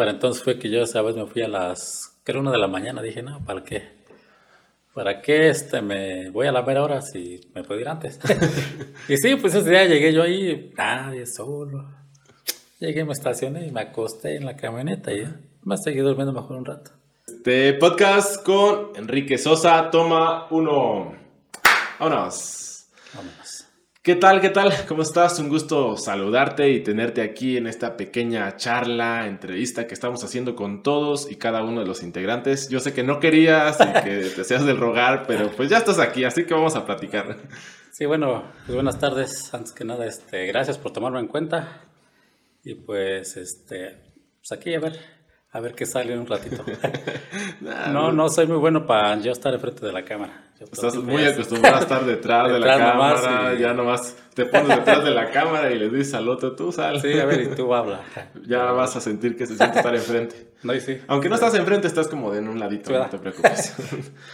Para 0.00 0.12
entonces 0.12 0.42
fue 0.42 0.58
que 0.58 0.70
yo 0.70 0.82
esa 0.82 1.02
vez 1.02 1.14
me 1.14 1.26
fui 1.26 1.42
a 1.42 1.48
las, 1.48 2.18
creo 2.24 2.40
una 2.40 2.50
de 2.50 2.56
la 2.56 2.68
mañana, 2.68 3.02
dije, 3.02 3.22
no, 3.22 3.44
¿para 3.44 3.62
qué? 3.62 3.82
¿Para 4.94 5.20
qué 5.20 5.50
este, 5.50 5.82
me 5.82 6.30
voy 6.30 6.46
a 6.46 6.52
la 6.52 6.62
mera 6.62 6.82
hora 6.82 7.02
si 7.02 7.38
me 7.54 7.62
puedo 7.64 7.78
ir 7.78 7.86
antes? 7.86 8.18
y 9.10 9.18
sí, 9.18 9.36
pues 9.36 9.54
ese 9.54 9.68
día 9.68 9.84
llegué 9.84 10.14
yo 10.14 10.22
ahí, 10.22 10.72
nadie, 10.74 11.26
solo. 11.26 11.86
Llegué, 12.78 13.04
me 13.04 13.12
estacioné 13.12 13.66
y 13.66 13.72
me 13.72 13.82
acosté 13.82 14.36
en 14.36 14.46
la 14.46 14.56
camioneta 14.56 15.12
y 15.12 15.22
me 15.64 15.76
seguí 15.76 15.98
durmiendo 15.98 16.32
mejor 16.32 16.56
un 16.56 16.64
rato. 16.64 16.92
Este 17.26 17.74
podcast 17.74 18.42
con 18.42 18.92
Enrique 18.96 19.36
Sosa, 19.36 19.90
toma 19.90 20.46
uno. 20.50 21.14
Vámonos. 21.98 22.86
Vámonos. 23.12 23.39
¿Qué 24.02 24.14
tal? 24.14 24.40
¿Qué 24.40 24.48
tal? 24.48 24.72
¿Cómo 24.88 25.02
estás? 25.02 25.38
Un 25.40 25.50
gusto 25.50 25.94
saludarte 25.98 26.70
y 26.70 26.82
tenerte 26.82 27.20
aquí 27.20 27.58
en 27.58 27.66
esta 27.66 27.98
pequeña 27.98 28.56
charla, 28.56 29.26
entrevista 29.26 29.86
que 29.86 29.92
estamos 29.92 30.24
haciendo 30.24 30.56
con 30.56 30.82
todos 30.82 31.30
y 31.30 31.36
cada 31.36 31.62
uno 31.62 31.80
de 31.80 31.86
los 31.86 32.02
integrantes. 32.02 32.70
Yo 32.70 32.80
sé 32.80 32.94
que 32.94 33.02
no 33.02 33.20
querías 33.20 33.76
y 33.78 34.02
que 34.02 34.30
te 34.34 34.44
seas 34.44 34.64
del 34.64 34.78
rogar, 34.78 35.26
pero 35.26 35.50
pues 35.50 35.68
ya 35.68 35.76
estás 35.76 35.98
aquí, 35.98 36.24
así 36.24 36.46
que 36.46 36.54
vamos 36.54 36.76
a 36.76 36.86
platicar. 36.86 37.36
Sí, 37.90 38.06
bueno, 38.06 38.44
pues 38.64 38.74
buenas 38.74 38.98
tardes. 38.98 39.52
Antes 39.52 39.72
que 39.72 39.84
nada, 39.84 40.06
este, 40.06 40.46
gracias 40.46 40.78
por 40.78 40.94
tomarme 40.94 41.20
en 41.20 41.26
cuenta. 41.26 41.82
Y 42.64 42.76
pues, 42.76 43.36
este, 43.36 43.98
pues 44.38 44.52
aquí 44.52 44.74
a 44.74 44.80
ver, 44.80 44.98
a 45.52 45.60
ver 45.60 45.74
qué 45.74 45.84
sale 45.86 46.12
en 46.12 46.20
un 46.20 46.26
ratito. 46.26 46.64
no, 47.92 48.12
no 48.12 48.28
soy 48.28 48.46
muy 48.46 48.58
bueno 48.58 48.86
para 48.86 49.16
yo 49.18 49.32
estar 49.32 49.52
enfrente 49.54 49.84
de 49.86 49.92
la 49.92 50.04
cámara. 50.04 50.44
Yo 50.60 50.66
Estás 50.70 50.94
muy 50.96 51.22
es- 51.24 51.32
acostumbrado 51.32 51.76
a 51.76 51.80
estar 51.80 52.04
detrás 52.04 52.52
de 52.52 52.60
la 52.60 52.78
nomás, 52.78 53.20
cámara, 53.22 53.54
y- 53.54 53.58
ya 53.60 53.72
nomás 53.72 54.14
te 54.34 54.44
pones 54.44 54.68
detrás 54.76 55.02
de 55.04 55.10
la 55.10 55.30
cámara 55.30 55.70
y 55.72 55.78
le 55.78 55.88
dices 55.88 56.12
al 56.14 56.28
otro, 56.28 56.54
tú 56.54 56.70
sal. 56.70 57.00
Sí, 57.00 57.18
a 57.18 57.24
ver, 57.24 57.40
y 57.40 57.54
tú 57.54 57.74
habla. 57.74 58.02
Ya 58.46 58.64
vas 58.72 58.94
a 58.94 59.00
sentir 59.00 59.36
que 59.36 59.46
se 59.46 59.56
siente 59.56 59.78
estar 59.78 59.94
enfrente. 59.94 60.50
No, 60.62 60.74
y 60.74 60.80
sí. 60.80 60.98
Aunque 61.08 61.30
no 61.30 61.34
estás 61.36 61.54
enfrente, 61.54 61.86
estás 61.86 62.08
como 62.08 62.30
de 62.30 62.40
en 62.40 62.48
un 62.48 62.60
ladito, 62.60 62.92
no 62.92 63.08
te 63.08 63.18
preocupes. 63.18 63.74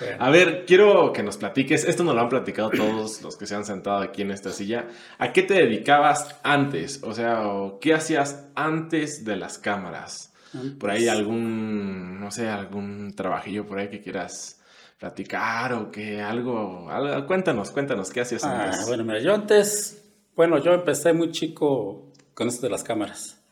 Bueno. 0.01 0.17
A 0.19 0.31
ver, 0.31 0.65
quiero 0.67 1.13
que 1.13 1.23
nos 1.23 1.37
platiques, 1.37 1.85
esto 1.85 2.03
nos 2.03 2.17
lo 2.17 2.21
han 2.23 2.29
platicado 2.29 2.71
todos 2.71 3.23
los 3.23 3.37
que 3.37 3.47
se 3.47 3.55
han 3.55 3.65
sentado 3.65 3.99
aquí 4.03 4.23
en 4.23 4.33
esta 4.33 4.51
silla. 4.51 4.87
¿A 5.19 5.33
qué 5.33 5.43
te 5.45 5.55
dedicabas 5.55 6.35
antes? 6.43 7.01
O 7.05 7.15
sea, 7.15 7.45
¿qué 7.81 7.95
hacías 7.95 8.47
antes 8.57 9.25
de 9.25 9.37
las 9.37 9.59
cámaras? 9.59 10.33
Por 10.79 10.91
ahí 10.91 11.09
algún, 11.09 12.19
no 12.21 12.31
sé, 12.31 12.49
algún 12.49 13.15
trabajillo 13.15 13.67
por 13.67 13.79
ahí 13.79 13.89
que 13.89 14.01
quieras 14.03 14.61
platicar 14.99 15.73
o 15.75 15.91
que 15.91 16.21
algo, 16.23 16.89
algo- 16.91 17.27
cuéntanos, 17.27 17.71
cuéntanos, 17.71 18.11
¿qué 18.11 18.21
hacías 18.23 18.45
Ah, 18.45 18.65
antes? 18.65 18.87
bueno, 18.87 19.05
mira, 19.05 19.21
yo 19.21 19.35
antes, 19.35 20.03
bueno, 20.35 20.59
yo 20.59 20.73
empecé 20.73 21.13
muy 21.13 21.31
chico 21.33 22.13
con 22.35 22.49
esto 22.49 22.63
de 22.67 22.71
las 22.71 22.83
cámaras. 22.85 23.43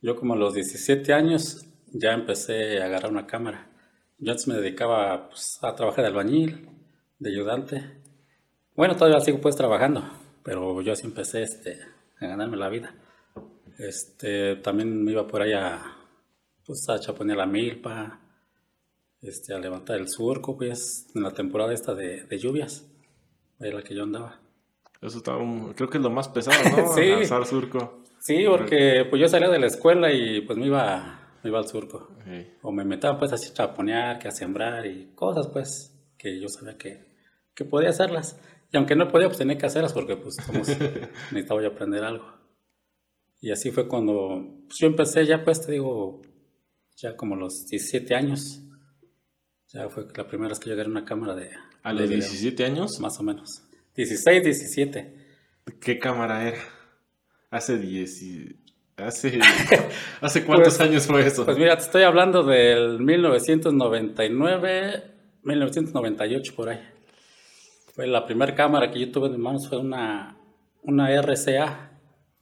Yo 0.00 0.16
como 0.16 0.34
a 0.34 0.36
los 0.36 0.54
17 0.54 1.12
años 1.12 1.64
ya 1.92 2.12
empecé 2.12 2.80
a 2.80 2.86
agarrar 2.86 3.10
una 3.10 3.26
cámara. 3.26 3.68
Yo 4.18 4.30
antes 4.32 4.46
me 4.46 4.54
dedicaba 4.54 5.28
pues, 5.28 5.58
a 5.62 5.74
trabajar 5.74 6.02
de 6.04 6.08
albañil, 6.10 6.68
de 7.18 7.30
ayudante. 7.30 7.82
Bueno, 8.76 8.96
todavía 8.96 9.20
sigo 9.20 9.40
pues 9.40 9.56
trabajando, 9.56 10.04
pero 10.44 10.80
yo 10.82 10.92
así 10.92 11.06
empecé 11.06 11.42
este, 11.42 11.78
a 12.20 12.26
ganarme 12.26 12.56
la 12.56 12.68
vida. 12.68 12.94
Este, 13.78 14.56
también 14.56 15.04
me 15.04 15.12
iba 15.12 15.26
por 15.26 15.42
ahí 15.42 15.52
a, 15.52 15.96
pues, 16.66 16.88
a 16.88 16.98
chaponear 17.00 17.38
la 17.38 17.46
milpa, 17.46 18.20
este, 19.20 19.54
a 19.54 19.58
levantar 19.58 19.98
el 19.98 20.08
surco, 20.08 20.56
pues, 20.56 21.06
en 21.14 21.22
la 21.22 21.32
temporada 21.32 21.72
esta 21.72 21.94
de, 21.94 22.24
de 22.24 22.38
lluvias, 22.38 22.88
era 23.60 23.76
la 23.78 23.82
que 23.82 23.94
yo 23.94 24.02
andaba. 24.04 24.40
Eso 25.00 25.18
está, 25.18 25.36
un- 25.36 25.72
creo 25.74 25.88
que 25.88 25.98
es 25.98 26.04
lo 26.04 26.10
más 26.10 26.28
pesado, 26.28 26.58
¿no? 26.76 26.92
Sí. 26.94 27.10
Alzar 27.10 27.44
surco. 27.46 28.02
Sí, 28.20 28.44
porque 28.48 29.04
pues 29.10 29.20
yo 29.20 29.26
salía 29.28 29.48
de 29.48 29.58
la 29.58 29.66
escuela 29.66 30.12
y 30.12 30.42
pues 30.42 30.56
me 30.56 30.66
iba, 30.66 31.36
me 31.42 31.50
iba 31.50 31.58
al 31.58 31.66
surco. 31.66 32.08
Sí. 32.24 32.46
O 32.62 32.70
me 32.70 32.84
metía 32.84 33.18
pues 33.18 33.32
así 33.32 33.50
a 33.50 33.54
chaponear, 33.54 34.18
que 34.20 34.28
a 34.28 34.30
sembrar 34.30 34.86
y 34.86 35.12
cosas 35.16 35.48
pues 35.48 35.92
que 36.16 36.40
yo 36.40 36.48
sabía 36.48 36.78
que, 36.78 37.04
que 37.52 37.64
podía 37.64 37.88
hacerlas. 37.90 38.38
Y 38.72 38.76
aunque 38.76 38.94
no 38.94 39.08
podía, 39.08 39.26
pues 39.26 39.38
tenía 39.38 39.58
que 39.58 39.66
hacerlas 39.66 39.92
porque 39.92 40.16
pues 40.16 40.36
como 40.46 40.64
si 40.64 40.72
necesitaba 41.32 41.60
yo 41.62 41.68
aprender 41.70 42.04
algo. 42.04 42.24
Y 43.40 43.50
así 43.50 43.72
fue 43.72 43.88
cuando 43.88 44.62
pues, 44.68 44.78
yo 44.78 44.86
empecé 44.86 45.26
ya 45.26 45.42
pues 45.42 45.66
te 45.66 45.72
digo, 45.72 46.22
ya 47.02 47.16
como 47.16 47.36
los 47.36 47.66
17 47.66 48.14
años. 48.14 48.60
Ya 49.68 49.88
fue 49.88 50.06
la 50.14 50.26
primera 50.26 50.50
vez 50.50 50.58
que 50.60 50.68
yo 50.68 50.74
agarré 50.74 50.90
una 50.90 51.04
cámara 51.04 51.34
de... 51.34 51.50
A 51.82 51.92
de 51.92 52.00
los 52.00 52.08
video, 52.08 52.20
17 52.20 52.64
años, 52.64 52.98
Más 53.00 53.18
o 53.18 53.22
menos. 53.22 53.62
16, 53.96 54.44
17. 54.44 55.16
¿qué 55.80 55.98
cámara 55.98 56.46
era? 56.48 56.58
Hace 57.50 57.78
10 57.78 58.22
y- 58.22 58.56
Hace, 58.96 59.40
¿Hace 60.20 60.44
cuántos 60.44 60.76
Pues- 60.76 60.88
años 60.88 61.06
fue 61.06 61.26
eso? 61.26 61.44
Pues 61.46 61.56
mira, 61.58 61.76
te 61.76 61.82
estoy 61.84 62.02
hablando 62.02 62.42
del 62.44 63.00
1999, 63.00 65.02
1998 65.42 66.52
por 66.54 66.68
ahí. 66.68 66.80
Fue 67.94 68.06
la 68.06 68.24
primera 68.26 68.54
cámara 68.54 68.90
que 68.90 69.00
yo 69.00 69.10
tuve 69.10 69.26
en 69.26 69.32
mis 69.32 69.40
manos, 69.40 69.68
fue 69.68 69.78
una, 69.78 70.36
una 70.82 71.10
RCA, 71.20 71.90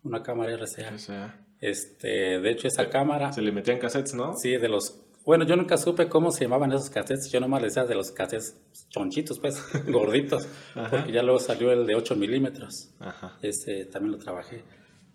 una 0.02 0.22
cámara 0.22 0.52
RCA. 0.56 0.98
Sea, 0.98 1.40
Este, 1.60 2.40
de 2.40 2.50
hecho, 2.50 2.68
esa 2.68 2.88
cámara, 2.88 3.32
se 3.32 3.42
le 3.42 3.52
metían 3.52 3.78
cassettes, 3.78 4.14
¿no? 4.14 4.34
sí, 4.36 4.56
de 4.56 4.68
los... 4.68 5.02
Bueno, 5.24 5.44
yo 5.44 5.54
nunca 5.54 5.76
supe 5.76 6.08
cómo 6.08 6.32
se 6.32 6.44
llamaban 6.44 6.72
esos 6.72 6.88
cassettes, 6.88 7.30
yo 7.30 7.40
nomás 7.40 7.60
le 7.60 7.68
decía 7.68 7.84
de 7.84 7.94
los 7.94 8.10
cassettes 8.10 8.58
chonchitos, 8.88 9.38
pues, 9.38 9.62
gorditos, 9.86 10.48
porque 10.90 11.12
ya 11.12 11.22
luego 11.22 11.38
salió 11.38 11.70
el 11.72 11.86
de 11.86 11.94
8 11.94 12.16
milímetros. 12.16 12.90
Ajá. 12.98 13.36
Ese 13.42 13.84
también 13.84 14.12
lo 14.12 14.18
trabajé. 14.18 14.64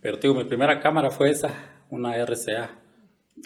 Pero 0.01 0.17
digo, 0.17 0.35
mi 0.35 0.43
primera 0.43 0.79
cámara 0.79 1.09
fue 1.09 1.31
esa, 1.31 1.81
una 1.89 2.15
RCA. 2.23 2.79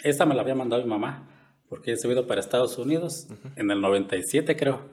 Esa 0.04 0.26
me 0.26 0.34
la 0.34 0.42
había 0.42 0.54
mandado 0.54 0.82
mi 0.82 0.88
mamá, 0.88 1.28
porque 1.68 1.92
he 1.92 1.96
subido 1.96 2.26
para 2.26 2.40
Estados 2.40 2.76
Unidos 2.76 3.28
en 3.56 3.70
el 3.70 3.80
97 3.80 4.54
creo. 4.56 4.90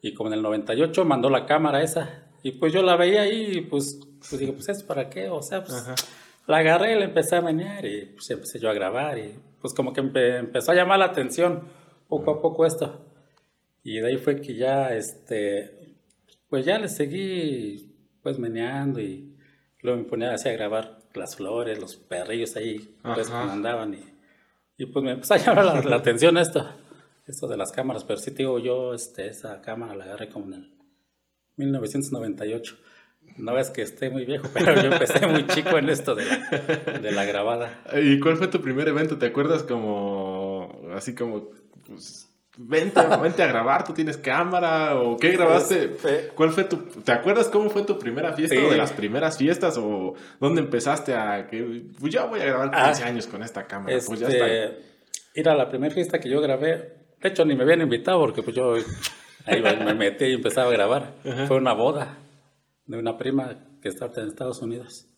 Y 0.00 0.14
como 0.14 0.30
en 0.30 0.34
el 0.34 0.42
98 0.42 1.04
mandó 1.04 1.28
la 1.28 1.44
cámara 1.44 1.82
esa. 1.82 2.24
Y 2.42 2.52
pues 2.52 2.72
yo 2.72 2.82
la 2.82 2.96
veía 2.96 3.22
ahí 3.22 3.58
y 3.58 3.60
pues, 3.60 4.00
pues 4.18 4.38
digo, 4.40 4.54
pues 4.54 4.70
es 4.70 4.82
para 4.82 5.10
qué, 5.10 5.28
o 5.28 5.42
sea, 5.42 5.62
pues 5.62 5.74
Ajá. 5.74 5.94
La 6.46 6.58
agarré 6.58 6.92
y 6.96 6.98
la 6.98 7.04
empecé 7.04 7.36
a 7.36 7.40
menear 7.42 7.84
y 7.84 8.06
pues 8.06 8.30
empecé 8.30 8.58
yo 8.58 8.68
a 8.70 8.74
grabar 8.74 9.18
y 9.18 9.34
pues 9.60 9.72
como 9.74 9.92
que 9.92 10.02
empe- 10.02 10.38
empezó 10.38 10.72
a 10.72 10.74
llamar 10.74 10.98
la 10.98 11.06
atención 11.06 11.62
poco 12.08 12.30
a 12.32 12.42
poco 12.42 12.66
esto. 12.66 13.06
Y 13.84 13.98
de 13.98 14.08
ahí 14.08 14.16
fue 14.16 14.40
que 14.40 14.54
ya, 14.54 14.94
este, 14.94 15.96
pues 16.48 16.64
ya 16.64 16.78
le 16.78 16.88
seguí 16.88 17.94
pues 18.22 18.38
meneando 18.38 19.00
y 19.00 19.36
luego 19.80 19.98
me 19.98 20.04
ponía 20.08 20.32
así 20.32 20.48
a 20.48 20.52
grabar 20.52 20.98
las 21.14 21.36
flores, 21.36 21.80
los 21.80 21.96
perrillos 21.96 22.56
ahí, 22.56 22.96
pues 23.14 23.28
que 23.28 23.34
andaban 23.52 23.94
y, 23.94 24.04
y 24.78 24.86
pues 24.86 25.04
me 25.04 25.12
empezó 25.12 25.34
a 25.34 25.38
llamar 25.38 25.64
la, 25.64 25.80
la 25.82 25.96
atención 25.96 26.38
esto, 26.38 26.64
esto 27.26 27.46
de 27.48 27.56
las 27.56 27.72
cámaras, 27.72 28.04
pero 28.04 28.18
sí 28.18 28.30
te 28.30 28.38
digo 28.38 28.58
yo, 28.58 28.94
este, 28.94 29.26
esa 29.28 29.60
cámara 29.60 29.94
la 29.96 30.04
agarré 30.04 30.28
como 30.28 30.46
en 30.46 30.54
el 30.54 30.72
1998. 31.56 32.76
No 33.38 33.58
es 33.58 33.70
que 33.70 33.82
esté 33.82 34.10
muy 34.10 34.24
viejo, 34.24 34.48
pero 34.52 34.74
yo 34.74 34.92
empecé 34.92 35.26
muy 35.26 35.46
chico 35.46 35.78
en 35.78 35.88
esto 35.88 36.14
de 36.14 36.24
la, 36.26 36.98
de 36.98 37.12
la 37.12 37.24
grabada. 37.24 37.82
¿Y 38.00 38.20
cuál 38.20 38.36
fue 38.36 38.48
tu 38.48 38.60
primer 38.60 38.88
evento? 38.88 39.18
¿Te 39.18 39.26
acuerdas 39.26 39.62
como, 39.62 40.80
así 40.94 41.14
como, 41.14 41.48
pues, 41.86 42.28
vente, 42.58 43.00
vente 43.22 43.42
a 43.42 43.46
grabar, 43.46 43.84
tú 43.84 43.92
tienes 43.94 44.16
cámara 44.18 44.96
o 45.00 45.16
qué 45.16 45.30
grabaste? 45.30 45.84
Este- 45.84 46.28
¿Cuál 46.34 46.50
fue 46.50 46.64
tu, 46.64 46.76
te 46.76 47.12
acuerdas 47.12 47.48
cómo 47.48 47.70
fue 47.70 47.82
tu 47.82 47.98
primera 47.98 48.34
fiesta 48.34 48.54
Sí. 48.54 48.62
o 48.62 48.70
de 48.70 48.76
las 48.76 48.92
primeras 48.92 49.38
fiestas 49.38 49.76
o 49.78 50.14
dónde 50.38 50.60
empezaste 50.60 51.14
a 51.14 51.46
que, 51.46 51.82
pues 51.98 52.12
ya 52.12 52.24
voy 52.26 52.40
a 52.40 52.44
grabar 52.44 52.70
15 52.70 53.02
Ah, 53.04 53.06
años 53.06 53.26
con 53.26 53.42
esta 53.42 53.64
cámara? 53.66 53.96
pues 54.06 54.20
ya 54.20 54.28
está. 54.28 54.46
Este, 54.46 54.78
ir 55.34 55.48
a 55.48 55.54
la 55.56 55.68
primera 55.70 55.94
fiesta 55.94 56.18
que 56.20 56.28
yo 56.28 56.40
grabé, 56.42 56.92
de 57.20 57.28
hecho 57.28 57.44
ni 57.46 57.54
me 57.56 57.62
habían 57.62 57.80
invitado 57.80 58.20
porque 58.20 58.42
pues 58.42 58.54
yo 58.54 58.74
ahí 59.46 59.62
me 59.62 59.94
metí 59.94 60.26
y 60.26 60.34
empezaba 60.34 60.68
a 60.68 60.72
grabar. 60.72 61.14
Fue 61.48 61.56
una 61.56 61.72
boda 61.72 62.18
de 62.86 62.98
una 62.98 63.16
prima 63.16 63.66
que 63.80 63.88
estaba 63.88 64.12
en 64.16 64.28
Estados 64.28 64.60
Unidos. 64.62 65.08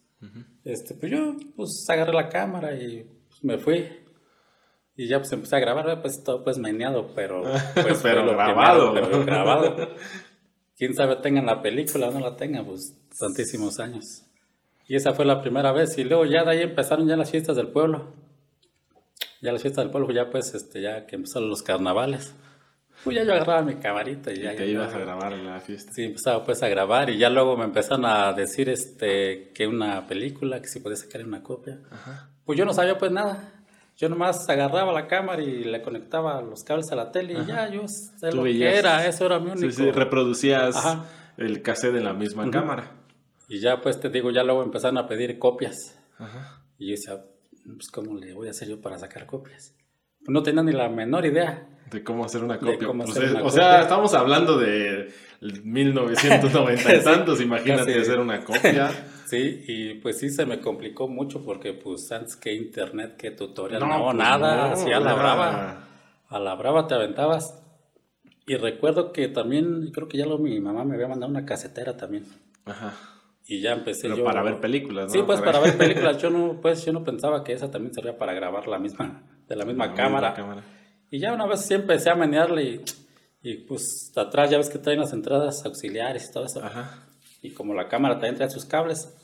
Este, 0.65 0.95
pues 0.95 1.13
yo 1.13 1.37
pues 1.55 1.85
agarré 1.91 2.13
la 2.15 2.29
cámara 2.29 2.75
y 2.75 3.05
pues, 3.29 3.45
me 3.45 3.59
fui. 3.59 3.87
Y 4.97 5.09
ya 5.09 5.19
pues 5.19 5.33
empecé 5.33 5.57
a 5.57 5.61
grabar, 5.61 6.01
pues 6.01 6.23
todo 6.23 6.43
pues 6.45 6.57
meneado, 6.57 7.15
pero 7.15 7.43
pues, 7.75 8.01
Pero 8.03 8.25
grabado. 8.27 8.93
primero, 8.93 9.11
pero 9.11 9.25
grabado. 9.25 9.89
Quién 10.77 10.95
sabe 10.95 11.17
tengan 11.17 11.47
la 11.47 11.63
película 11.63 12.09
o 12.09 12.13
no 12.13 12.21
la 12.21 12.37
tengan, 12.37 12.65
pues 12.65 12.97
tantísimos 13.19 13.79
años. 13.79 14.25
Y 14.89 14.97
esa 14.97 15.15
fue 15.15 15.25
la 15.25 15.41
primera 15.41 15.73
vez. 15.73 15.97
Y 15.99 16.05
luego 16.05 16.25
ya 16.25 16.45
de 16.45 16.51
ahí 16.51 16.63
empezaron 16.63 17.07
ya 17.07 17.17
las 17.17 17.31
fiestas 17.31 17.57
del 17.57 17.69
pueblo. 17.69 18.13
Ya 19.41 19.53
las 19.53 19.63
fiestas 19.63 19.85
del 19.85 19.93
pueblo, 19.93 20.13
ya 20.13 20.31
pues, 20.31 20.55
este, 20.55 20.81
ya 20.83 21.07
que 21.07 21.17
empezaron 21.17 21.49
los 21.49 21.63
carnavales. 21.63 22.35
Pues 23.05 23.17
ya 23.17 23.23
yo 23.25 23.35
agarraba 23.35 23.63
mi 23.63 23.75
camarita 23.75 24.33
y 24.33 24.37
ya. 24.37 24.41
Y 24.41 24.57
ya 24.57 24.57
te 24.57 24.67
ibas 24.67 24.95
a 24.95 24.99
grabar 24.99 25.33
en 25.35 25.45
la 25.47 25.61
fiesta. 25.61 25.93
Sí, 25.93 26.05
empezaba 26.05 26.43
pues 26.45 26.63
a 26.63 26.69
grabar 26.69 27.11
y 27.11 27.19
ya 27.19 27.29
luego 27.29 27.57
me 27.57 27.65
empezaron 27.65 28.05
a 28.07 28.33
decir 28.33 28.69
este, 28.71 29.51
que 29.55 29.67
una 29.67 30.07
película, 30.07 30.61
que 30.63 30.69
si 30.69 30.81
podía 30.81 30.97
sacar 30.97 31.23
una 31.25 31.43
copia. 31.43 31.79
Pues 32.45 32.59
yo 32.59 32.65
no 32.65 32.73
sabía 32.73 32.97
pues 32.99 33.13
nada. 33.13 33.51
Yo 33.97 34.09
nomás 34.09 34.49
agarraba 34.49 34.93
la 34.93 35.07
cámara 35.07 35.41
y 35.43 35.65
le 35.65 35.81
conectaba 35.83 36.41
los 36.43 36.65
cables 36.65 36.91
a 36.91 36.97
la 36.97 37.13
tele 37.13 37.35
y 37.35 37.47
ya 37.47 37.69
yo 37.69 37.87
sé 37.87 38.33
lo 38.33 38.43
veías- 38.43 38.73
que 38.73 38.79
era, 38.79 39.07
eso 39.07 39.27
era 39.27 39.39
mi 39.39 39.51
único. 39.53 39.71
Sí, 39.71 39.73
sí, 39.73 39.91
reproducías 39.93 40.75
Ajá. 40.75 41.05
el 41.37 41.63
cassette 41.63 41.95
en 41.97 42.05
la 42.05 42.13
misma 42.13 42.51
cámara. 42.51 42.91
Y 43.49 43.61
ya 43.61 43.81
pues 43.81 44.01
te 44.01 44.09
digo, 44.09 44.31
ya 44.33 44.43
luego 44.43 44.63
empezaron 44.65 44.99
a 44.99 45.07
pedir 45.07 45.39
copias. 45.39 45.97
Ajá. 46.19 46.61
Y 46.79 46.87
yo 46.87 46.91
decía, 46.93 47.25
pues 47.77 47.89
¿cómo 47.93 48.17
le 48.17 48.33
voy 48.33 48.49
a 48.49 48.51
hacer 48.51 48.67
yo 48.69 48.81
para 48.81 48.99
sacar 48.99 49.27
copias? 49.27 49.75
no 50.27 50.43
tenía 50.43 50.63
ni 50.63 50.73
la 50.73 50.89
menor 50.89 51.27
idea. 51.27 51.69
De 51.91 52.03
cómo 52.03 52.25
hacer 52.25 52.43
una 52.43 52.59
copia. 52.59 52.89
Pues 52.93 53.17
o 53.43 53.51
sea, 53.51 53.83
estamos 53.83 54.15
hablando 54.15 54.59
de 54.59 55.13
1990 55.41 56.95
y 56.95 57.01
tantos, 57.05 57.41
imagínate 57.41 58.01
hacer 58.01 58.19
una 58.19 58.43
copia. 58.43 58.91
sí, 59.27 59.65
y 59.67 59.95
pues 59.95 60.19
sí 60.19 60.31
se 60.31 60.47
me 60.47 60.61
complicó 60.61 61.09
mucho 61.09 61.45
porque 61.45 61.73
pues 61.73 62.11
antes 62.13 62.37
que 62.37 62.55
internet, 62.55 63.17
que 63.17 63.31
tutorial, 63.31 63.81
no, 63.81 64.05
pues 64.05 64.17
nada, 64.17 64.73
así 64.73 64.91
a 64.91 65.01
la 65.01 65.15
brava. 65.15 65.85
A 66.29 66.39
la 66.39 66.55
brava 66.55 66.87
te 66.87 66.95
aventabas. 66.95 67.61
Y 68.47 68.57
recuerdo 68.57 69.13
que 69.13 69.29
también, 69.29 69.91
creo 69.93 70.09
que 70.09 70.19
ya 70.19 70.27
lo, 70.27 70.39
mi 70.39 70.61
mamá 70.61 70.85
me 70.85 70.95
había 70.95 71.09
mandado 71.09 71.31
una 71.31 71.47
casetera 71.47 71.97
también. 71.97 72.25
Ajá. 72.67 72.93
Y 73.47 73.61
ya 73.61 73.73
empecé 73.73 74.09
Pero 74.09 74.25
para 74.25 74.43
ver 74.43 74.59
películas, 74.59 75.07
¿no? 75.07 75.11
Sí, 75.11 75.23
pues 75.25 75.41
para, 75.41 75.61
ver 75.61 75.77
películas. 75.77 76.21
Yo 76.21 76.31
no, 76.31 76.61
pues 76.61 76.85
yo 76.85 76.93
no 76.93 77.05
pensaba 77.05 77.45
que 77.45 77.53
esa 77.53 77.71
también 77.71 77.93
servía 77.95 78.17
para 78.17 78.33
grabar 78.33 78.67
la 78.69 78.79
misma, 78.79 79.23
de 79.47 79.57
la 79.57 79.65
misma, 79.65 79.93
cámara. 79.95 80.35
Y 81.15 81.21
ya 81.21 81.33
una 81.33 81.47
vez 81.47 81.61
sí 81.61 81.75
empecé 81.75 82.11
a 82.11 82.17
menearle 82.17 82.65
y, 82.65 82.85
y, 83.41 83.55
pues 83.59 84.13
atrás 84.17 84.51
ya 84.51 84.59
ves 84.59 84.69
que 84.69 84.79
traen 84.79 84.99
las 84.99 85.13
entradas 85.13 85.65
auxiliares 85.65 86.29
y 86.29 86.33
todo 86.33 86.47
eso. 86.47 86.61
Ajá. 86.61 87.07
Y 87.41 87.53
como 87.53 87.73
la 87.73 87.87
cámara 87.87 88.15
también 88.15 88.35
trae 88.35 88.51
sus 88.51 88.65
cables, 88.65 89.15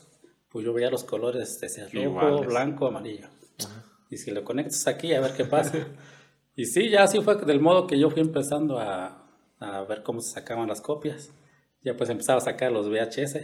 pues 0.47 0.63
yo 0.63 0.71
veía 0.71 0.89
los 0.89 1.03
colores, 1.03 1.59
decía 1.59 1.89
rojo, 1.91 2.43
blanco, 2.43 2.87
amarillo. 2.87 3.27
Ajá. 3.59 3.83
Y 4.09 4.15
si 4.15 4.31
lo 4.31 4.45
conectas 4.45 4.87
aquí, 4.87 5.13
a 5.13 5.19
ver 5.19 5.33
qué 5.33 5.43
pasa. 5.43 5.85
y 6.55 6.63
sí, 6.63 6.87
ya 6.87 7.03
así 7.03 7.19
fue 7.19 7.35
del 7.35 7.59
modo 7.59 7.87
que 7.87 7.99
yo 7.99 8.09
fui 8.09 8.21
empezando 8.21 8.79
a, 8.79 9.27
a 9.59 9.81
ver 9.81 10.01
cómo 10.01 10.21
se 10.21 10.31
sacaban 10.31 10.69
las 10.69 10.79
copias. 10.79 11.29
Ya 11.81 11.97
pues 11.97 12.09
empezaba 12.09 12.37
a 12.37 12.41
sacar 12.41 12.71
los 12.71 12.87
VHS 12.87 13.37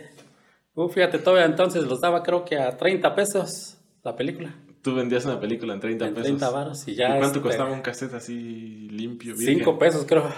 Uh, 0.74 0.88
fíjate, 0.88 1.18
todavía 1.18 1.48
entonces 1.48 1.84
los 1.84 2.00
daba 2.00 2.24
creo 2.24 2.46
que 2.46 2.56
a 2.56 2.78
30 2.78 3.14
pesos 3.14 3.78
la 4.04 4.16
película. 4.16 4.56
Tú 4.88 4.96
vendías 4.96 5.26
una 5.26 5.38
película 5.38 5.74
en 5.74 5.82
30 5.82 6.06
pesos. 6.12 6.24
30 6.24 6.50
baros 6.50 6.88
y 6.88 6.96
ya. 6.96 7.08
¿Y 7.08 7.20
cuánto 7.20 7.26
este, 7.26 7.42
costaba 7.42 7.74
un 7.74 7.82
cassette 7.82 8.14
así 8.14 8.88
limpio? 8.90 9.36
5 9.36 9.78
pesos 9.78 10.06
creo. 10.08 10.32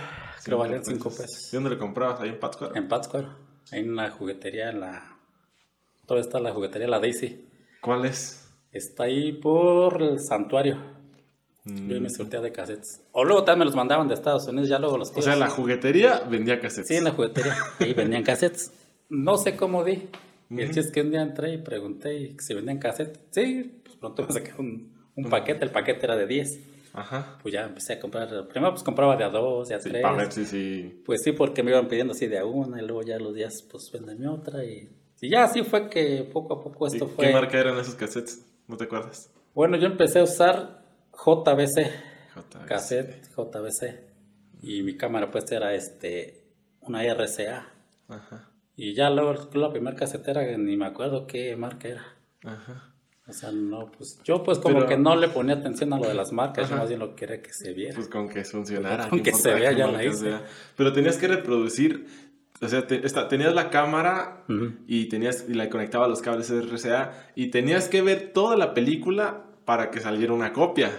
Creo 0.44 0.58
valían 0.58 0.84
5 0.84 1.08
pesos. 1.08 1.54
¿Y 1.54 1.56
dónde 1.56 1.70
lo 1.70 1.78
comprabas? 1.78 2.20
¿Ahí 2.20 2.30
en 2.30 2.40
Pátzcuaro? 2.40 2.76
En 2.76 2.88
Pátzcuaro. 2.88 3.30
Ahí 3.72 3.82
en 3.82 3.92
una 3.92 4.10
juguetería, 4.10 4.72
en 4.72 4.80
la... 4.80 5.20
Todavía 6.08 6.26
está 6.26 6.40
la 6.40 6.52
juguetería, 6.52 6.88
la 6.88 7.00
Daisy. 7.00 7.48
¿Cuál 7.80 8.06
es? 8.06 8.52
Está 8.72 9.04
ahí 9.04 9.34
por 9.34 10.02
el 10.02 10.20
santuario. 10.20 10.80
Mm. 11.66 11.88
Yo 11.88 12.02
me 12.02 12.10
surtía 12.10 12.42
de 12.42 12.52
cassettes. 12.52 13.04
O 13.12 13.24
luego 13.24 13.44
también 13.44 13.60
me 13.60 13.66
los 13.66 13.76
mandaban 13.76 14.08
de 14.08 14.16
Estados 14.16 14.48
Unidos, 14.48 14.68
ya 14.68 14.80
luego 14.80 14.98
los 14.98 15.12
tíos. 15.12 15.28
O 15.28 15.30
sea, 15.30 15.36
la 15.36 15.50
juguetería 15.50 16.22
vendía 16.22 16.60
cassettes. 16.60 16.88
Sí, 16.88 16.96
en 16.96 17.04
la 17.04 17.12
juguetería. 17.12 17.56
Ahí 17.80 17.94
vendían 17.94 18.24
cassettes. 18.24 18.72
No 19.10 19.38
sé 19.38 19.56
cómo 19.56 19.84
di. 19.84 20.10
Y 20.50 20.62
el 20.62 20.68
chiste 20.68 20.82
es 20.82 20.92
que 20.92 21.02
un 21.02 21.12
día 21.12 21.22
entré 21.22 21.54
y 21.54 21.58
pregunté 21.60 22.36
si 22.40 22.54
vendían 22.54 22.80
cassette. 22.80 23.20
Sí, 23.32 23.82
pues 23.84 23.98
pronto 23.98 24.26
me 24.26 24.34
saqué 24.34 24.54
un, 24.58 24.94
un 25.16 25.30
paquete, 25.30 25.64
el 25.64 25.72
paquete 25.72 26.06
era 26.06 26.16
de 26.16 26.26
10. 26.26 26.60
Ajá. 26.94 27.38
Pues 27.42 27.54
ya 27.54 27.66
empecé 27.66 27.94
a 27.94 28.00
comprar. 28.00 28.48
Primero 28.48 28.72
pues 28.72 28.84
compraba 28.84 29.16
de 29.16 29.24
a 29.24 29.30
dos, 29.30 29.70
de 29.70 29.76
a 29.76 29.80
tres. 29.80 30.04
sí, 30.34 30.46
sí. 30.46 31.02
Pues 31.06 31.22
sí, 31.24 31.32
porque 31.32 31.64
me 31.64 31.72
iban 31.72 31.88
pidiendo 31.88 32.14
así 32.14 32.28
de 32.28 32.40
a 32.40 32.46
una 32.46 32.82
y 32.82 32.86
luego 32.86 33.04
ya 33.04 33.20
los 33.20 33.34
días 33.36 33.64
pues 33.70 33.92
vendeme 33.92 34.28
otra 34.28 34.64
y, 34.64 34.90
y 35.22 35.30
ya 35.30 35.44
así 35.44 35.64
fue 35.64 35.90
que 35.90 36.28
poco 36.32 36.56
a 36.56 36.64
poco 36.64 36.88
esto 36.88 37.08
fue. 37.08 37.28
¿Qué 37.28 37.34
marca 37.34 37.60
eran 37.60 37.78
esos 37.78 37.96
cassettes? 37.96 38.44
¿No 38.68 38.78
te 38.78 38.86
acuerdas? 38.86 39.32
Bueno, 39.54 39.78
yo 39.78 39.88
empecé 39.88 40.20
a 40.20 40.24
usar 40.24 40.84
JBC. 41.14 41.92
JBC. 42.36 42.66
Cassette 42.66 43.28
JBC. 43.36 44.10
Y 44.62 44.82
mi 44.84 44.98
cámara 44.98 45.30
pues 45.30 45.52
era 45.52 45.74
este 45.74 46.44
una 46.82 47.04
RCA. 47.04 47.68
Ajá. 48.08 48.49
Y 48.82 48.94
ya 48.94 49.10
luego 49.10 49.36
la 49.56 49.72
primera 49.72 49.94
casetera, 49.94 50.42
ni 50.58 50.78
me 50.78 50.86
acuerdo 50.86 51.28
qué 51.28 51.54
marca 51.58 51.90
era. 51.90 52.16
Ajá. 52.46 52.94
O 53.28 53.34
sea, 53.34 53.52
no, 53.52 53.92
pues 53.92 54.22
yo 54.24 54.42
pues 54.42 54.58
como 54.58 54.86
que 54.86 54.96
no 54.96 55.18
le 55.18 55.28
ponía 55.28 55.56
atención 55.56 55.92
a 55.92 56.00
lo 56.00 56.08
de 56.08 56.14
las 56.14 56.32
marcas, 56.32 56.70
yo 56.70 56.78
más 56.78 56.88
bien 56.88 57.02
lo 57.02 57.14
quería 57.14 57.42
que 57.42 57.52
se 57.52 57.74
viera. 57.74 57.94
Pues 57.94 58.08
con 58.08 58.30
que 58.30 58.46
funcionara. 58.46 59.10
Con 59.10 59.22
que 59.22 59.34
se 59.34 59.54
vea 59.54 59.74
ya 59.74 59.86
la 59.88 60.02
hice. 60.06 60.34
Pero 60.78 60.94
tenías 60.94 61.18
que 61.18 61.28
reproducir, 61.28 62.08
o 62.62 62.68
sea, 62.70 62.88
tenías 62.88 63.54
la 63.54 63.70
cámara 63.70 64.46
y 64.88 65.10
tenías 65.10 65.46
y 65.50 65.56
la 65.56 65.70
conectaba 65.70 66.06
a 66.06 66.08
los 66.08 66.22
cables 66.22 66.50
RCA 66.50 67.32
y 67.36 67.48
tenías 67.48 67.90
que 67.90 68.02
ver 68.02 68.32
toda 68.32 68.56
la 68.56 68.74
película 68.74 69.44
para 69.66 69.92
que 69.92 70.00
saliera 70.00 70.32
una 70.32 70.54
copia. 70.54 70.90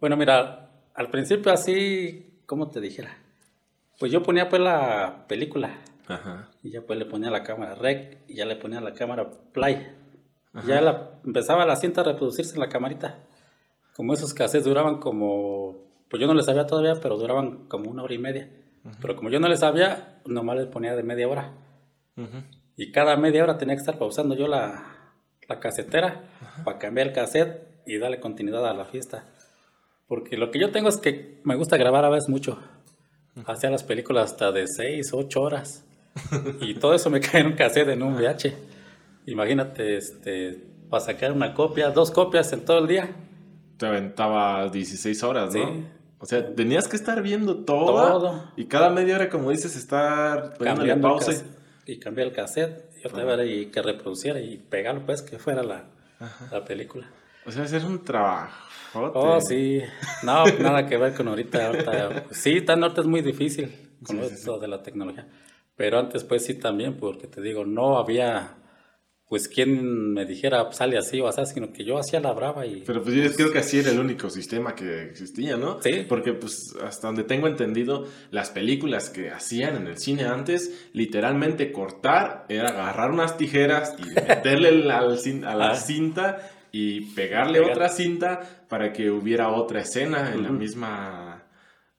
Bueno, 0.00 0.16
mira, 0.16 0.68
al 0.94 1.10
principio 1.10 1.52
así, 1.52 2.40
¿cómo 2.44 2.70
te 2.70 2.80
dijera? 2.80 3.16
Pues 4.00 4.10
yo 4.10 4.24
ponía 4.24 4.48
pues 4.48 4.60
la 4.60 5.24
película 5.28 5.78
y 6.62 6.70
ya 6.70 6.82
pues 6.82 6.98
le 6.98 7.06
ponía 7.06 7.30
la 7.30 7.42
cámara 7.42 7.74
rec 7.74 8.18
y 8.28 8.36
ya 8.36 8.46
le 8.46 8.56
ponía 8.56 8.80
la 8.80 8.94
cámara 8.94 9.30
play. 9.52 9.94
Ya 10.66 10.80
la, 10.80 11.20
empezaba 11.24 11.66
la 11.66 11.76
cinta 11.76 12.00
a 12.00 12.04
reproducirse 12.04 12.54
en 12.54 12.60
la 12.60 12.68
camarita. 12.68 13.18
Como 13.94 14.14
esos 14.14 14.34
cassettes 14.34 14.64
duraban 14.64 14.98
como, 14.98 15.76
pues 16.08 16.20
yo 16.20 16.26
no 16.26 16.34
les 16.34 16.46
sabía 16.46 16.66
todavía, 16.66 16.94
pero 17.00 17.16
duraban 17.16 17.68
como 17.68 17.90
una 17.90 18.02
hora 18.02 18.14
y 18.14 18.18
media. 18.18 18.50
Pero 19.00 19.16
como 19.16 19.28
yo 19.28 19.38
no 19.38 19.48
les 19.48 19.60
sabía, 19.60 20.20
nomás 20.24 20.56
les 20.56 20.66
ponía 20.66 20.96
de 20.96 21.02
media 21.02 21.28
hora. 21.28 21.52
Y 22.76 22.90
cada 22.90 23.16
media 23.16 23.42
hora 23.42 23.58
tenía 23.58 23.74
que 23.74 23.80
estar 23.80 23.98
pausando 23.98 24.34
yo 24.34 24.48
la, 24.48 25.12
la 25.48 25.60
casetera 25.60 26.24
para 26.64 26.78
cambiar 26.78 27.08
el 27.08 27.12
cassette 27.12 27.82
y 27.86 27.98
darle 27.98 28.20
continuidad 28.20 28.66
a 28.66 28.74
la 28.74 28.86
fiesta. 28.86 29.24
Porque 30.06 30.36
lo 30.36 30.50
que 30.50 30.58
yo 30.58 30.70
tengo 30.70 30.88
es 30.88 30.96
que 30.96 31.40
me 31.44 31.54
gusta 31.54 31.76
grabar 31.76 32.04
a 32.04 32.08
veces 32.08 32.28
mucho. 32.28 32.58
Hacía 33.46 33.70
las 33.70 33.84
películas 33.84 34.32
hasta 34.32 34.52
de 34.52 34.66
6, 34.66 35.12
8 35.12 35.40
horas. 35.40 35.87
y 36.60 36.74
todo 36.74 36.94
eso 36.94 37.10
me 37.10 37.20
cae 37.20 37.40
en 37.40 37.48
un 37.48 37.52
cassette, 37.54 37.88
en 37.88 38.02
un 38.02 38.14
VH. 38.14 38.54
Imagínate, 39.26 39.96
este, 39.96 40.64
para 40.88 41.04
sacar 41.04 41.32
una 41.32 41.54
copia, 41.54 41.90
dos 41.90 42.10
copias 42.10 42.52
en 42.52 42.64
todo 42.64 42.78
el 42.78 42.86
día. 42.86 43.10
Te 43.76 43.86
aventaba 43.86 44.68
16 44.68 45.22
horas, 45.22 45.54
¿no? 45.54 45.66
Sí. 45.66 45.84
O 46.20 46.26
sea, 46.26 46.54
tenías 46.54 46.88
que 46.88 46.96
estar 46.96 47.22
viendo 47.22 47.64
todo. 47.64 48.50
Y 48.56 48.66
cada 48.66 48.90
media 48.90 49.16
hora, 49.16 49.28
como 49.28 49.50
dices, 49.50 49.76
estar 49.76 50.54
poniéndole 50.54 50.96
pausa. 50.96 51.32
Y 51.86 51.98
cambiar 51.98 52.28
el 52.28 52.32
cassette. 52.32 52.90
Y 53.02 53.06
otra 53.06 53.24
vez 53.24 53.48
y 53.48 53.66
que 53.66 53.80
reproduciera 53.80 54.40
y 54.40 54.56
pegarlo, 54.56 55.06
pues, 55.06 55.22
que 55.22 55.38
fuera 55.38 55.62
la, 55.62 55.84
la 56.50 56.64
película. 56.64 57.08
O 57.46 57.52
sea, 57.52 57.62
hacer 57.62 57.84
un 57.84 58.02
trabajo. 58.04 58.50
Oh, 58.94 59.40
sí. 59.40 59.80
No, 60.22 60.44
nada 60.60 60.86
que 60.86 60.96
ver 60.96 61.14
con 61.14 61.28
ahorita. 61.28 61.68
ahorita. 61.68 62.24
Sí, 62.30 62.62
tan 62.62 62.82
ahorita 62.82 63.02
es 63.02 63.06
muy 63.06 63.22
difícil 63.22 63.90
con 64.04 64.18
esto 64.20 64.58
de 64.58 64.68
la 64.68 64.82
tecnología. 64.82 65.26
Pero 65.78 66.00
antes 66.00 66.24
pues 66.24 66.44
sí 66.44 66.54
también, 66.54 66.96
porque 66.96 67.28
te 67.28 67.40
digo, 67.40 67.64
no 67.64 67.98
había 67.98 68.56
pues 69.28 69.46
quien 69.46 70.12
me 70.12 70.24
dijera 70.24 70.72
sale 70.72 70.98
así 70.98 71.20
o 71.20 71.28
así, 71.28 71.42
sino 71.46 71.70
que 71.72 71.84
yo 71.84 71.98
hacía 71.98 72.18
la 72.18 72.32
brava 72.32 72.66
y... 72.66 72.82
Pero 72.84 73.02
pues, 73.02 73.14
yo 73.14 73.32
creo 73.34 73.52
que 73.52 73.58
así 73.58 73.78
era 73.78 73.90
el 73.90 74.00
único 74.00 74.28
sistema 74.28 74.74
que 74.74 75.02
existía, 75.02 75.56
¿no? 75.56 75.80
Sí. 75.82 76.04
Porque 76.08 76.32
pues 76.32 76.74
hasta 76.82 77.08
donde 77.08 77.24
tengo 77.24 77.46
entendido, 77.46 78.06
las 78.30 78.50
películas 78.50 79.10
que 79.10 79.30
hacían 79.30 79.76
en 79.76 79.86
el 79.86 79.98
cine 79.98 80.24
antes, 80.24 80.88
literalmente 80.94 81.70
cortar 81.70 82.46
era 82.48 82.70
agarrar 82.70 83.10
unas 83.12 83.36
tijeras 83.36 83.94
y 83.98 84.02
meterle 84.28 84.90
a 84.90 85.54
la 85.54 85.70
ah. 85.70 85.74
cinta 85.76 86.50
y 86.72 87.02
pegarle 87.14 87.60
otra 87.60 87.88
cinta 87.88 88.64
para 88.68 88.92
que 88.92 89.10
hubiera 89.10 89.50
otra 89.50 89.82
escena 89.82 90.32
en 90.34 90.42
la 90.42 90.50
misma 90.50 91.37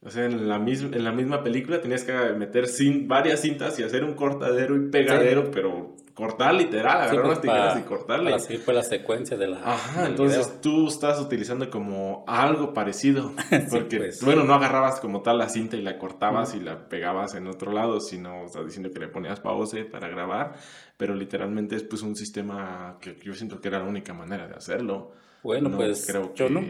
o 0.01 0.10
sea, 0.10 0.25
en 0.25 0.48
la, 0.48 0.60
misma, 0.60 0.96
en 0.96 1.03
la 1.03 1.12
misma 1.12 1.44
película 1.44 1.82
tenías 1.82 2.06
que 2.06 2.13
meter 2.34 2.65
varias 3.06 3.41
cintas 3.41 3.77
y 3.79 3.84
hacer 3.84 4.06
un 4.06 4.13
cortadero 4.13 4.77
y 4.77 4.89
pegadero, 4.89 5.51
pero 5.51 5.98
cortar 6.13 6.53
literal, 6.53 7.01
agarrar 7.01 7.25
unas 7.25 7.39
pues, 7.39 7.41
tijeras 7.41 7.79
y 7.79 7.82
cortarle. 7.84 8.34
Así 8.34 8.58
fue 8.58 8.74
la 8.74 8.84
secuencia 8.84 9.36
de 9.36 9.48
la. 9.48 9.60
Ajá, 9.60 10.06
entonces 10.06 10.62
tú 10.62 10.88
estás 10.88 11.20
utilizando 11.20 11.70
como 11.70 12.24
algo 12.27 12.74
parecido. 12.74 13.34
Porque, 13.70 13.98
pues. 13.98 14.24
bueno, 14.24 14.46
no 14.46 14.53
agarrabas 14.53 15.01
como 15.01 15.22
tal 15.22 15.38
la 15.38 15.50
cinta 15.50 15.75
y 15.75 15.82
la 15.82 15.98
cortabas 15.98 16.56
y 16.56 16.62
la 16.62 16.88
pegabas 16.88 17.36
en 17.36 17.48
otro 17.48 17.74
lado, 17.74 18.00
sino 18.00 18.46
estás 18.46 18.65
diciendo 18.65 18.91
que 18.91 19.00
le 19.00 19.10
ponías 19.10 19.41
pause 19.41 19.86
para 19.91 20.08
grabar, 20.08 20.53
pero 20.96 21.13
literalmente 21.13 21.75
es 21.75 21.84
pues 21.84 22.03
un 22.03 22.15
sistema 22.15 22.98
que 23.01 23.18
yo 23.22 23.34
siento 23.34 23.60
que 23.60 23.68
era 23.68 23.79
la 23.79 23.86
única 23.86 24.13
manera 24.13 24.48
de 24.48 24.56
hacerlo. 24.56 25.12
Bueno, 25.43 25.72
pues 25.75 26.08
yo, 26.36 26.50
no, 26.50 26.62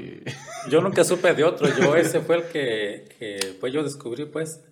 yo 0.69 0.81
nunca 0.81 1.03
supe 1.03 1.33
de 1.33 1.43
otro, 1.43 1.67
yo 1.79 1.95
ese 1.95 2.21
fue 2.21 2.38
el 2.38 2.43
que, 2.43 3.09
que, 3.17 3.55
pues 3.59 3.73
yo 3.73 3.83
descubrí 3.83 4.25
pues 4.25 4.63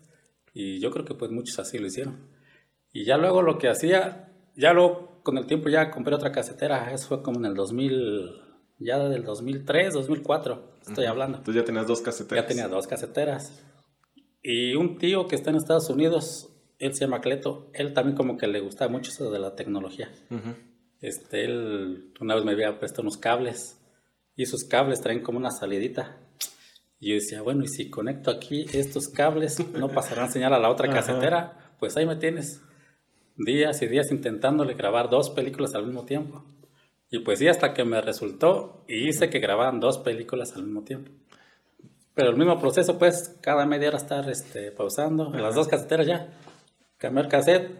y 0.53 0.79
yo 0.79 0.91
creo 0.91 1.03
que 1.05 1.15
pues 1.15 1.31
muchos 1.31 1.57
así 1.59 1.77
lo 1.77 1.87
hicieron. 1.87 2.29
Y 2.93 3.05
ya 3.05 3.17
luego 3.17 3.41
lo 3.41 3.57
que 3.57 3.69
hacía, 3.69 4.33
ya 4.55 4.73
luego 4.73 5.21
con 5.23 5.37
el 5.37 5.45
tiempo 5.45 5.69
ya 5.69 5.91
compré 5.91 6.15
otra 6.15 6.31
casetera, 6.31 6.91
eso 6.93 7.07
fue 7.07 7.23
como 7.23 7.39
en 7.39 7.45
el 7.45 7.55
2000, 7.55 8.41
ya 8.79 8.99
del 8.99 9.23
2003, 9.23 9.93
2004, 9.93 10.73
estoy 10.87 11.05
hablando. 11.05 11.39
Entonces 11.39 11.61
ya 11.61 11.65
tenías 11.65 11.87
dos 11.87 12.01
caseteras. 12.01 12.43
Ya 12.43 12.47
tenía 12.47 12.67
dos 12.67 12.87
caseteras. 12.87 13.63
Y 14.41 14.75
un 14.75 14.97
tío 14.97 15.27
que 15.27 15.35
está 15.35 15.49
en 15.49 15.57
Estados 15.57 15.89
Unidos, 15.89 16.49
él 16.79 16.93
se 16.93 17.01
llama 17.01 17.21
Cleto, 17.21 17.69
él 17.73 17.93
también 17.93 18.15
como 18.15 18.37
que 18.37 18.47
le 18.47 18.59
gustaba 18.61 18.91
mucho 18.91 19.11
eso 19.11 19.29
de 19.31 19.39
la 19.39 19.55
tecnología. 19.55 20.09
Este, 21.01 21.45
él 21.45 22.13
una 22.19 22.35
vez 22.35 22.45
me 22.45 22.53
había 22.53 22.79
puesto 22.79 23.01
unos 23.01 23.17
cables 23.17 23.76
y 24.37 24.43
esos 24.43 24.63
cables 24.63 25.01
traen 25.01 25.21
como 25.21 25.39
una 25.39 25.51
salidita. 25.51 26.15
Y 26.99 27.09
yo 27.09 27.15
decía, 27.15 27.41
bueno, 27.41 27.63
y 27.63 27.67
si 27.67 27.89
conecto 27.89 28.31
aquí 28.31 28.65
estos 28.71 29.09
cables, 29.09 29.59
no 29.73 29.89
pasarán 29.89 30.31
señal 30.31 30.53
a 30.53 30.59
la 30.59 30.69
otra 30.69 30.89
casetera, 30.89 31.73
pues 31.79 31.97
ahí 31.97 32.05
me 32.05 32.15
tienes 32.15 32.61
días 33.35 33.81
y 33.81 33.87
días 33.87 34.11
intentándole 34.11 34.75
grabar 34.75 35.09
dos 35.09 35.31
películas 35.31 35.75
al 35.75 35.85
mismo 35.85 36.05
tiempo. 36.05 36.45
Y 37.09 37.19
pues 37.19 37.39
sí, 37.39 37.47
hasta 37.47 37.73
que 37.73 37.83
me 37.83 37.99
resultó 37.99 38.83
y 38.87 39.09
hice 39.09 39.29
que 39.29 39.39
grababan 39.39 39.79
dos 39.79 39.97
películas 39.97 40.55
al 40.55 40.63
mismo 40.63 40.83
tiempo. 40.83 41.11
Pero 42.13 42.29
el 42.29 42.35
mismo 42.35 42.59
proceso, 42.59 42.97
pues, 42.97 43.37
cada 43.41 43.65
media 43.65 43.89
hora 43.89 43.97
estar 43.97 44.29
este, 44.29 44.71
pausando, 44.71 45.29
las 45.31 45.55
dos 45.55 45.67
caseteras 45.67 46.07
ya, 46.07 46.33
cambiar 46.97 47.27
cassette, 47.27 47.71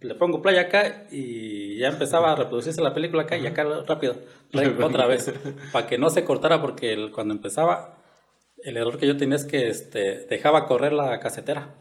le 0.00 0.14
pongo 0.14 0.42
play 0.42 0.56
acá 0.56 1.06
y 1.10 1.78
ya 1.78 1.88
empezaba 1.88 2.32
a 2.32 2.36
reproducirse 2.36 2.80
la 2.80 2.94
película 2.94 3.22
acá 3.22 3.36
y 3.36 3.46
acá 3.46 3.64
rápido, 3.86 4.16
otra 4.82 5.06
vez, 5.06 5.32
para 5.72 5.86
que 5.86 5.98
no 5.98 6.10
se 6.10 6.24
cortara 6.24 6.60
porque 6.60 7.10
cuando 7.12 7.34
empezaba, 7.34 7.98
el 8.62 8.76
error 8.76 8.98
que 8.98 9.06
yo 9.06 9.16
tenía 9.16 9.36
es 9.36 9.44
que 9.44 9.68
este, 9.68 10.26
dejaba 10.26 10.66
correr 10.66 10.92
la 10.92 11.18
casetera. 11.20 11.74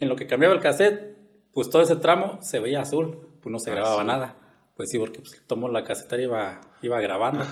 En 0.00 0.08
lo 0.08 0.16
que 0.16 0.26
cambiaba 0.26 0.54
el 0.54 0.60
cassette, 0.60 1.16
pues 1.52 1.70
todo 1.70 1.82
ese 1.82 1.96
tramo 1.96 2.38
se 2.42 2.58
veía 2.58 2.80
azul, 2.80 3.28
pues 3.40 3.52
no 3.52 3.58
se 3.58 3.70
ah, 3.70 3.74
grababa 3.74 4.04
nada. 4.04 4.36
Pues 4.76 4.90
sí, 4.90 4.98
porque 4.98 5.20
pues, 5.20 5.40
tomó 5.46 5.68
la 5.68 5.84
casetera 5.84 6.20
y 6.22 6.24
iba, 6.24 6.60
iba 6.82 7.00
grabando. 7.00 7.44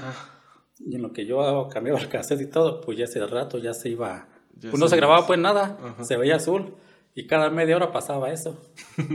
Y 0.80 0.96
en 0.96 1.02
lo 1.02 1.12
que 1.12 1.24
yo 1.24 1.68
cambiaba 1.68 2.00
el 2.00 2.08
cassette 2.08 2.40
y 2.40 2.46
todo, 2.46 2.80
pues 2.80 2.98
ya 2.98 3.04
ese 3.04 3.24
rato 3.26 3.58
ya 3.58 3.72
se 3.72 3.90
iba... 3.90 4.28
pues 4.60 4.78
no 4.78 4.88
se 4.88 4.96
grababa 4.96 5.26
pues 5.26 5.38
nada, 5.38 5.78
se 6.02 6.16
veía 6.16 6.36
azul. 6.36 6.74
Y 7.14 7.26
cada 7.26 7.50
media 7.50 7.76
hora 7.76 7.92
pasaba 7.92 8.32
eso. 8.32 8.60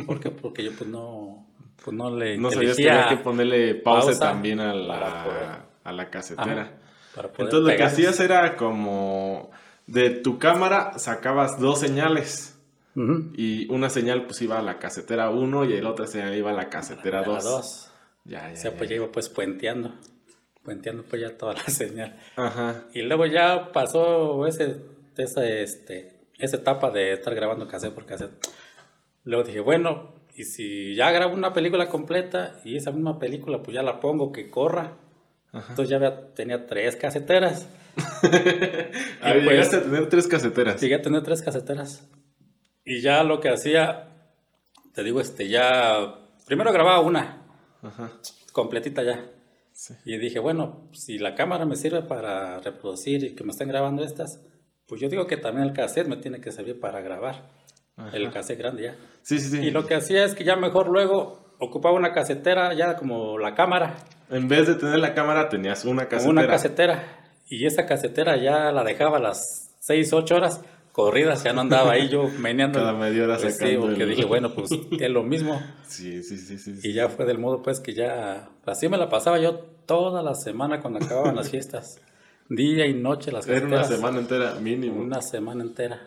porque 0.05 0.29
Porque 0.31 0.63
yo 0.63 0.71
pues 0.77 0.89
no, 0.89 1.47
pues 1.83 1.95
no 1.95 2.15
le 2.15 2.37
No 2.37 2.51
sabías 2.51 2.77
que 2.77 2.89
había 2.89 3.09
que 3.09 3.23
ponerle 3.23 3.75
pausa, 3.75 4.17
también 4.17 4.59
a 4.59 4.73
la, 4.73 5.67
a 5.83 5.91
la 5.91 6.09
casetera. 6.09 6.79
Entonces 7.15 7.59
lo 7.59 7.75
que 7.75 7.83
hacías 7.83 8.19
era 8.19 8.55
como 8.55 9.49
de 9.87 10.09
tu 10.11 10.37
cámara 10.37 10.99
sacabas 10.99 11.59
dos 11.59 11.79
señales. 11.79 12.53
Y 13.35 13.71
una 13.71 13.91
señal 13.91 14.25
pues 14.25 14.41
iba 14.41 14.57
a 14.57 14.61
la 14.63 14.79
casetera 14.79 15.29
1 15.29 15.65
y 15.65 15.79
la 15.79 15.91
otra 15.91 16.07
señal 16.07 16.35
iba 16.35 16.49
a 16.49 16.53
la 16.53 16.67
casetera 16.67 17.21
2. 17.21 17.91
Ya, 18.25 18.47
ya, 18.47 18.53
o 18.53 18.55
sea, 18.55 18.75
pues 18.75 18.89
ya 18.89 18.95
iba 18.95 19.11
pues 19.11 19.29
puenteando. 19.29 19.93
Puenteando 20.63 21.03
pues 21.03 21.21
ya 21.21 21.37
toda 21.37 21.53
la 21.53 21.63
señal. 21.67 22.19
Ajá. 22.35 22.85
Y 22.95 23.03
luego 23.03 23.27
ya 23.27 23.71
pasó 23.71 24.47
ese, 24.47 24.81
ese 25.15 25.61
este, 25.61 26.16
esa 26.37 26.57
etapa 26.57 26.91
de 26.91 27.13
estar 27.13 27.33
grabando 27.33 27.67
cassette 27.67 27.93
por 27.93 28.05
cassette. 28.05 28.47
Luego 29.23 29.43
dije, 29.43 29.59
bueno, 29.59 30.13
y 30.35 30.43
si 30.43 30.95
ya 30.95 31.11
grabo 31.11 31.33
una 31.33 31.53
película 31.53 31.89
completa 31.89 32.59
y 32.63 32.77
esa 32.77 32.91
misma 32.91 33.19
película 33.19 33.61
pues 33.63 33.75
ya 33.75 33.83
la 33.83 33.99
pongo 33.99 34.31
que 34.31 34.49
corra. 34.49 34.97
Entonces 35.51 35.89
ya 35.89 36.33
tenía 36.33 36.67
tres 36.67 36.95
caseteras. 36.95 37.67
a 39.21 39.33
ver, 39.33 39.43
pues, 39.43 39.49
llegaste 39.49 39.77
a 39.77 39.83
tener 39.83 40.09
tres 40.09 40.27
caseteras. 40.27 40.79
Llegué 40.79 40.95
a 40.95 41.01
tener 41.01 41.23
tres 41.23 41.41
caseteras. 41.41 42.07
Y 42.85 43.01
ya 43.01 43.23
lo 43.23 43.39
que 43.39 43.49
hacía, 43.49 44.09
te 44.93 45.03
digo, 45.03 45.19
este, 45.19 45.49
ya, 45.49 46.19
primero 46.45 46.71
grababa 46.71 47.01
una, 47.01 47.41
completita 48.53 49.03
ya. 49.03 49.25
Y 50.05 50.17
dije, 50.17 50.39
bueno, 50.39 50.87
si 50.93 51.17
la 51.17 51.35
cámara 51.35 51.65
me 51.65 51.75
sirve 51.75 52.01
para 52.01 52.59
reproducir 52.59 53.23
y 53.23 53.35
que 53.35 53.43
me 53.43 53.51
estén 53.51 53.67
grabando 53.67 54.03
estas, 54.03 54.41
pues 54.87 55.01
yo 55.01 55.09
digo 55.09 55.27
que 55.27 55.37
también 55.37 55.67
el 55.67 55.73
cassette 55.73 56.07
me 56.07 56.17
tiene 56.17 56.39
que 56.39 56.51
servir 56.51 56.79
para 56.79 57.01
grabar. 57.01 57.49
El 58.13 58.31
cassette 58.31 58.59
grande 58.59 58.83
ya. 58.83 58.95
Sí, 59.23 59.39
sí, 59.39 59.49
sí. 59.49 59.57
Y 59.57 59.71
lo 59.71 59.85
que 59.85 59.95
hacía 59.95 60.23
es 60.23 60.35
que 60.35 60.43
ya 60.43 60.55
mejor 60.55 60.87
luego 60.87 61.55
ocupaba 61.59 61.95
una 61.95 62.13
casetera 62.13 62.73
ya 62.73 62.95
como 62.95 63.37
la 63.37 63.55
cámara. 63.55 63.95
En 64.29 64.47
vez 64.47 64.67
de 64.67 64.75
tener 64.75 64.99
la 64.99 65.13
cámara 65.13 65.49
tenías 65.49 65.83
una 65.85 66.07
casetera. 66.07 66.31
Una 66.31 66.47
casetera. 66.47 67.03
Y 67.49 67.65
esa 67.65 67.85
casetera 67.85 68.37
ya 68.37 68.71
la 68.71 68.83
dejaba 68.83 69.17
a 69.17 69.21
las 69.21 69.75
6, 69.79 70.13
8 70.13 70.35
horas 70.35 70.61
corridas, 70.91 71.43
ya 71.43 71.53
no 71.53 71.61
andaba 71.61 71.91
ahí 71.91 72.09
yo 72.09 72.23
meneando. 72.39 72.79
Cada 72.79 72.93
media 72.93 73.23
hora 73.23 73.37
pues 73.37 73.57
Sí, 73.57 73.77
porque 73.79 74.05
dije, 74.05 74.25
bueno, 74.25 74.53
pues 74.53 74.69
es 74.99 75.09
lo 75.09 75.23
mismo. 75.23 75.61
Sí, 75.87 76.23
sí, 76.23 76.37
sí, 76.37 76.57
sí. 76.57 76.79
Y 76.83 76.93
ya 76.93 77.09
fue 77.09 77.25
del 77.25 77.37
modo 77.37 77.61
pues 77.61 77.79
que 77.79 77.93
ya, 77.93 78.49
así 78.65 78.89
me 78.89 78.97
la 78.97 79.09
pasaba 79.09 79.39
yo 79.39 79.59
toda 79.85 80.21
la 80.23 80.33
semana 80.33 80.81
cuando 80.81 81.03
acababan 81.03 81.35
las 81.35 81.49
fiestas. 81.49 81.99
Día 82.49 82.85
y 82.85 82.93
noche 82.93 83.31
las 83.31 83.47
Era 83.47 83.65
una 83.65 83.83
semana 83.83 84.19
entera, 84.19 84.55
mínimo. 84.55 85.01
Una 85.01 85.21
semana 85.21 85.63
entera 85.63 86.01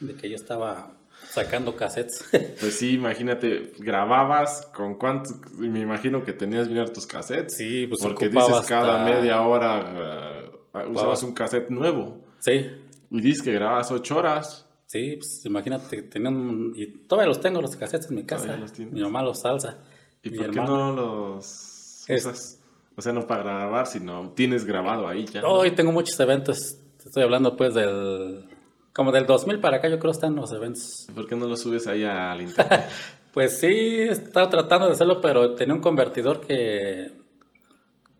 de 0.00 0.14
que 0.14 0.28
yo 0.28 0.36
estaba 0.36 0.98
sacando 1.30 1.76
cassettes. 1.76 2.24
Pues 2.60 2.74
sí, 2.78 2.94
imagínate, 2.94 3.72
grababas 3.78 4.66
con 4.74 4.96
cuántos, 4.96 5.34
me 5.52 5.80
imagino 5.80 6.24
que 6.24 6.32
tenías 6.32 6.68
bien 6.68 6.92
tus 6.92 7.06
cassettes. 7.06 7.56
Sí, 7.56 7.86
pues 7.86 8.00
porque 8.02 8.28
dices 8.28 8.66
cada 8.66 9.04
media 9.04 9.40
hora 9.42 10.50
uh, 10.74 10.90
usabas 10.90 11.22
un 11.22 11.32
cassette 11.32 11.70
nuevo. 11.70 12.24
Sí. 12.40 12.66
Y 13.10 13.20
dices 13.20 13.42
que 13.42 13.52
grababas 13.52 13.90
ocho 13.90 14.16
horas. 14.16 14.66
Sí, 14.86 15.16
pues 15.16 15.44
imagínate, 15.44 16.02
tenían, 16.02 16.72
y 16.74 16.86
todavía 17.06 17.28
los 17.28 17.40
tengo 17.40 17.60
los 17.60 17.76
cassettes 17.76 18.08
en 18.08 18.16
mi 18.16 18.24
casa. 18.24 18.58
Mi 18.78 19.02
mamá 19.02 19.22
los 19.22 19.40
salsa. 19.40 19.78
¿Y 20.22 20.30
por 20.30 20.50
qué 20.50 20.60
no 20.60 20.92
los 20.92 22.06
usas? 22.08 22.58
O 22.98 23.00
sea, 23.00 23.12
no 23.12 23.28
para 23.28 23.44
grabar, 23.44 23.86
sino 23.86 24.32
tienes 24.34 24.64
grabado 24.64 25.06
ahí 25.06 25.24
ya. 25.26 25.46
Hoy 25.46 25.70
tengo 25.70 25.92
muchos 25.92 26.18
eventos. 26.18 26.78
estoy 26.98 27.22
hablando 27.22 27.56
pues 27.56 27.72
del... 27.72 28.44
Como 28.92 29.12
del 29.12 29.24
2000 29.24 29.60
para 29.60 29.76
acá 29.76 29.88
yo 29.88 30.00
creo 30.00 30.10
están 30.10 30.34
los 30.34 30.50
eventos. 30.50 31.06
¿Por 31.14 31.28
qué 31.28 31.36
no 31.36 31.46
los 31.46 31.60
subes 31.60 31.86
ahí 31.86 32.02
al 32.02 32.40
internet? 32.42 32.88
pues 33.32 33.60
sí, 33.60 33.68
he 33.68 34.10
estado 34.10 34.48
tratando 34.48 34.86
de 34.86 34.94
hacerlo, 34.94 35.20
pero 35.20 35.54
tenía 35.54 35.76
un 35.76 35.80
convertidor 35.80 36.40
que 36.40 37.12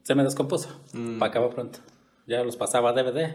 se 0.04 0.14
me 0.14 0.22
descompuso. 0.22 0.68
Mm. 0.92 1.18
Para 1.18 1.30
acabar 1.30 1.50
pronto. 1.50 1.80
Ya 2.28 2.44
los 2.44 2.56
pasaba 2.56 2.90
a 2.90 2.92
DVD 2.92 3.34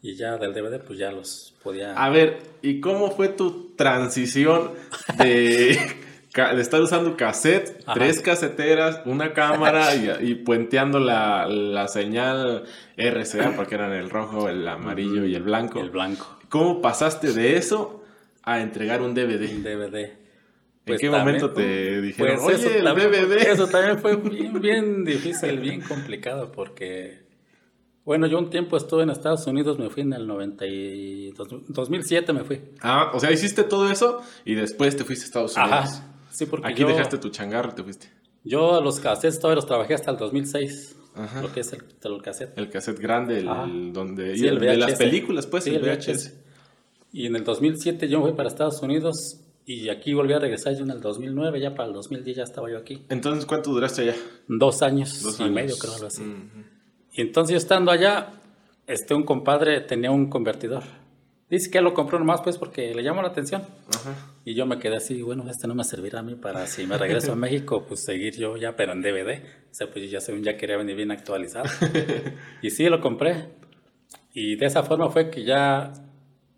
y 0.00 0.14
ya 0.14 0.36
del 0.36 0.54
DVD 0.54 0.78
pues 0.80 0.96
ya 0.96 1.10
los 1.10 1.54
podía... 1.60 1.92
A 1.94 2.08
ver, 2.08 2.38
¿y 2.62 2.80
cómo 2.80 3.10
fue 3.10 3.30
tu 3.30 3.74
transición 3.74 4.70
de... 5.18 5.76
de 6.34 6.60
estar 6.60 6.80
usando 6.80 7.16
cassette, 7.16 7.84
tres 7.94 8.20
caseteras, 8.20 9.00
una 9.06 9.32
cámara 9.32 9.94
y, 9.94 10.34
puenteando 10.34 11.00
la, 11.00 11.86
señal 11.88 12.64
RCA, 12.96 13.52
porque 13.56 13.74
eran 13.74 13.92
el 13.92 14.10
rojo, 14.10 14.48
el 14.48 14.66
amarillo 14.68 15.24
y 15.24 15.34
el 15.34 15.42
blanco. 15.42 15.80
El 15.80 15.90
blanco. 15.90 16.38
¿Cómo 16.48 16.80
pasaste 16.80 17.32
de 17.32 17.56
eso 17.56 18.04
a 18.42 18.60
entregar 18.60 19.02
un 19.02 19.14
DVD? 19.14 19.50
Un 19.50 19.62
DVD. 19.62 19.96
¿En 19.96 20.94
pues 20.94 21.00
qué 21.02 21.10
momento 21.10 21.50
te 21.50 22.00
dijeron, 22.00 22.38
pues 22.42 22.64
oye, 22.64 22.78
el 22.78 22.84
DVD? 22.84 23.36
Eso 23.48 23.66
también 23.68 23.98
fue 23.98 24.16
bien, 24.16 24.58
bien 24.60 25.04
difícil, 25.04 25.58
bien 25.60 25.82
complicado, 25.82 26.50
porque, 26.50 27.26
bueno, 28.06 28.26
yo 28.26 28.38
un 28.38 28.48
tiempo 28.48 28.78
estuve 28.78 29.02
en 29.02 29.10
Estados 29.10 29.46
Unidos, 29.46 29.78
me 29.78 29.90
fui 29.90 30.02
en 30.02 30.14
el 30.14 30.26
90 30.26 30.66
y 30.66 31.32
2007 31.68 32.32
me 32.32 32.44
fui. 32.44 32.60
Ah, 32.80 33.10
o 33.12 33.20
sea, 33.20 33.30
hiciste 33.30 33.64
todo 33.64 33.90
eso 33.90 34.22
y 34.46 34.54
después 34.54 34.96
te 34.96 35.04
fuiste 35.04 35.24
a 35.24 35.26
Estados 35.26 35.56
Unidos. 35.56 35.72
Ajá. 35.72 36.17
Sí, 36.38 36.46
porque 36.46 36.68
Aquí 36.68 36.84
dejaste 36.84 37.18
tu 37.18 37.30
changarro 37.30 37.72
y 37.72 37.74
te 37.74 37.82
fuiste. 37.82 38.12
Yo 38.44 38.80
los 38.80 39.00
cassettes 39.00 39.40
todavía 39.40 39.56
los 39.56 39.66
trabajé 39.66 39.94
hasta 39.94 40.12
el 40.12 40.18
2006. 40.18 40.96
Ajá. 41.16 41.42
Lo 41.42 41.52
que 41.52 41.60
es 41.60 41.72
el, 41.72 41.82
el 42.00 42.22
cassette. 42.22 42.56
El 42.56 42.70
cassette 42.70 43.00
grande, 43.00 43.38
el, 43.38 43.92
donde... 43.92 44.36
Sí, 44.36 44.46
el 44.46 44.60
de 44.60 44.76
las 44.76 44.94
películas, 44.94 45.48
pues, 45.48 45.64
sí, 45.64 45.74
el 45.74 45.82
VHS. 45.82 46.34
Y 47.12 47.26
en 47.26 47.34
el 47.34 47.42
2007 47.42 48.08
yo 48.08 48.20
me 48.20 48.26
fui 48.26 48.34
para 48.36 48.48
Estados 48.48 48.80
Unidos 48.82 49.40
y 49.66 49.88
aquí 49.88 50.14
volví 50.14 50.32
a 50.32 50.38
regresar 50.38 50.76
yo 50.76 50.84
en 50.84 50.90
el 50.90 51.00
2009, 51.00 51.60
ya 51.60 51.74
para 51.74 51.88
el 51.88 51.94
2010 51.94 52.36
ya 52.36 52.44
estaba 52.44 52.70
yo 52.70 52.78
aquí. 52.78 53.04
Entonces, 53.08 53.44
¿cuánto 53.44 53.72
duraste 53.72 54.02
allá? 54.02 54.14
Dos 54.46 54.80
años, 54.82 55.20
Dos 55.20 55.40
y 55.40 55.50
medio, 55.50 55.76
creo, 55.76 55.94
algo 55.94 56.06
así. 56.06 56.22
Y 57.14 57.20
entonces 57.20 57.54
yo 57.54 57.58
estando 57.58 57.90
allá, 57.90 58.40
este, 58.86 59.12
un 59.12 59.24
compadre 59.24 59.80
tenía 59.80 60.12
un 60.12 60.30
convertidor. 60.30 60.84
Dice 61.50 61.70
que 61.70 61.80
lo 61.80 61.94
compró 61.94 62.18
nomás 62.18 62.42
pues 62.42 62.58
porque 62.58 62.94
le 62.94 63.02
llamó 63.02 63.22
la 63.22 63.28
atención. 63.28 63.62
Y 64.44 64.54
yo 64.54 64.66
me 64.66 64.78
quedé 64.78 64.96
así, 64.96 65.22
bueno, 65.22 65.48
este 65.48 65.66
no 65.66 65.74
me 65.74 65.82
servirá 65.82 66.20
a 66.20 66.22
mí 66.22 66.34
para 66.34 66.66
si 66.66 66.86
me 66.86 66.98
regreso 66.98 67.32
a 67.32 67.36
México, 67.36 67.84
pues 67.88 68.04
seguir 68.04 68.36
yo 68.36 68.56
ya, 68.56 68.76
pero 68.76 68.92
en 68.92 69.00
DVD. 69.00 69.42
O 69.70 69.74
sea, 69.74 69.90
pues 69.90 70.04
yo 70.04 70.10
ya 70.10 70.20
según 70.20 70.42
ya 70.42 70.56
quería 70.56 70.76
venir 70.76 70.96
bien 70.96 71.10
actualizado. 71.10 71.64
y 72.62 72.70
sí, 72.70 72.84
lo 72.88 73.00
compré. 73.00 73.48
Y 74.34 74.56
de 74.56 74.66
esa 74.66 74.82
forma 74.82 75.08
fue 75.08 75.30
que 75.30 75.44
ya 75.44 75.92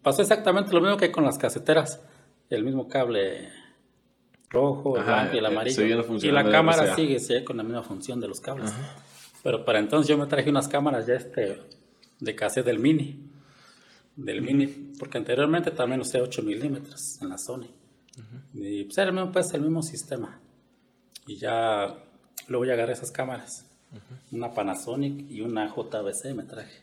pasó 0.03 0.23
exactamente 0.23 0.73
lo 0.73 0.81
mismo 0.81 0.97
que 0.97 1.13
con 1.13 1.25
las 1.25 1.39
caseteras. 1.39 2.03
El 2.49 2.65
mismo 2.65 2.89
cable 2.89 3.49
rojo, 4.49 4.97
el 4.97 5.05
blanco 5.05 5.37
y 5.37 5.39
el 5.39 5.45
eh, 5.45 5.49
amarillo. 5.49 5.83
Y 6.21 6.33
la 6.33 6.51
cámara 6.51 6.97
sigue, 6.97 7.21
sigue 7.21 7.45
con 7.45 7.57
la 7.57 7.63
misma 7.63 7.85
función 7.85 8.21
de 8.21 8.27
los 8.27 8.41
cables. 8.41 8.73
Pero 9.45 9.65
para 9.65 9.79
entonces 9.79 10.09
yo 10.09 10.19
me 10.19 10.27
traje 10.27 10.51
unas 10.51 10.67
cámaras 10.67 11.07
ya 11.07 11.15
este 11.15 11.61
de 12.19 12.35
cassette 12.35 12.67
del 12.67 12.81
mini 12.81 13.30
del 14.25 14.43
Mini, 14.43 14.67
porque 14.99 15.19
anteriormente 15.19 15.71
también 15.71 16.01
usé 16.01 16.21
8 16.21 16.43
milímetros 16.43 17.21
en 17.21 17.29
la 17.29 17.39
Sony. 17.39 17.69
Y 18.53 18.85
pues 18.85 18.99
era 18.99 19.09
el 19.09 19.15
mismo, 19.15 19.33
pues, 19.33 19.53
el 19.55 19.63
mismo 19.63 19.83
sistema. 19.83 20.41
Y 21.27 21.37
ya 21.37 21.97
luego 22.49 22.65
ya 22.65 22.75
agarré 22.75 22.93
esas 22.93 23.11
cámaras. 23.11 23.67
Una 24.31 24.53
Panasonic 24.53 25.31
y 25.31 25.41
una 25.41 25.69
JVC 25.69 26.35
me 26.35 26.45
traje. 26.45 26.83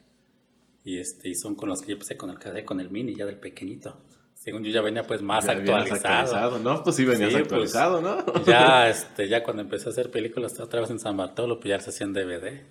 Y, 0.84 1.00
este, 1.00 1.30
y 1.30 1.36
son 1.36 1.56
con 1.56 1.70
las 1.70 1.82
que 1.82 1.88
yo 1.88 1.94
empecé 1.94 2.18
con 2.18 2.30
el 2.30 2.66
con 2.66 2.80
el 2.80 2.90
Mini, 2.90 3.16
ya 3.16 3.26
del 3.26 3.38
pequeñito. 3.38 3.98
Según 4.34 4.64
yo 4.64 4.72
ya 4.72 4.82
venía 4.82 5.04
pues 5.04 5.22
más 5.22 5.48
actualizado. 5.48 6.60
¿no? 6.60 6.84
Pues 6.84 6.96
sí 6.96 7.06
venías 7.06 7.32
pues, 7.32 7.44
actualizado, 7.44 8.02
¿no? 8.02 8.44
ya, 8.46 8.88
este, 8.90 9.28
ya 9.28 9.44
cuando 9.44 9.64
empecé 9.64 9.90
a 9.90 9.92
hacer 9.92 10.10
películas 10.10 10.58
otra 10.60 10.82
vez 10.82 10.90
en 10.90 11.00
San 11.00 11.18
Bartolo, 11.18 11.60
pues 11.60 11.70
ya 11.70 11.80
se 11.80 11.90
hacían 11.90 12.14
DVD. 12.14 12.62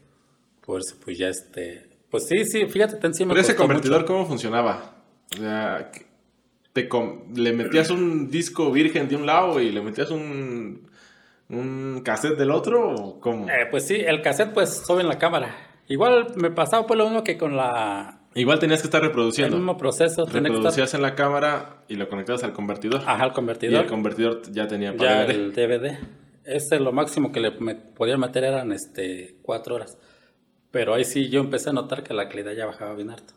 Por 0.65 0.81
eso 0.81 0.97
pues 1.05 1.19
ya 1.19 1.29
este 1.29 1.96
pues 2.11 2.29
sí, 2.29 2.45
sí, 2.45 2.67
fíjate, 2.67 2.97
te 2.97 3.07
encima. 3.07 3.35
Pero 3.35 3.41
ese 3.41 3.57
convertidor, 3.57 4.05
¿cómo 4.05 4.27
funcionaba? 4.27 4.97
O 5.35 5.37
sea, 5.37 5.91
te 6.73 6.89
le 7.35 7.53
metías 7.53 7.91
un 7.91 8.31
disco 8.31 8.71
virgen 8.71 9.09
de 9.09 9.17
un 9.17 9.25
lado 9.27 9.61
y 9.61 9.71
le 9.73 9.81
metías 9.81 10.11
un, 10.11 10.91
un 11.49 12.03
cassette 12.05 12.37
del 12.37 12.51
otro 12.51 12.95
o 12.95 13.21
cómo? 13.21 13.49
Eh, 13.49 13.67
pues 13.71 13.87
sí, 13.87 13.95
el 13.95 14.21
cassette 14.21 14.53
pues 14.53 14.83
sube 14.87 15.01
en 15.01 15.09
la 15.09 15.19
cámara. 15.19 15.57
Igual 15.89 16.35
me 16.37 16.51
pasaba 16.51 16.87
pues 16.87 16.99
lo 16.99 17.05
mismo 17.05 17.25
que 17.25 17.39
con 17.39 17.57
la... 17.57 18.21
Igual 18.35 18.59
tenías 18.59 18.83
que 18.83 18.89
estar 18.89 19.01
reproduciendo. 19.01 19.57
El 19.57 19.63
mismo 19.63 19.79
proceso. 19.79 20.27
Reproducías 20.27 20.93
en 20.93 21.01
la 21.01 21.15
cámara 21.15 21.85
y 21.89 21.95
lo 21.95 22.09
conectabas 22.09 22.45
al 22.45 22.53
convertidor. 22.53 23.01
Ajá, 23.07 23.23
al 23.23 23.33
convertidor. 23.33 23.75
Y 23.75 23.85
el 23.85 23.87
convertidor 23.87 24.43
ya 24.53 24.67
tenía 24.67 24.95
para 24.95 25.27
ya 25.27 25.33
el 25.33 25.55
DVD. 25.55 25.99
Este 26.45 26.79
lo 26.79 26.93
máximo 26.93 27.33
que 27.33 27.41
le 27.41 27.53
podía 27.53 28.19
meter 28.19 28.45
eran 28.45 28.73
este 28.73 29.37
cuatro 29.43 29.77
horas. 29.77 29.97
Pero 30.77 30.93
ahí 30.93 31.07
sí 31.07 31.31
yo 31.31 31.41
empecé 31.41 31.71
a 31.71 31.73
notar 31.73 32.03
que 32.03 32.13
la 32.13 32.29
calidad 32.29 32.53
ya 32.53 32.67
bajaba 32.67 32.93
bien 32.93 33.09
harto. 33.09 33.33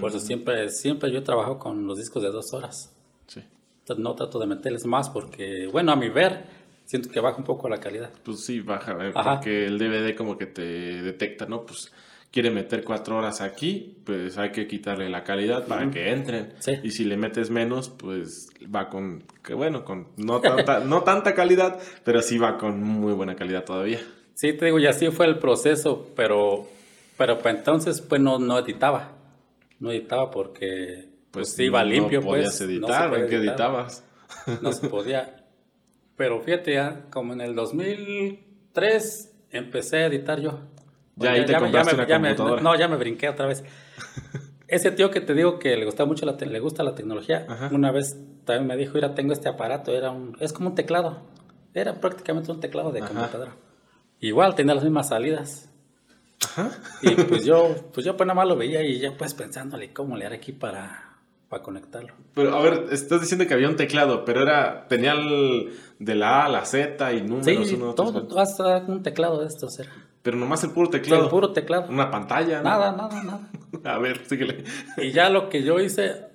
Por 0.00 0.08
eso 0.08 0.16
mm. 0.16 0.20
siempre, 0.22 0.70
siempre 0.70 1.12
yo 1.12 1.22
trabajo 1.22 1.58
con 1.58 1.86
los 1.86 1.98
discos 1.98 2.22
de 2.22 2.30
dos 2.30 2.54
horas. 2.54 2.96
Sí. 3.26 3.44
Entonces 3.80 4.02
no 4.02 4.14
trato 4.14 4.38
de 4.38 4.46
meterles 4.46 4.86
más 4.86 5.10
porque, 5.10 5.68
bueno, 5.70 5.92
a 5.92 5.96
mi 5.96 6.08
ver, 6.08 6.42
siento 6.86 7.10
que 7.10 7.20
baja 7.20 7.36
un 7.36 7.44
poco 7.44 7.68
la 7.68 7.80
calidad. 7.80 8.10
Pues 8.24 8.40
sí, 8.40 8.60
baja, 8.60 8.96
eh, 8.98 9.12
porque 9.12 9.66
el 9.66 9.78
DVD 9.78 10.16
como 10.16 10.38
que 10.38 10.46
te 10.46 10.62
detecta, 10.62 11.44
¿no? 11.44 11.66
Pues 11.66 11.92
quiere 12.30 12.50
meter 12.50 12.82
cuatro 12.82 13.18
horas 13.18 13.42
aquí, 13.42 13.98
pues 14.06 14.38
hay 14.38 14.50
que 14.50 14.66
quitarle 14.66 15.10
la 15.10 15.22
calidad 15.22 15.66
para 15.66 15.90
que 15.90 16.10
entren. 16.10 16.54
Y 16.82 16.92
si 16.92 17.04
le 17.04 17.18
metes 17.18 17.50
menos, 17.50 17.90
pues 17.90 18.48
va 18.74 18.88
con, 18.88 19.24
que 19.44 19.52
bueno, 19.52 19.84
con 19.84 20.06
no 20.16 20.40
tanta, 20.40 20.80
no 20.86 21.02
tanta 21.02 21.34
calidad, 21.34 21.78
pero 22.04 22.22
sí 22.22 22.38
va 22.38 22.56
con 22.56 22.82
muy 22.82 23.12
buena 23.12 23.36
calidad 23.36 23.66
todavía. 23.66 24.00
Sí, 24.40 24.54
te 24.54 24.64
digo, 24.64 24.78
y 24.78 24.86
así 24.86 25.10
fue 25.10 25.26
el 25.26 25.38
proceso, 25.38 26.08
pero, 26.16 26.66
pero 27.18 27.38
pues 27.40 27.56
entonces 27.56 28.00
pues 28.00 28.22
no, 28.22 28.38
no 28.38 28.58
editaba. 28.58 29.12
No 29.78 29.90
editaba 29.90 30.30
porque 30.30 31.10
pues, 31.30 31.50
pues 31.50 31.58
iba 31.58 31.84
limpio. 31.84 32.20
No 32.20 32.28
podías 32.28 32.56
pues, 32.56 32.60
editar, 32.62 33.14
¿en 33.18 33.28
qué 33.28 33.36
editabas? 33.36 34.02
No 34.62 34.72
se 34.72 34.88
podía. 34.88 35.44
Pero 36.16 36.40
fíjate, 36.40 36.72
ya, 36.72 37.02
como 37.10 37.34
en 37.34 37.42
el 37.42 37.54
2003 37.54 39.30
empecé 39.50 39.98
a 39.98 40.06
editar 40.06 40.40
yo. 40.40 40.58
Ya, 41.16 41.32
ahí 41.32 41.44
te 41.44 41.54
compraste 41.56 41.94
una 41.96 42.06
computadora. 42.06 42.62
no, 42.62 42.78
ya 42.78 42.88
me 42.88 42.96
brinqué 42.96 43.28
otra 43.28 43.44
vez. 43.44 43.62
Ese 44.68 44.90
tío 44.90 45.10
que 45.10 45.20
te 45.20 45.34
digo 45.34 45.58
que 45.58 45.76
le 45.76 45.84
gusta 45.84 46.06
mucho 46.06 46.24
la, 46.24 46.32
le 46.32 46.60
gusta 46.60 46.82
la 46.82 46.94
tecnología, 46.94 47.46
una 47.72 47.92
vez 47.92 48.16
también 48.46 48.68
me 48.68 48.78
dijo, 48.78 48.94
mira, 48.94 49.14
tengo 49.14 49.34
este 49.34 49.50
aparato, 49.50 49.94
era 49.94 50.10
un, 50.10 50.34
es 50.40 50.54
como 50.54 50.70
un 50.70 50.74
teclado. 50.74 51.26
Era 51.74 52.00
prácticamente 52.00 52.50
un 52.50 52.60
teclado 52.60 52.90
de 52.90 53.00
computadora. 53.00 53.52
Igual 54.20 54.54
tenía 54.54 54.74
las 54.74 54.84
mismas 54.84 55.08
salidas. 55.08 55.68
Ajá. 56.44 56.70
Y 57.02 57.14
pues 57.14 57.44
yo, 57.44 57.74
pues 57.92 58.04
yo 58.04 58.16
pues 58.16 58.26
nada 58.26 58.34
más 58.34 58.48
lo 58.48 58.56
veía 58.56 58.82
y 58.82 58.98
ya 58.98 59.12
pues 59.16 59.34
pensándole 59.34 59.92
cómo 59.92 60.16
le 60.16 60.26
haré 60.26 60.36
aquí 60.36 60.52
para, 60.52 61.18
para 61.48 61.62
conectarlo. 61.62 62.14
Pero 62.34 62.54
a 62.54 62.62
ver, 62.62 62.86
estás 62.92 63.20
diciendo 63.20 63.46
que 63.46 63.54
había 63.54 63.68
un 63.68 63.76
teclado, 63.76 64.24
pero 64.24 64.42
era, 64.42 64.86
tenía 64.88 65.12
el, 65.12 65.72
de 65.98 66.14
la 66.14 66.42
A 66.42 66.44
a 66.46 66.48
la 66.48 66.64
Z 66.64 67.12
y 67.12 67.22
números. 67.22 67.68
Sí, 67.68 67.74
uno, 67.74 67.94
todo, 67.94 68.38
hasta 68.38 68.78
un 68.86 69.02
teclado 69.02 69.40
de 69.40 69.48
estos 69.48 69.78
era. 69.78 69.90
Pero 70.22 70.36
nomás 70.36 70.62
el 70.64 70.70
puro 70.70 70.88
teclado. 70.90 71.24
el 71.24 71.30
puro 71.30 71.52
teclado. 71.52 71.86
Una 71.88 72.10
pantalla. 72.10 72.62
Nada, 72.62 72.92
nada, 72.92 73.22
nada. 73.22 73.50
a 73.84 73.98
ver, 73.98 74.26
síguele. 74.26 74.64
Y 74.98 75.12
ya 75.12 75.30
lo 75.30 75.48
que 75.48 75.62
yo 75.62 75.80
hice 75.80 76.26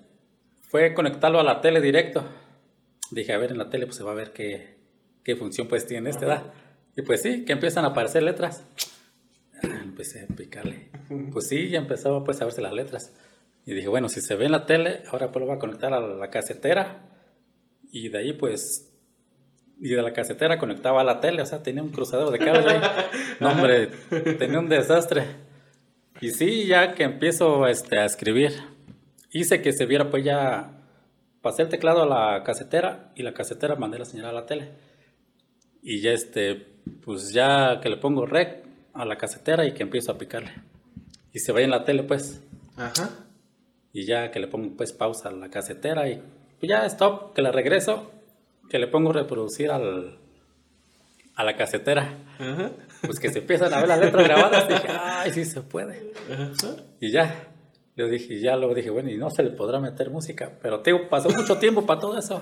fue 0.70 0.94
conectarlo 0.94 1.40
a 1.40 1.44
la 1.44 1.62
tele 1.62 1.82
directo. 1.82 2.24
Dije, 3.12 3.34
a 3.34 3.38
ver, 3.38 3.52
en 3.52 3.60
la 3.60 3.70
tele 3.70 3.86
pues 3.86 3.98
se 3.98 4.04
va 4.04 4.12
a 4.12 4.16
ver 4.16 4.34
qué, 4.34 4.78
qué 5.24 5.36
función 5.36 5.68
pues 5.68 5.86
tiene 5.88 6.10
este, 6.10 6.26
¿da? 6.26 6.44
Y 6.96 7.02
pues 7.02 7.22
sí, 7.22 7.46
que 7.46 7.54
empiezan 7.54 7.86
a 7.86 7.90
aparecer 7.90 8.24
letras. 8.24 8.64
Empecé 9.62 10.28
a 10.30 10.36
picarle. 10.36 10.90
Pues 11.32 11.48
sí, 11.48 11.70
ya 11.70 11.80
empezaba 11.80 12.24
pues 12.24 12.42
a 12.42 12.46
verse 12.46 12.62
las 12.62 12.74
letras. 12.74 13.14
Y 13.66 13.74
dije, 13.74 13.88
bueno, 13.88 14.10
si 14.10 14.22
se 14.22 14.36
ve 14.36 14.46
en 14.46 14.52
la 14.52 14.66
tele, 14.66 15.04
ahora 15.12 15.32
pues 15.32 15.42
lo 15.42 15.48
voy 15.48 15.56
a 15.56 15.60
conectar 15.60 15.94
a 15.94 16.00
la 16.00 16.30
casetera. 16.30 17.10
Y 17.92 18.10
de 18.10 18.18
ahí 18.18 18.34
pues 18.34 18.92
y 19.80 19.90
de 19.90 20.02
la 20.02 20.14
casetera 20.14 20.58
conectaba 20.58 21.02
a 21.02 21.04
la 21.04 21.20
tele, 21.20 21.42
o 21.42 21.46
sea, 21.46 21.62
tenía 21.62 21.84
un 21.84 21.90
cruzadero 21.90 22.32
de 22.32 22.40
cable 22.40 22.72
ahí. 22.72 22.82
No, 23.40 23.50
hombre, 23.50 23.88
tenía 24.38 24.60
un 24.60 24.70
desastre. 24.70 25.26
Y 26.22 26.30
sí, 26.30 26.66
ya 26.66 26.94
que 26.94 27.04
empiezo 27.04 27.68
este, 27.68 28.00
a 28.00 28.06
escribir, 28.06 28.54
hice 29.32 29.62
que 29.62 29.74
se 29.74 29.86
viera, 29.86 30.10
pues 30.10 30.24
ya 30.24 30.82
pasé 31.42 31.64
el 31.64 31.70
teclado 31.70 32.04
a 32.04 32.06
la 32.06 32.44
casetera 32.44 33.12
y 33.16 33.24
la 33.24 33.34
casetera 33.34 33.76
mandé 33.76 34.00
la 34.00 34.06
señal 34.06 34.28
a 34.28 34.32
la 34.32 34.46
tele. 34.46 34.72
Y 35.82 36.00
ya 36.00 36.12
este, 36.12 36.75
pues 37.04 37.32
ya 37.32 37.80
que 37.82 37.90
le 37.90 37.98
pongo 37.98 38.26
rec 38.26 38.64
a 38.94 39.06
la 39.06 39.18
casetera 39.18 39.66
y 39.66 39.74
que 39.74 39.84
empiezo 39.84 40.12
a 40.12 40.18
picarle. 40.18 40.54
Y 41.34 41.40
se 41.40 41.52
ve 41.52 41.64
en 41.64 41.72
la 41.72 41.84
tele, 41.84 42.04
pues. 42.04 42.42
Ajá. 42.78 43.10
Y 43.94 44.06
ya 44.06 44.32
que 44.32 44.40
le 44.40 44.48
pongo 44.48 44.76
pues 44.76 44.94
pausa 44.94 45.30
a 45.30 45.32
la 45.32 45.50
casetera 45.50 46.08
y 46.10 46.22
pues 46.60 46.70
ya 46.70 46.86
stop, 46.86 47.34
que 47.34 47.42
la 47.42 47.52
regreso 47.52 48.12
que 48.70 48.80
le 48.80 48.88
pongo 48.88 49.14
reproducir 49.14 49.72
al, 49.72 50.18
a 51.36 51.44
la 51.44 51.56
casetera. 51.56 52.18
Pues 53.02 53.20
que 53.20 53.30
se 53.32 53.40
empiezan 53.40 53.74
a 53.74 53.80
ver 53.80 53.88
las 53.88 54.00
letras 54.00 54.24
grabadas. 54.24 54.68
dije, 54.68 54.88
ay, 54.90 55.32
sí 55.32 55.46
se 55.46 55.62
puede. 55.62 56.12
Y 57.00 57.12
ya, 57.12 57.50
le 57.96 58.10
dije, 58.10 58.40
ya 58.40 58.56
luego 58.56 58.74
dije, 58.74 58.90
bueno, 58.90 59.10
y 59.10 59.18
no 59.18 59.30
se 59.30 59.44
le 59.44 59.52
podrá 59.52 59.80
meter 59.80 60.10
música. 60.10 60.52
Pero 60.62 60.82
te 60.82 60.94
pasó 61.10 61.30
mucho 61.30 61.58
tiempo 61.58 61.86
para 61.86 62.00
todo 62.00 62.18
eso. 62.18 62.42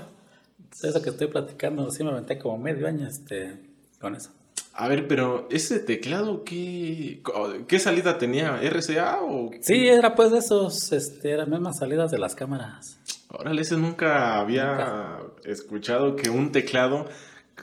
Eso 0.81 1.01
que 1.01 1.09
estoy 1.09 1.27
platicando, 1.27 1.89
sí 1.91 2.03
me 2.03 2.11
aventé 2.11 2.39
como 2.39 2.57
medio 2.57 2.87
año 2.87 3.07
este, 3.07 3.72
con 4.03 4.15
eso. 4.15 4.31
A 4.73 4.87
ver, 4.89 5.07
pero 5.07 5.47
ese 5.49 5.79
teclado, 5.79 6.43
¿qué, 6.43 7.21
qué 7.67 7.79
salida 7.79 8.17
tenía? 8.17 8.57
¿RCA 8.57 9.21
o...? 9.21 9.51
Sí, 9.61 9.87
era 9.87 10.13
pues 10.13 10.31
de 10.31 10.39
esos, 10.39 10.91
este, 10.91 11.31
eran 11.31 11.49
mismas 11.49 11.77
salidas 11.77 12.11
de 12.11 12.17
las 12.17 12.35
cámaras. 12.35 12.99
Órale, 13.29 13.61
ese 13.61 13.77
nunca 13.77 14.39
había 14.39 15.19
escuchado 15.45 16.15
que 16.17 16.29
un 16.29 16.51
teclado 16.51 17.07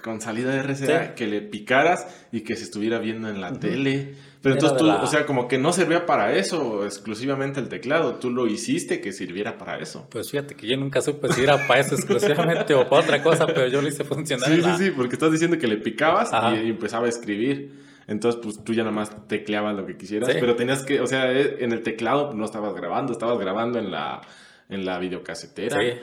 con 0.03 0.21
salida 0.21 0.53
de 0.53 0.63
RCA 0.63 1.15
que 1.15 1.27
le 1.27 1.43
picaras 1.43 2.07
y 2.33 2.41
que 2.41 2.57
se 2.57 2.65
estuviera 2.65 2.99
viendo 2.99 3.29
en 3.29 3.41
la 3.41 3.53
tele. 3.53 4.15
Pero 4.43 4.55
entonces 4.55 4.79
tú, 4.79 4.89
o 4.89 5.07
sea, 5.07 5.27
como 5.27 5.49
que 5.49 5.59
no 5.59 5.73
servía 5.73 6.07
para 6.07 6.35
eso 6.35 6.85
exclusivamente 6.85 7.61
el 7.61 7.69
teclado, 7.69 8.15
tú 8.15 8.31
lo 8.31 8.47
hiciste 8.47 9.01
que 9.01 9.13
sirviera 9.13 9.59
para 9.59 9.79
eso. 9.79 10.09
Pues 10.11 10.31
fíjate 10.31 10.55
que 10.55 10.67
yo 10.67 10.79
nunca 10.79 11.03
supe 11.03 11.31
si 11.33 11.43
era 11.43 11.67
para 11.67 11.81
eso 11.81 11.95
exclusivamente 11.95 12.73
o 12.75 12.89
para 12.89 13.03
otra 13.03 13.23
cosa, 13.23 13.47
pero 13.47 13.69
yo 13.69 13.83
lo 13.83 13.89
hice 13.89 14.03
funcionar. 14.05 14.49
Sí, 14.49 14.63
sí, 14.63 14.71
sí, 14.79 14.91
porque 14.93 15.17
estás 15.17 15.31
diciendo 15.31 15.59
que 15.59 15.67
le 15.67 15.77
picabas 15.77 16.31
y, 16.55 16.71
empezaba 16.71 17.07
a 17.07 17.09
escribir. 17.11 17.91
Entonces, 18.07 18.41
pues 18.43 18.65
tú 18.65 18.73
ya 18.73 18.83
nada 18.83 18.95
más 18.95 19.29
tecleabas 19.29 19.77
lo 19.77 19.87
que 19.87 19.97
quisieras, 19.97 20.31
pero 20.41 20.57
tenías 20.57 20.85
que, 20.85 21.01
o 21.01 21.07
sea, 21.07 21.31
eh, 21.31 21.59
en 21.61 21.73
el 21.73 21.83
teclado 21.83 22.33
no 22.33 22.45
estabas 22.47 22.75
grabando, 22.75 23.13
estabas 23.13 23.39
grabando 23.39 23.79
en 23.79 23.91
la 23.91 24.23
en 24.71 24.87
la 24.87 24.99
videocasetera. 24.99 25.79
Sí. 25.81 25.99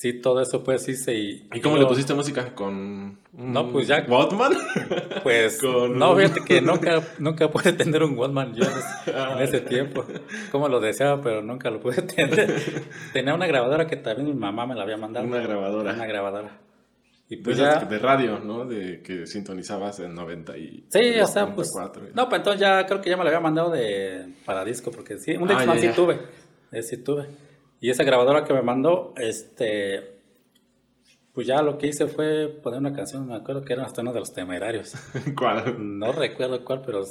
Sí, 0.00 0.14
todo 0.14 0.40
eso 0.40 0.64
pues 0.64 0.88
hice 0.88 1.12
y... 1.12 1.46
¿Y 1.52 1.60
cómo 1.60 1.76
le 1.76 1.84
pusiste 1.84 2.14
música? 2.14 2.54
¿Con 2.54 3.18
no, 3.34 3.70
pues 3.70 3.86
ya, 3.86 4.02
Walkman? 4.08 4.54
Pues 5.22 5.62
no, 5.90 6.16
fíjate 6.16 6.40
que 6.40 6.62
nunca, 6.62 7.02
nunca 7.18 7.50
pude 7.50 7.74
tener 7.74 8.02
un 8.02 8.16
Walkman 8.16 8.54
yo 8.54 8.64
en 8.64 9.42
ese, 9.42 9.60
tiempo. 9.60 10.06
Como 10.50 10.70
lo 10.70 10.80
deseaba, 10.80 11.20
pero 11.20 11.42
nunca 11.42 11.68
lo 11.68 11.80
pude 11.80 12.00
tener. 12.00 12.50
Tenía 13.12 13.34
una 13.34 13.46
grabadora 13.46 13.86
que 13.86 13.96
también 13.96 14.28
mi 14.28 14.32
mamá 14.32 14.64
me 14.64 14.74
la 14.74 14.84
había 14.84 14.96
mandado. 14.96 15.26
Una 15.26 15.40
grabadora. 15.40 15.92
Una 15.92 16.06
grabadora. 16.06 16.58
Y 17.28 17.36
pues 17.36 17.58
de, 17.58 17.64
ya... 17.64 17.80
de 17.80 17.98
radio, 17.98 18.38
¿no? 18.38 18.64
De 18.64 19.02
que 19.02 19.26
sintonizabas 19.26 20.00
en 20.00 20.14
90 20.14 20.56
y... 20.56 20.86
Sí, 20.88 21.20
o 21.20 21.26
sea, 21.26 21.54
pues... 21.54 21.74
No, 22.14 22.26
pues 22.26 22.38
entonces 22.38 22.58
ya 22.58 22.86
creo 22.86 23.02
que 23.02 23.10
ya 23.10 23.18
me 23.18 23.24
la 23.24 23.28
había 23.28 23.40
mandado 23.40 23.70
de 23.70 24.30
para 24.46 24.64
disco, 24.64 24.90
porque 24.90 25.18
sí, 25.18 25.36
un 25.36 25.50
ah, 25.52 25.76
sí 25.78 25.90
tuve. 25.94 26.20
sí 26.80 26.96
tuve. 27.04 27.49
Y 27.80 27.88
esa 27.88 28.04
grabadora 28.04 28.44
que 28.44 28.52
me 28.52 28.60
mandó, 28.60 29.14
este, 29.16 30.20
pues 31.32 31.46
ya 31.46 31.62
lo 31.62 31.78
que 31.78 31.86
hice 31.86 32.06
fue 32.06 32.48
poner 32.62 32.80
una 32.80 32.92
canción, 32.92 33.26
me 33.26 33.34
acuerdo 33.34 33.64
que 33.64 33.72
era 33.72 33.84
hasta 33.84 34.02
uno 34.02 34.12
de 34.12 34.20
los 34.20 34.34
temerarios. 34.34 34.94
¿Cuál? 35.36 35.76
No 35.78 36.12
recuerdo 36.12 36.62
cuál, 36.62 36.82
pero 36.84 37.02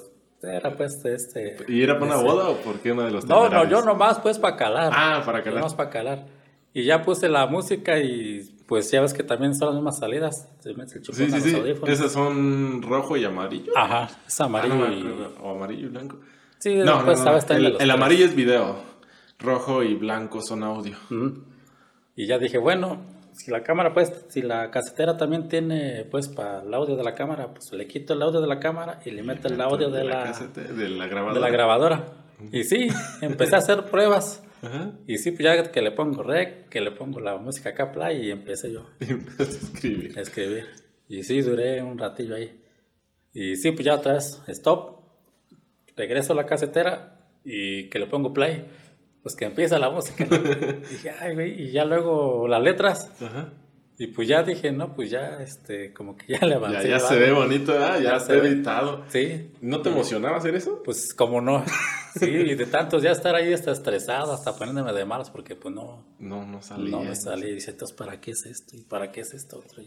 era 0.43 0.75
pues 0.77 1.03
este... 1.05 1.57
¿Y 1.67 1.81
era 1.81 1.97
para 1.97 2.13
una 2.13 2.23
boda 2.23 2.49
o 2.49 2.57
por 2.57 2.79
qué 2.79 2.91
uno 2.91 3.03
de 3.03 3.11
los 3.11 3.25
temerarios? 3.25 3.51
No, 3.51 3.63
no, 3.63 3.69
yo 3.69 3.81
nomás 3.83 4.19
pues 4.19 4.37
para 4.37 4.55
calar. 4.55 4.91
Ah, 4.95 5.23
para 5.25 5.41
calar. 5.41 5.59
Nomás 5.59 5.73
para 5.73 5.89
calar. 5.89 6.25
Y 6.71 6.83
ya 6.83 7.01
puse 7.01 7.27
la 7.29 7.47
música 7.47 7.97
y 7.97 8.47
pues 8.67 8.91
ya 8.91 9.01
ves 9.01 9.15
que 9.15 9.23
también 9.23 9.55
son 9.55 9.69
las 9.69 9.75
mismas 9.75 9.97
salidas. 9.97 10.47
sí, 10.61 11.31
sí, 11.31 11.41
sí. 11.41 11.63
Esas 11.87 12.11
son 12.11 12.83
rojo 12.83 13.17
y 13.17 13.25
amarillo. 13.25 13.73
Ajá, 13.75 14.07
es 14.27 14.39
amarillo 14.39 14.85
ah, 14.85 14.91
y... 14.91 15.41
O 15.41 15.49
amarillo 15.49 15.87
y 15.87 15.89
blanco. 15.89 16.19
Sí, 16.59 16.75
no, 16.75 17.03
pues 17.03 17.23
no, 17.23 17.35
el, 17.55 17.77
el 17.79 17.89
amarillo 17.89 18.25
es 18.25 18.35
video 18.35 18.88
rojo 19.39 19.83
y 19.83 19.95
blanco 19.95 20.41
son 20.41 20.63
audio. 20.63 20.97
Y 22.15 22.27
ya 22.27 22.37
dije, 22.37 22.57
bueno, 22.57 23.01
si 23.31 23.49
la 23.51 23.63
cámara, 23.63 23.93
pues, 23.93 24.25
si 24.27 24.41
la 24.41 24.69
casetera 24.69 25.17
también 25.17 25.47
tiene, 25.47 26.05
pues, 26.11 26.27
para 26.27 26.61
el 26.61 26.73
audio 26.73 26.95
de 26.95 27.03
la 27.03 27.15
cámara, 27.15 27.53
pues 27.53 27.71
le 27.71 27.87
quito 27.87 28.13
el 28.13 28.21
audio 28.21 28.41
de 28.41 28.47
la 28.47 28.59
cámara 28.59 28.99
y 29.05 29.11
le 29.11 29.23
meto 29.23 29.47
el 29.47 29.59
audio 29.61 29.89
de, 29.89 30.03
la, 30.03 30.31
de, 30.33 30.89
la, 30.89 31.07
grabadora. 31.07 31.33
De 31.33 31.39
la 31.39 31.49
grabadora. 31.49 32.03
Y 32.51 32.63
sí, 32.63 32.89
empecé 33.21 33.55
a 33.55 33.59
hacer 33.59 33.85
pruebas. 33.85 34.43
Y 35.07 35.17
sí, 35.17 35.31
pues 35.31 35.43
ya 35.43 35.71
que 35.71 35.81
le 35.81 35.91
pongo 35.91 36.21
rec, 36.21 36.67
que 36.67 36.81
le 36.81 36.91
pongo 36.91 37.21
la 37.21 37.37
música 37.37 37.69
acá 37.69 37.93
play 37.93 38.27
y 38.27 38.31
empecé 38.31 38.71
yo. 38.73 38.85
Y 38.99 39.11
empecé 39.11 39.43
a 39.43 39.69
escribir. 39.71 40.19
A 40.19 40.21
escribir. 40.21 40.65
Y 41.07 41.23
sí, 41.23 41.41
duré 41.41 41.81
un 41.81 41.97
ratillo 41.97 42.35
ahí. 42.35 42.61
Y 43.33 43.55
sí, 43.55 43.71
pues 43.71 43.85
ya 43.85 43.95
otra 43.95 44.13
vez, 44.13 44.41
stop, 44.47 44.99
regreso 45.95 46.33
a 46.33 46.35
la 46.35 46.45
casetera 46.45 47.19
y 47.45 47.89
que 47.89 47.99
le 47.99 48.07
pongo 48.07 48.33
play 48.33 48.65
pues 49.29 49.35
que 49.35 49.45
empieza 49.45 49.77
la 49.77 49.91
música. 49.91 50.25
y 50.25 50.27
dije, 50.91 51.11
ay, 51.19 51.35
güey, 51.35 51.61
y 51.61 51.71
ya 51.71 51.85
luego 51.85 52.47
las 52.47 52.63
letras. 52.63 53.11
Y 53.99 54.07
pues 54.07 54.27
ya 54.27 54.41
dije, 54.41 54.71
no, 54.71 54.95
pues 54.95 55.11
ya, 55.11 55.37
este, 55.41 55.93
como 55.93 56.17
que 56.17 56.33
ya 56.33 56.47
le 56.47 56.55
avancé. 56.55 56.89
Ya, 56.89 56.97
ya 56.97 56.99
se 56.99 57.19
ve 57.19 57.31
bonito, 57.31 57.73
¿verdad? 57.73 57.99
Ya, 57.99 58.15
está 58.15 58.33
editado. 58.33 59.03
Sí. 59.09 59.51
¿No 59.61 59.81
te 59.83 59.89
emocionaba 59.89 60.37
hacer 60.37 60.55
eso? 60.55 60.81
Pues 60.83 61.13
como 61.13 61.41
no. 61.41 61.63
Sí, 62.19 62.25
y 62.25 62.55
de 62.55 62.65
tantos 62.65 63.03
ya 63.03 63.11
estar 63.11 63.35
ahí 63.35 63.53
hasta 63.53 63.71
estresado, 63.71 64.33
hasta 64.33 64.55
poniéndome 64.55 64.91
de 64.93 65.05
malas, 65.05 65.29
porque 65.29 65.55
pues 65.55 65.75
no. 65.75 66.07
No, 66.17 66.43
no 66.43 66.59
salía. 66.59 66.89
No 66.89 67.03
me 67.03 67.15
salía. 67.15 67.49
Y 67.49 67.53
dice, 67.53 67.69
entonces, 67.69 67.95
¿para 67.95 68.19
qué 68.19 68.31
es 68.31 68.47
esto? 68.47 68.75
¿Y 68.75 68.81
para 68.81 69.11
qué 69.11 69.21
es 69.21 69.35
esto 69.35 69.59
otro? 69.59 69.83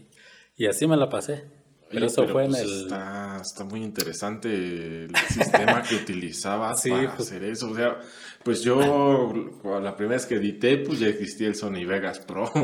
Y 0.55 0.65
así 0.65 0.87
me 0.87 0.95
la 0.95 1.09
pasé. 1.09 1.43
Pero 1.91 2.07
eso 2.07 2.27
fue 2.27 2.45
en 2.45 2.51
pues 2.51 2.61
el. 2.63 2.83
Está, 2.83 3.39
está, 3.41 3.63
muy 3.65 3.83
interesante 3.83 4.47
el 4.47 5.15
sistema 5.29 5.83
que 5.83 5.95
utilizabas 6.01 6.81
Sí, 6.81 6.89
para 6.89 7.15
pues- 7.15 7.27
hacer 7.27 7.43
eso. 7.43 7.69
O 7.69 7.75
sea, 7.75 7.99
pues 8.43 8.61
yo, 8.61 9.33
la 9.81 9.95
primera 9.95 10.15
vez 10.17 10.25
que 10.25 10.35
edité, 10.35 10.77
pues 10.77 10.99
ya 10.99 11.07
existía 11.07 11.47
el 11.47 11.55
Sony 11.55 11.85
Vegas 11.85 12.19
Pro. 12.19 12.51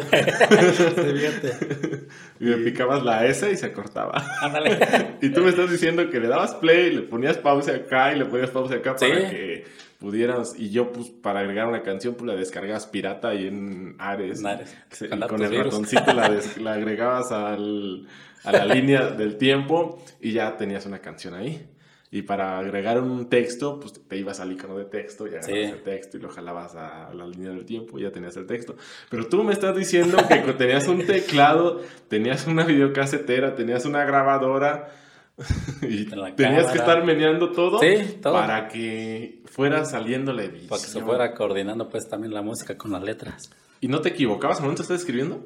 Y 2.40 2.46
me 2.46 2.58
picabas 2.58 3.04
la 3.04 3.26
S 3.26 3.50
y 3.52 3.58
se 3.58 3.72
cortaba. 3.74 4.24
Ándale. 4.42 5.18
Y 5.22 5.30
tú 5.30 5.42
me 5.42 5.50
estás 5.50 5.70
diciendo 5.72 6.10
que 6.10 6.20
le 6.20 6.28
dabas 6.28 6.56
play, 6.56 6.92
le 6.94 7.02
ponías 7.04 7.38
pausa 7.38 7.74
acá 7.76 8.14
y 8.14 8.20
le 8.20 8.26
ponías 8.26 8.50
pausa 8.50 8.76
acá 8.76 8.96
Sí. 8.98 9.08
para 9.10 9.30
que 9.30 9.66
pudieras. 10.00 10.56
Y 10.58 10.70
yo, 10.70 10.92
pues, 10.92 11.10
para 11.10 11.42
agregar 11.42 11.68
una 11.68 11.84
canción, 11.84 12.16
pues 12.16 12.28
la 12.32 12.36
descargabas 12.38 12.88
pirata 12.88 13.30
ahí 13.30 13.48
en 13.48 13.96
Ares. 14.00 14.40
En 14.40 14.48
Ares. 14.48 14.76
Y 15.02 15.08
Con 15.28 15.42
el 15.44 15.50
virus. 15.50 15.66
ratoncito 15.66 16.14
la, 16.14 16.30
des- 16.30 16.58
la 16.62 16.74
agregabas 16.74 17.32
al, 17.32 18.08
a 18.46 18.52
la 18.52 18.66
línea 18.66 19.08
del 19.12 19.38
tiempo 19.38 20.02
y 20.22 20.32
ya 20.32 20.56
tenías 20.58 20.86
una 20.86 21.00
canción 21.00 21.34
ahí. 21.34 21.66
Y 22.12 22.24
para 22.24 22.58
agregar 22.58 23.00
un 23.02 23.30
texto, 23.30 23.80
pues 23.80 23.94
te 24.08 24.18
ibas 24.18 24.40
al 24.40 24.52
icono 24.52 24.76
de 24.78 24.86
texto 24.86 25.26
y 25.28 25.30
agarrabas 25.36 25.46
Sí. 25.48 25.62
el 25.62 25.84
texto 25.84 26.18
y 26.18 26.20
lo 26.22 26.30
jalabas 26.30 26.76
a 26.76 27.14
la 27.14 27.28
línea 27.28 27.52
del 27.52 27.66
tiempo 27.66 28.00
y 28.00 28.02
ya 28.02 28.12
tenías 28.12 28.36
el 28.38 28.48
texto. 28.48 28.76
Pero 29.12 29.28
tú 29.28 29.44
me 29.44 29.54
estás 29.54 29.76
diciendo 29.76 30.18
que 30.28 30.36
tenías 30.58 30.88
un 30.88 31.06
teclado, 31.06 31.82
tenías 32.08 32.48
una 32.48 32.64
videocasetera, 32.66 33.54
tenías 33.56 33.86
una 33.86 34.06
grabadora 34.06 34.90
y 35.84 36.06
tenías 36.06 36.34
que 36.36 36.44
cámara. 36.44 36.72
estar 36.74 37.06
meneando 37.06 37.52
todo, 37.52 37.80
Sí, 37.80 38.18
todo. 38.22 38.34
para 38.34 38.68
que 38.68 39.44
fuera 39.46 39.86
saliendo 39.86 40.34
la 40.34 40.46
edición. 40.46 40.68
Para 40.70 40.82
que 40.82 40.88
se 40.88 41.02
fuera 41.02 41.34
coordinando 41.36 41.90
pues 41.90 42.10
también 42.10 42.34
la 42.34 42.42
música 42.42 42.76
con 42.76 42.92
las 42.92 43.04
letras. 43.04 43.52
¿Y 43.82 43.88
no 43.88 44.02
te 44.02 44.10
equivocabas 44.10 44.58
al 44.58 44.64
momento 44.64 44.82
de 44.82 44.86
estar 44.86 44.98
escribiendo? 44.98 45.46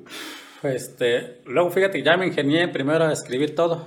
Este, 0.63 1.41
luego 1.45 1.69
fíjate, 1.71 2.02
ya 2.02 2.15
me 2.15 2.26
ingenié 2.26 2.69
primero 2.69 3.04
a 3.04 3.12
escribir 3.12 3.54
todo, 3.54 3.86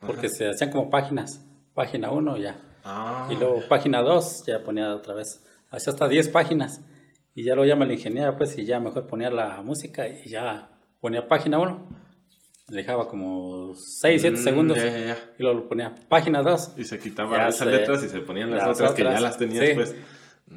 porque 0.00 0.30
se 0.30 0.48
hacían 0.48 0.70
como 0.70 0.88
páginas. 0.88 1.42
Página 1.76 2.10
1 2.10 2.36
ya. 2.38 2.58
Ah. 2.84 3.28
Y 3.30 3.36
luego 3.36 3.62
página 3.68 4.02
2 4.02 4.44
ya 4.46 4.64
ponía 4.64 4.94
otra 4.96 5.14
vez. 5.14 5.44
Hacía 5.70 5.92
hasta 5.92 6.08
10 6.08 6.28
páginas. 6.30 6.80
Y 7.34 7.44
ya 7.44 7.54
luego 7.54 7.68
ya 7.68 7.76
me 7.76 7.86
la 7.86 7.92
ingeniaba 7.92 8.36
pues 8.36 8.56
y 8.58 8.64
ya 8.64 8.80
mejor 8.80 9.06
ponía 9.06 9.30
la 9.30 9.60
música 9.62 10.08
y 10.08 10.28
ya 10.28 10.70
ponía 11.00 11.28
página 11.28 11.58
1. 11.60 11.88
Le 12.70 12.76
dejaba 12.78 13.06
como 13.08 13.74
6, 13.76 14.20
7 14.22 14.36
Mm, 14.38 14.42
segundos. 14.42 14.76
ya, 14.78 14.86
ya, 14.86 14.98
ya. 15.06 15.16
Y 15.38 15.42
luego 15.44 15.60
lo 15.60 15.68
ponía 15.68 15.94
página 16.08 16.42
2. 16.42 16.72
Y 16.78 16.84
se 16.84 16.98
quitaban 16.98 17.40
esas 17.48 17.58
sé. 17.58 17.66
letras 17.66 18.02
y 18.02 18.08
se 18.08 18.20
ponían 18.20 18.50
las 18.50 18.66
Las 18.66 18.76
otras 18.80 18.92
que 18.94 19.02
ya 19.02 19.08
otras, 19.10 19.22
las 19.22 19.38
tenías, 19.38 19.66
sí. 19.66 19.72
pues. 19.74 19.94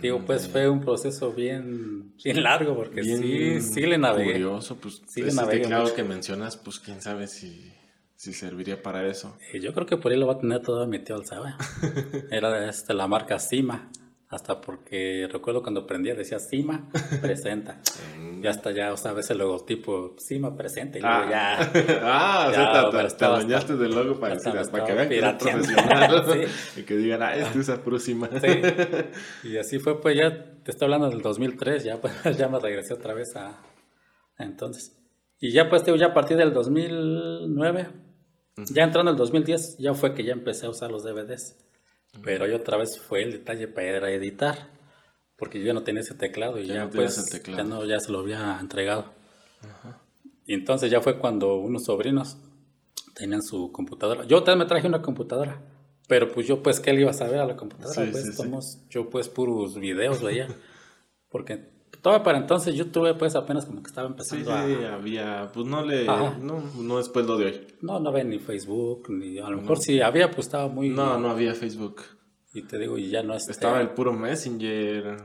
Digo, 0.01 0.19
pues 0.25 0.47
fue 0.47 0.69
un 0.69 0.82
proceso 0.82 1.32
bien, 1.34 2.13
bien 2.23 2.43
largo 2.43 2.75
porque 2.75 3.01
Bien 3.01 3.17
sí, 3.21 3.60
sí 3.62 3.82
le 3.82 3.97
navegué. 3.97 4.34
Curioso, 4.34 4.75
pues. 4.77 5.01
Sí 5.08 5.21
le 5.23 5.27
ese 5.29 5.36
navegué 5.36 5.62
teclado 5.63 5.84
mucho. 5.84 5.95
que 5.95 6.03
mencionas, 6.03 6.58
pues 6.58 6.79
quién 6.79 7.01
sabe 7.01 7.27
si, 7.27 7.73
si 8.19 8.34
serviría 8.34 8.84
para 8.84 9.08
eso. 9.08 9.38
Yo 9.62 9.73
creo 9.73 9.86
que 9.86 9.95
por 9.95 10.12
ahí 10.12 10.17
lo 10.19 10.27
va 10.27 10.34
a 10.34 10.39
tener 10.39 10.62
todo 10.62 10.86
mi 10.88 10.99
tío, 10.99 11.23
¿sabe? 11.23 11.53
Era 12.32 12.67
este, 12.69 12.93
la 12.93 13.08
marca 13.08 13.39
Cima. 13.39 13.89
Hasta 14.27 14.60
porque 14.62 15.27
recuerdo 15.32 15.62
cuando 15.63 15.88
prendía 15.88 16.13
decía 16.15 16.38
Cima 16.38 16.89
presenta. 17.21 17.79
y 18.43 18.45
hasta 18.45 18.71
ya, 18.71 18.91
o 18.91 18.97
sea, 18.97 19.13
ves 19.13 19.29
el 19.32 19.38
logotipo 19.38 20.15
Cima 20.19 20.55
presenta 20.58 20.97
y 20.97 21.01
luego 21.01 21.29
ya. 21.29 21.60
ah, 22.03 22.45
o 22.49 22.51
Ya, 22.51 22.55
sea, 22.55 22.73
te- 22.91 22.91
te, 22.91 22.97
te 23.03 23.08
estaba 23.08 23.36
adueñaste 23.38 23.77
del 23.77 23.95
logo 23.95 24.19
para, 24.19 24.36
decir, 24.36 24.51
para 24.69 24.84
que 24.84 24.93
vean 24.93 25.08
que 25.10 25.17
eres 25.17 25.34
profesional. 25.36 26.25
Sí. 26.73 26.82
Y 26.82 26.84
que 26.84 26.97
digan, 26.97 27.23
ah, 27.23 27.36
este 27.38 27.58
usa 27.58 27.82
próxima. 27.82 28.29
Sí. 28.41 29.47
Y 29.47 29.58
así 29.58 29.79
fue, 29.79 29.99
pues 30.01 30.17
ya 30.17 30.29
te 30.62 30.71
estoy 30.71 30.88
hablando 30.88 31.10
del 31.10 31.21
2003, 31.21 31.86
ya, 31.86 32.01
pues, 32.01 32.13
ya 32.38 32.49
me 32.49 32.60
regresé 32.60 32.93
otra 32.95 33.13
vez 33.13 33.34
a, 33.38 33.62
a 34.38 34.43
entonces. 34.43 34.95
Y 35.39 35.53
ya 35.53 35.69
pues, 35.69 35.84
te 35.86 35.97
ya 35.97 36.08
a 36.08 36.13
partir 36.13 36.36
del 36.36 36.53
2009, 36.53 38.09
ya 38.72 38.84
entrando 38.84 39.12
el 39.12 39.17
2010, 39.17 39.78
ya 39.78 39.93
fue 39.93 40.13
que 40.13 40.24
ya 40.24 40.34
empecé 40.34 40.65
a 40.65 40.69
usar 40.69 40.91
los 40.91 41.04
DVDs. 41.04 41.56
Pero 42.24 42.45
ahí 42.45 42.54
otra 42.54 42.78
vez 42.78 43.00
fue 43.00 43.22
el 43.24 43.32
detalle 43.34 43.67
para 43.67 44.12
editar, 44.12 44.67
porque 45.38 45.60
yo 45.60 45.65
ya 45.67 45.74
no 45.74 45.84
tenía 45.84 46.02
ese 46.02 46.15
teclado 46.15 46.60
y 46.60 46.65
Ya 46.67 46.74
ya, 46.76 46.84
no 46.86 46.89
pues 46.89 47.17
el 47.17 47.30
teclado. 47.30 47.58
ya 47.63 47.69
no 47.69 47.86
ya 47.86 48.00
se 48.00 48.12
lo 48.12 48.19
había 48.19 48.58
entregado. 48.60 49.06
Y 50.45 50.54
entonces 50.56 50.89
ya 50.89 51.02
fue 51.02 51.19
cuando 51.19 51.56
unos 51.58 51.86
sobrinos 51.86 52.38
tenían 53.13 53.43
su 53.43 53.72
computadora. 53.72 54.26
Yo 54.26 54.41
también 54.43 54.60
me 54.60 54.65
traje 54.65 54.88
una 54.88 55.02
computadora, 55.02 55.62
pero 56.08 56.32
pues 56.32 56.48
yo 56.48 56.63
pues 56.63 56.80
qué 56.80 56.93
le 56.93 57.02
iba 57.02 57.12
a 57.12 57.13
saber 57.13 57.39
a 57.39 57.45
la 57.45 57.56
computadora, 57.56 57.93
Sí, 58.06 58.10
pues 58.12 58.24
sí, 58.24 58.32
sí. 58.34 58.80
yo 58.89 59.10
pues 59.10 59.30
puros 59.30 59.76
videos 59.78 60.22
veía, 60.24 60.48
porque 61.30 61.69
todavía 62.02 62.23
para 62.23 62.38
entonces 62.38 62.75
YouTube 62.75 63.17
pues 63.17 63.36
apenas 63.36 63.65
como 63.65 63.82
que 63.82 63.88
estaba 63.88 64.08
Sí, 64.08 64.36
empezando 64.36 64.67
sí, 64.80 64.84
a... 64.86 64.93
había, 64.95 65.52
pues 65.54 65.65
no 65.65 65.84
le, 65.84 66.08
Ajá. 66.08 66.38
no, 66.39 66.62
no 66.78 66.97
después 66.97 67.25
lo 67.25 67.38
de 67.38 67.45
hoy. 67.45 67.67
No, 67.82 67.99
no 67.99 68.10
había 68.10 68.23
ni 68.23 68.39
Facebook, 68.39 69.10
ni 69.10 69.39
a 69.39 69.49
lo 69.49 69.62
mejor 69.62 69.80
si 69.80 70.02
había 70.02 70.28
pues 70.32 70.47
estaba 70.47 70.67
muy... 70.67 70.89
No, 70.89 71.17
no 71.17 71.30
había 71.30 71.54
Facebook. 71.54 72.02
Y 72.54 72.63
te 72.63 72.78
digo, 72.80 72.97
y 72.97 73.10
ya 73.10 73.21
no 73.21 73.36
este, 73.36 73.52
Estaba 73.52 73.80
el 73.82 73.89
puro 73.89 74.13
Messenger. 74.13 75.17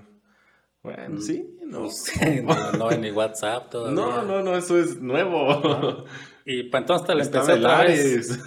Bueno, 0.83 1.19
sí, 1.21 1.57
no. 1.65 1.81
pues, 1.83 2.13
no, 2.45 2.73
no 2.73 2.89
hay 2.91 2.99
ni 2.99 3.11
WhatsApp 3.11 3.71
todavía. 3.71 3.95
No, 3.95 4.23
no, 4.23 4.43
no, 4.43 4.57
eso 4.57 4.79
es 4.79 5.01
nuevo. 5.01 6.05
Y 6.47 6.65
para 6.65 6.83
entonces 6.83 7.17
le 7.17 7.23
empecé 7.23 7.53
el 7.55 7.59
otra 7.61 7.85
vez. 7.85 8.39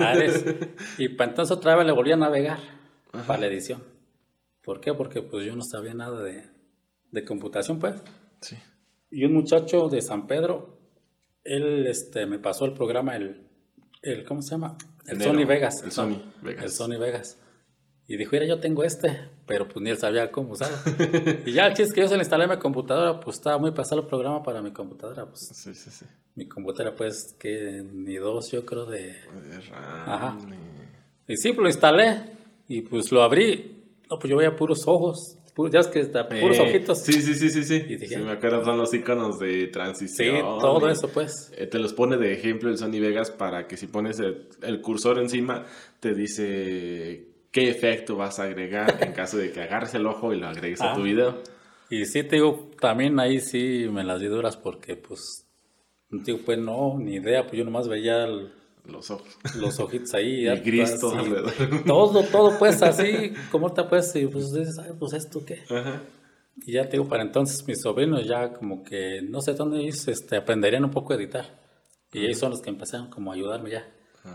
Ares. 0.00 0.44
Y 0.98 1.10
para 1.10 1.30
entonces 1.30 1.56
otra 1.56 1.76
vez 1.76 1.86
le 1.86 1.92
volví 1.92 2.10
a 2.10 2.16
navegar 2.16 2.58
para 3.28 3.38
la 3.38 3.46
edición. 3.46 3.80
¿Por 4.64 4.80
qué? 4.80 4.92
Porque 4.92 5.22
pues 5.22 5.46
yo 5.46 5.54
no 5.54 5.62
sabía 5.62 5.94
nada 5.94 6.20
de, 6.20 6.42
de 7.14 7.24
computación, 7.24 7.78
pues. 7.78 7.94
Sí. 8.40 8.56
Y 9.10 9.24
un 9.24 9.32
muchacho 9.34 9.88
de 9.88 10.02
San 10.02 10.26
Pedro, 10.26 10.78
él 11.44 11.86
este, 11.86 12.26
me 12.26 12.38
pasó 12.38 12.64
el 12.64 12.72
programa, 12.74 13.16
el, 13.16 13.46
el 14.02 14.24
¿cómo 14.24 14.42
se 14.42 14.50
llama? 14.50 14.76
El 15.06 15.18
Nero, 15.18 15.32
Sony 15.32 15.46
Vegas. 15.46 15.82
el 15.82 15.92
Sony 15.92 16.20
Vegas. 16.42 16.64
El 16.64 16.70
Sony 16.70 16.98
Vegas. 16.98 17.38
Y 18.06 18.16
dijo, 18.18 18.30
mira, 18.32 18.44
yo 18.46 18.60
tengo 18.60 18.84
este, 18.84 19.30
pero 19.46 19.66
pues 19.66 19.82
ni 19.82 19.90
él 19.90 19.96
sabía 19.96 20.30
cómo 20.30 20.52
usarlo. 20.52 20.76
y 21.46 21.52
ya 21.52 21.66
el 21.66 21.72
chiste 21.72 21.84
es 21.84 21.92
que 21.94 22.00
yo 22.02 22.08
se 22.08 22.16
le 22.16 22.22
instalé 22.22 22.44
a 22.44 22.48
mi 22.48 22.58
computadora, 22.58 23.18
pues 23.20 23.36
estaba 23.36 23.56
muy 23.58 23.70
pasado 23.70 24.02
el 24.02 24.06
programa 24.06 24.42
para 24.42 24.60
mi 24.60 24.72
computadora. 24.72 25.24
Pues 25.26 25.40
Sí, 25.54 25.72
sí, 25.74 25.90
sí. 25.90 26.04
mi 26.34 26.46
computadora, 26.46 26.94
pues, 26.96 27.34
que 27.38 27.82
ni 27.92 28.16
dos, 28.16 28.50
yo 28.50 28.66
creo, 28.66 28.84
de... 28.84 29.14
Ajá. 29.72 30.36
Y 31.28 31.36
sí, 31.36 31.52
pues 31.52 31.62
lo 31.62 31.68
instalé 31.68 32.20
y 32.68 32.82
pues 32.82 33.10
lo 33.12 33.22
abrí. 33.22 33.84
No, 34.10 34.18
pues 34.18 34.30
yo 34.30 34.36
veía 34.36 34.54
puros 34.54 34.86
ojos, 34.86 35.38
ya 35.72 35.80
es 35.80 35.86
que 35.88 36.00
está, 36.00 36.28
puros 36.28 36.58
Eh, 36.58 36.62
ojitos. 36.62 36.98
Sí, 37.02 37.12
sí, 37.12 37.34
sí, 37.34 37.48
sí, 37.50 37.62
sí. 37.64 37.74
Y 37.88 37.96
dije, 37.96 38.16
Sí, 38.16 38.22
me 38.22 38.32
acuerdo, 38.32 38.64
son 38.64 38.76
los 38.78 38.92
iconos 38.92 39.38
de 39.38 39.66
Sí, 39.66 39.70
transición. 39.72 40.40
todo 40.58 40.88
y- 40.88 40.92
eso, 40.92 41.08
pues. 41.08 41.52
Eh, 41.56 41.66
Te 41.66 41.78
los 41.78 41.92
pone 41.92 42.16
de 42.16 42.32
ejemplo 42.32 42.70
el 42.70 42.78
Sony 42.78 42.98
Vegas 43.00 43.30
para 43.30 43.66
que 43.68 43.76
si 43.76 43.86
pones 43.86 44.18
el, 44.20 44.48
el 44.62 44.80
cursor 44.80 45.18
encima, 45.18 45.64
te 46.00 46.12
dice 46.14 47.28
qué 47.50 47.68
efecto 47.70 48.16
vas 48.16 48.38
a 48.40 48.44
agregar 48.44 48.98
en 49.00 49.12
caso 49.12 49.36
de 49.38 49.52
que 49.52 49.60
agarres 49.62 49.94
el 49.94 50.06
ojo 50.06 50.32
y 50.32 50.38
lo 50.40 50.48
agregues 50.48 50.80
a 50.80 50.92
Ah. 50.92 50.94
tu 50.96 51.02
video. 51.02 51.42
Y 51.90 52.04
sí, 52.06 52.24
te 52.24 52.36
digo, 52.36 52.70
también 52.80 53.20
ahí 53.20 53.38
sí 53.40 53.86
me 53.92 54.02
las 54.02 54.20
di 54.20 54.26
duras 54.26 54.56
porque, 54.56 54.96
pues, 54.96 55.46
digo, 56.10 56.38
pues 56.44 56.58
no, 56.58 56.98
ni 56.98 57.14
idea, 57.16 57.42
pues 57.44 57.54
yo 57.58 57.64
nomás 57.64 57.86
veía 57.88 58.24
el- 58.24 58.52
Los 58.84 59.10
ojos. 59.10 59.38
los 59.56 59.80
ojitos 59.80 60.12
ahí. 60.14 60.46
Y 60.48 60.56
gris 60.60 60.92
así, 60.92 61.00
todo 61.00 61.14
alrededor. 61.18 61.52
Todo, 61.86 62.22
todo, 62.24 62.58
pues 62.58 62.82
así, 62.82 63.32
como 63.50 63.66
ahorita, 63.66 63.88
pues, 63.88 64.14
y 64.16 64.26
pues 64.26 64.52
dices, 64.52 64.78
ay, 64.78 64.92
pues 64.98 65.14
esto 65.14 65.44
qué. 65.44 65.62
Ajá. 65.70 66.02
Y 66.66 66.72
ya 66.72 66.84
te 66.84 66.92
digo, 66.92 67.08
para 67.08 67.22
entonces 67.22 67.66
mis 67.66 67.80
sobrinos 67.80 68.26
ya 68.26 68.52
como 68.52 68.82
que, 68.84 69.20
no 69.22 69.40
sé 69.40 69.54
dónde 69.54 69.80
ellos 69.80 70.06
este, 70.08 70.36
aprenderían 70.36 70.84
un 70.84 70.90
poco 70.90 71.12
a 71.12 71.16
editar. 71.16 71.46
Y 72.12 72.24
ellos 72.26 72.38
son 72.38 72.50
los 72.50 72.60
que 72.60 72.70
empezaron 72.70 73.08
como 73.08 73.32
a 73.32 73.34
ayudarme 73.34 73.70
ya. 73.70 73.92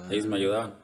Ellos 0.09 0.25
me 0.25 0.35
ayudaban. 0.37 0.75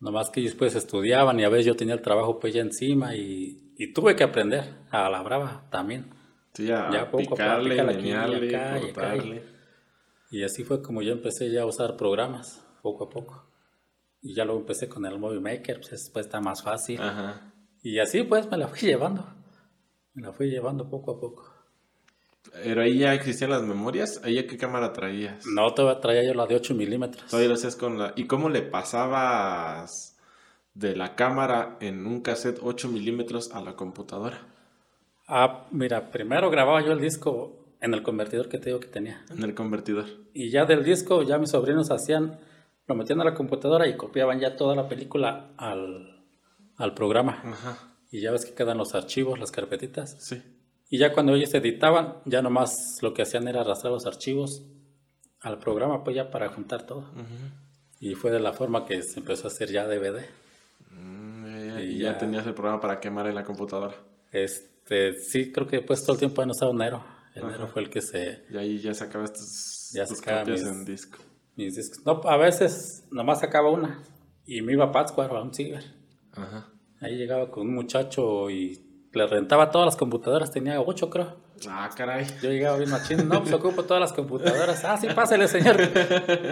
Nomás 0.00 0.30
que 0.30 0.40
ellos 0.40 0.54
pues 0.54 0.74
estudiaban 0.74 1.38
y 1.38 1.44
a 1.44 1.50
veces 1.50 1.66
yo 1.66 1.76
tenía 1.76 1.94
el 1.94 2.00
trabajo 2.00 2.40
pues 2.40 2.54
ya 2.54 2.62
encima 2.62 3.14
y, 3.14 3.74
y 3.76 3.92
tuve 3.92 4.16
que 4.16 4.24
aprender 4.24 4.64
a 4.90 5.10
la 5.10 5.22
brava 5.22 5.66
también. 5.70 6.10
Sí, 6.54 6.70
a 6.70 6.90
Ya 6.90 7.02
a 7.02 7.10
poco, 7.10 7.34
picarle, 7.34 7.70
pícale 7.70 7.92
aquí 7.92 8.00
y 8.00 8.02
menearle, 8.02 8.56
acá 8.56 8.78
y 8.78 8.90
acá. 8.90 9.24
Y 10.30 10.42
así 10.42 10.64
fue 10.64 10.80
como 10.80 11.02
yo 11.02 11.12
empecé 11.12 11.50
ya 11.50 11.62
a 11.62 11.66
usar 11.66 11.98
programas 11.98 12.61
poco 12.82 13.04
a 13.04 13.08
poco. 13.08 13.48
Y 14.20 14.34
ya 14.34 14.44
luego 14.44 14.60
empecé 14.60 14.88
con 14.88 15.06
el 15.06 15.18
Movie 15.18 15.40
Maker, 15.40 15.78
pues 15.78 15.90
después 15.92 16.26
está 16.26 16.40
más 16.40 16.62
fácil. 16.62 17.00
Ajá. 17.00 17.52
Y 17.82 17.98
así 17.98 18.22
pues 18.22 18.50
me 18.50 18.58
la 18.58 18.68
fui 18.68 18.80
llevando. 18.80 19.26
Me 20.14 20.22
la 20.22 20.32
fui 20.32 20.50
llevando 20.50 20.90
poco 20.90 21.12
a 21.12 21.20
poco. 21.20 21.50
Pero 22.52 22.82
ahí 22.82 22.98
ya 22.98 23.14
existían 23.14 23.50
las 23.50 23.62
memorias. 23.62 24.20
¿Ahí 24.24 24.38
a 24.38 24.46
qué 24.46 24.58
cámara 24.58 24.92
traías? 24.92 25.46
No, 25.46 25.72
todavía 25.72 26.00
traía 26.00 26.24
yo 26.24 26.34
la 26.34 26.46
de 26.46 26.56
8 26.56 26.74
milímetros. 26.74 27.30
Todavía 27.30 27.48
lo 27.48 27.54
hacías 27.54 27.76
con 27.76 27.98
la... 27.98 28.12
¿Y 28.14 28.26
cómo 28.26 28.50
le 28.50 28.62
pasabas 28.62 30.18
de 30.74 30.94
la 30.96 31.14
cámara 31.14 31.78
en 31.80 32.06
un 32.06 32.20
cassette 32.20 32.60
8 32.62 32.88
milímetros 32.88 33.52
a 33.52 33.60
la 33.62 33.74
computadora? 33.74 34.46
Ah, 35.26 35.66
mira, 35.70 36.10
primero 36.10 36.50
grababa 36.50 36.84
yo 36.84 36.92
el 36.92 37.00
disco 37.00 37.74
en 37.80 37.94
el 37.94 38.02
convertidor 38.02 38.48
que 38.48 38.58
te 38.58 38.66
digo 38.66 38.80
que 38.80 38.88
tenía. 38.88 39.24
En 39.30 39.42
el 39.42 39.54
convertidor. 39.54 40.06
Y 40.34 40.50
ya 40.50 40.64
del 40.64 40.84
disco, 40.84 41.22
ya 41.22 41.38
mis 41.38 41.50
sobrinos 41.50 41.90
hacían, 41.90 42.38
lo 42.86 42.94
metían 42.94 43.20
a 43.20 43.24
la 43.24 43.34
computadora 43.34 43.86
y 43.86 43.96
copiaban 43.96 44.40
ya 44.40 44.56
toda 44.56 44.74
la 44.74 44.88
película 44.88 45.52
al, 45.56 46.24
al 46.76 46.94
programa. 46.94 47.40
Ajá. 47.44 47.96
Y 48.10 48.20
ya 48.20 48.30
ves 48.32 48.44
que 48.44 48.54
quedan 48.54 48.78
los 48.78 48.94
archivos, 48.94 49.38
las 49.38 49.50
carpetitas. 49.50 50.16
Sí. 50.20 50.42
Y 50.90 50.98
ya 50.98 51.12
cuando 51.12 51.34
ellos 51.34 51.54
editaban, 51.54 52.16
ya 52.26 52.42
nomás 52.42 52.98
lo 53.00 53.14
que 53.14 53.22
hacían 53.22 53.48
era 53.48 53.62
arrastrar 53.62 53.92
los 53.92 54.04
archivos 54.06 54.64
al 55.40 55.58
programa, 55.58 56.04
pues 56.04 56.16
ya 56.16 56.30
para 56.30 56.48
juntar 56.50 56.84
todo. 56.86 57.10
Y 58.00 58.14
fue 58.14 58.30
de 58.30 58.40
la 58.40 58.52
forma 58.52 58.84
que 58.84 59.02
se 59.02 59.20
empezó 59.20 59.44
a 59.46 59.50
hacer 59.50 59.70
ya 59.70 59.86
DVD. 59.86 60.20
Mm, 60.90 61.78
Y 61.78 61.82
y 61.82 61.98
ya 61.98 62.12
ya- 62.12 62.18
tenías 62.18 62.46
el 62.46 62.54
programa 62.54 62.80
para 62.80 63.00
quemar 63.00 63.26
en 63.26 63.34
la 63.34 63.44
computadora. 63.44 63.94
Este, 64.30 65.14
sí, 65.14 65.50
creo 65.52 65.66
que 65.66 65.80
pues 65.80 66.02
todo 66.02 66.12
el 66.14 66.18
tiempo 66.18 66.42
han 66.42 66.50
usado 66.50 66.74
Nero. 66.74 67.02
El 67.34 67.46
Nero 67.46 67.66
fue 67.68 67.82
el 67.82 67.88
que 67.90 68.02
se... 68.02 68.44
Y 68.50 68.56
ahí 68.58 68.78
ya 68.78 68.92
sacabas 68.92 69.32
tus, 69.32 69.90
Ya 69.92 70.04
tus 70.06 70.18
sacaba 70.18 70.40
copias 70.40 70.62
mis- 70.62 70.70
en 70.70 70.84
disco. 70.84 71.18
No, 72.04 72.20
a 72.24 72.36
veces 72.36 73.04
nomás 73.10 73.40
sacaba 73.40 73.70
una. 73.70 74.02
Y 74.46 74.62
me 74.62 74.72
iba 74.72 74.86
a 74.86 74.92
Pátzcuaro, 74.92 75.36
a 75.36 75.42
un 75.42 75.54
ciber. 75.54 75.84
Ajá. 76.32 76.68
Ahí 77.00 77.16
llegaba 77.16 77.50
con 77.50 77.68
un 77.68 77.74
muchacho 77.74 78.50
y 78.50 78.80
le 79.12 79.26
rentaba 79.26 79.70
todas 79.70 79.86
las 79.86 79.96
computadoras. 79.96 80.50
Tenía 80.50 80.80
ocho, 80.80 81.10
creo. 81.10 81.36
Ah, 81.68 81.88
caray. 81.96 82.26
Yo 82.42 82.50
llegaba 82.50 82.76
bien 82.76 82.90
machín. 82.90 83.28
No, 83.28 83.40
pues 83.42 83.52
ocupo 83.52 83.84
todas 83.84 84.00
las 84.00 84.12
computadoras. 84.12 84.84
Ah, 84.84 84.96
sí, 84.96 85.06
pásale, 85.14 85.46
señor. 85.46 85.76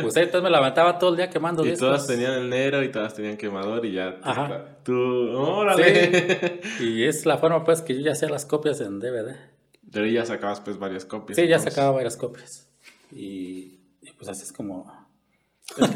Pues 0.03 0.17
ahí 0.17 0.25
entonces 0.25 0.43
me 0.43 0.51
la 0.51 0.59
aventaba 0.59 0.99
todo 0.99 1.11
el 1.11 1.17
día 1.17 1.31
quemando 1.31 1.65
Y 1.65 1.71
discos. 1.71 1.89
todas 1.89 2.07
tenían 2.07 2.33
el 2.35 2.49
negro 2.51 2.83
y 2.85 2.93
todas 2.93 3.15
tenían 3.15 3.37
quemador 3.37 3.85
y 3.87 3.93
ya. 3.93 4.19
Ajá. 4.23 4.79
Tú, 4.85 4.93
órale. 5.37 6.61
Y 6.81 7.05
es 7.05 7.27
la 7.27 7.39
forma, 7.39 7.65
pues, 7.65 7.83
que 7.83 7.95
yo 7.95 8.01
ya 8.03 8.13
hacía 8.13 8.29
las 8.29 8.47
copias 8.47 8.81
en 8.81 9.01
DVD. 9.01 9.35
Pero 9.91 10.07
ya 10.07 10.25
sacabas 10.25 10.61
pues 10.61 10.79
varias 10.79 11.05
copias. 11.05 11.37
Sí, 11.37 11.49
ya 11.49 11.59
sacaba 11.59 11.91
varias 11.91 12.17
copias. 12.17 12.69
Y, 13.11 13.81
y 14.03 14.13
pues 14.17 14.29
así 14.29 14.45
es 14.45 14.53
como... 14.53 15.00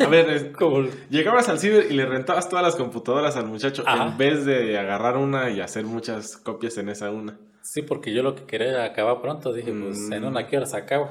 A 0.01 0.09
ver, 0.09 0.31
es- 0.31 0.45
como 0.57 0.83
llegabas 1.11 1.49
al 1.49 1.59
ciber 1.59 1.87
y 1.91 1.95
le 1.95 2.07
rentabas 2.07 2.49
todas 2.49 2.65
las 2.65 2.77
computadoras 2.77 3.37
al 3.37 3.47
muchacho 3.47 3.83
Ajá. 3.87 4.07
en 4.09 4.19
vez 4.19 4.45
de 4.45 4.79
agarrar 4.79 5.17
una 5.17 5.51
y 5.51 5.61
hacer 5.61 5.85
muchas 5.85 6.37
copias 6.37 6.77
en 6.79 6.89
esa 6.89 7.11
una. 7.11 7.37
Sí, 7.63 7.81
porque 7.83 8.13
yo 8.13 8.23
lo 8.23 8.35
que 8.35 8.45
quería 8.45 8.69
era 8.69 8.85
acabar 8.85 9.21
pronto. 9.23 9.53
Dije, 9.53 9.73
pues 9.73 9.99
Mm. 9.99 10.13
en 10.13 10.25
una, 10.27 10.47
¿qué 10.47 10.59
horas 10.59 10.75
acabo? 10.75 11.09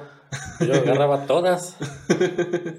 Yo 0.60 0.74
agarraba 0.74 1.26
todas 1.26 1.78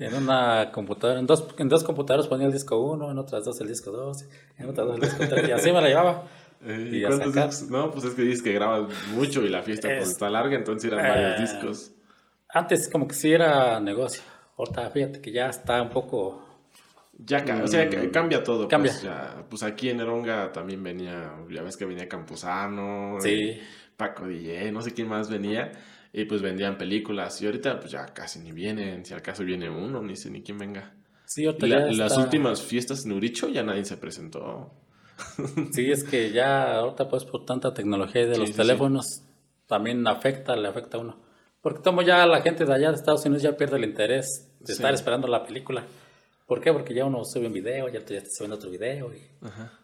en 0.01 0.15
una 0.15 0.71
computadora. 0.73 1.19
En 1.21 1.27
dos, 1.27 1.47
en 1.59 1.69
dos 1.69 1.83
computadoras 1.85 2.27
ponía 2.29 2.47
el 2.47 2.53
disco 2.53 2.79
1, 2.79 3.11
en 3.11 3.19
otras 3.19 3.45
dos 3.45 3.61
el 3.61 3.69
disco 3.69 3.91
2, 3.91 4.25
en 4.59 4.69
otras 4.69 4.87
dos 4.87 4.97
el 4.97 5.03
disco 5.03 5.25
3. 5.29 5.49
Y 5.49 5.53
así 5.53 5.73
me 5.73 5.81
la 5.81 5.89
llevaba. 5.89 6.23
Eh, 6.67 6.89
Y 6.93 6.97
¿y 7.01 7.05
a 7.05 7.09
cuántos 7.09 7.35
sacar. 7.35 7.51
discos? 7.51 7.69
No, 7.69 7.91
pues 7.91 8.05
es 8.07 8.15
que 8.15 8.23
dices 8.23 8.43
que 8.43 8.55
grabas 8.55 8.85
mucho 9.13 9.43
y 9.43 9.51
la 9.51 9.63
fiesta 9.63 9.87
pues 9.89 10.05
Es- 10.05 10.09
está 10.13 10.31
larga, 10.31 10.57
entonces 10.57 10.91
eran 10.91 11.05
Eh, 11.05 11.09
varios 11.11 11.41
discos. 11.41 11.93
Antes 12.49 12.89
como 12.91 13.07
que 13.07 13.15
sí 13.15 13.31
era 13.33 13.79
negocio. 13.81 14.23
Ahorita 14.57 14.91
fíjate 14.91 15.21
que 15.21 15.33
ya 15.33 15.49
está 15.49 15.83
un 15.83 15.91
poco... 15.91 16.41
Ya, 17.17 17.45
ca- 17.45 17.63
o 17.63 17.69
sea, 17.69 17.89
ca- 17.89 18.11
cambia 18.11 18.43
todo. 18.43 18.67
mm, 18.67 18.69
Cambia. 18.69 18.91
Pues, 18.93 19.03
ya, 19.03 19.45
pues 19.49 19.63
aquí 19.63 19.89
en 19.91 20.01
Eronga 20.01 20.51
también 20.53 20.83
venía, 20.83 21.33
ya 21.51 21.63
ves 21.63 21.77
que 21.77 21.85
venía 21.85 22.09
Campuzano, 22.09 23.19
Sí. 23.21 23.31
eh, 23.31 23.63
Paco 23.97 24.27
DJ, 24.27 24.73
no 24.73 24.83
sé 24.83 24.93
quién 24.93 25.09
más 25.09 25.31
venía, 25.31 25.71
y 26.13 26.25
pues 26.25 26.43
vendían 26.43 26.77
películas. 26.77 27.41
Y 27.41 27.47
ahorita 27.47 27.79
pues 27.79 27.93
ya 27.93 28.07
casi 28.07 28.41
ni 28.41 28.51
vienen, 28.51 29.05
si 29.05 29.15
al 29.15 29.23
caso 29.23 29.45
viene 29.45 29.71
uno, 29.71 30.03
ni 30.03 30.17
sé 30.17 30.31
ni 30.31 30.43
quién 30.43 30.59
venga. 30.59 30.93
Sí, 31.27 31.47
ahorita 31.47 31.67
La- 31.69 31.91
ya 31.91 31.93
las 31.97 32.19
últimas 32.19 32.63
fiestas 32.63 33.05
en 33.07 33.13
Uricho 33.13 33.49
ya 33.49 33.63
nadie 33.63 33.85
se 33.85 33.97
presentó. 33.97 34.73
Sí, 35.73 35.91
es 35.93 36.03
que 36.03 36.33
ya 36.33 36.75
ahorita 36.79 37.09
pues 37.09 37.25
por 37.25 37.45
tanta 37.47 37.73
tecnología 37.73 38.27
de 38.27 38.35
Sí, 38.35 38.41
los 38.41 38.51
sí, 38.51 38.57
teléfonos 38.57 39.23
también 39.69 40.05
afecta, 40.09 40.57
le 40.57 40.67
afecta 40.69 40.97
a 40.97 41.01
uno. 41.01 41.17
Porque 41.65 41.83
como 41.83 42.03
ya 42.03 42.25
la 42.27 42.43
gente 42.43 42.65
de 42.65 42.73
allá 42.75 42.91
de 42.91 42.95
Estados 42.97 43.25
Unidos 43.25 43.43
ya 43.43 43.57
pierde 43.57 43.79
el 43.79 43.85
interés 43.85 44.55
de 44.61 44.67
Sí. 44.67 44.73
estar 44.73 44.95
esperando 44.95 45.27
la 45.27 45.45
película. 45.45 45.85
¿Por 46.47 46.61
qué? 46.61 46.73
Porque 46.73 46.93
ya 46.95 47.07
uno 47.07 47.25
sube 47.25 47.47
un 47.47 47.55
video, 47.55 47.89
ya, 47.89 48.05
ya 48.05 48.19
está 48.19 48.31
subiendo 48.31 48.57
otro 48.57 48.71
video 48.71 49.11
y, 49.15 49.23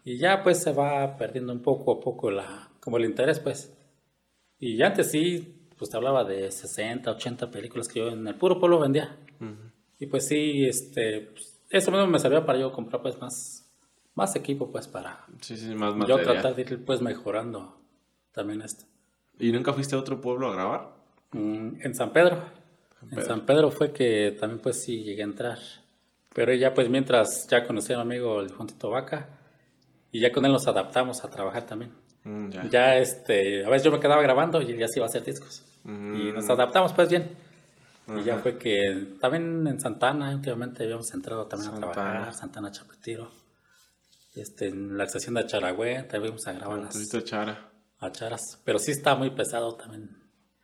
y 0.04 0.18
ya 0.18 0.42
pues 0.44 0.62
se 0.62 0.72
va 0.72 1.16
perdiendo 1.16 1.52
un 1.54 1.62
poco 1.62 1.92
a 1.96 2.00
poco 2.00 2.30
la, 2.30 2.68
como 2.80 2.98
el 2.98 3.06
interés 3.06 3.40
pues. 3.40 3.72
Y 4.58 4.76
ya 4.76 4.88
antes 4.88 5.10
sí, 5.10 5.68
pues 5.78 5.90
te 5.90 5.96
hablaba 5.96 6.22
de 6.22 6.52
60, 6.52 7.10
80 7.12 7.50
películas 7.50 7.88
que 7.88 8.00
yo 8.00 8.08
en 8.10 8.28
el 8.28 8.34
puro 8.36 8.60
pueblo 8.60 8.78
vendía. 8.78 9.16
Y 9.98 10.06
pues 10.06 10.28
sí, 10.28 10.66
este, 10.66 11.30
pues, 11.32 11.62
eso 11.70 11.90
mismo 11.90 12.06
me 12.06 12.18
servía 12.18 12.44
para 12.44 12.58
yo 12.58 12.72
comprar 12.72 13.00
pues 13.00 13.18
más, 13.18 13.66
más 14.14 14.36
equipo 14.36 14.70
pues 14.70 14.86
para 14.86 15.24
Sí, 15.40 15.56
sí, 15.56 15.74
más 15.74 15.94
yo 15.94 15.98
material. 16.18 16.24
tratar 16.24 16.54
de 16.56 16.60
ir 16.62 16.84
pues 16.84 17.00
mejorando 17.00 17.80
también 18.32 18.60
esto. 18.60 18.84
¿Y 19.38 19.50
nunca 19.50 19.72
fuiste 19.72 19.96
a 19.96 19.98
otro 19.98 20.20
pueblo 20.20 20.48
a 20.48 20.52
grabar? 20.52 20.99
Mm, 21.32 21.80
En 21.82 21.94
San 21.94 22.12
Pedro. 22.12 22.42
En 23.10 23.24
San 23.24 23.46
Pedro 23.46 23.70
fue 23.70 23.92
que 23.92 24.36
también 24.38 24.60
pues 24.60 24.82
sí 24.82 25.02
llegué 25.02 25.22
a 25.22 25.24
entrar. 25.24 25.58
Pero 26.34 26.52
ya 26.54 26.74
pues 26.74 26.88
mientras 26.88 27.46
ya 27.48 27.66
conocí 27.66 27.92
a 27.92 27.96
mi 27.96 28.02
amigo 28.02 28.40
el 28.40 28.52
Juntito 28.52 28.90
Vaca 28.90 29.28
y 30.12 30.20
ya 30.20 30.30
con 30.32 30.44
él 30.44 30.52
nos 30.52 30.66
adaptamos 30.68 31.24
a 31.24 31.28
trabajar 31.30 31.64
también. 31.66 31.92
Mm, 32.24 32.50
ya. 32.50 32.68
Ya 32.68 32.96
este, 32.98 33.64
a 33.64 33.70
veces 33.70 33.84
yo 33.84 33.90
me 33.92 34.00
quedaba 34.00 34.22
grabando 34.22 34.60
y 34.60 34.70
él 34.72 34.78
ya 34.78 34.86
se 34.88 34.98
iba 34.98 35.06
a 35.06 35.08
hacer 35.08 35.24
discos. 35.24 35.64
Mm. 35.84 36.14
Y 36.16 36.32
nos 36.32 36.48
adaptamos 36.50 36.92
pues 36.92 37.08
bien. 37.08 37.30
Y 38.08 38.24
ya 38.24 38.38
fue 38.38 38.58
que 38.58 39.16
también 39.20 39.66
en 39.68 39.80
Santana 39.80 40.34
últimamente 40.34 40.82
habíamos 40.82 41.12
entrado 41.14 41.46
también 41.46 41.70
Santana. 41.70 41.90
a 41.90 41.94
trabajar, 41.94 42.34
Santana 42.34 42.70
Chapetiro. 42.72 43.30
Este, 44.34 44.68
en 44.68 44.96
la 44.98 45.04
estación 45.04 45.34
de 45.34 45.46
Charagüe 45.46 46.02
también 46.02 46.22
fuimos 46.34 46.46
a 46.48 46.52
grabar 46.52 46.78
las 46.80 46.92
¿Tuviste 46.92 47.22
Chara? 47.24 47.70
a 48.00 48.12
charas. 48.12 48.60
Pero 48.64 48.78
sí 48.78 48.90
está 48.90 49.14
muy 49.14 49.30
pesado 49.30 49.74
también. 49.76 50.10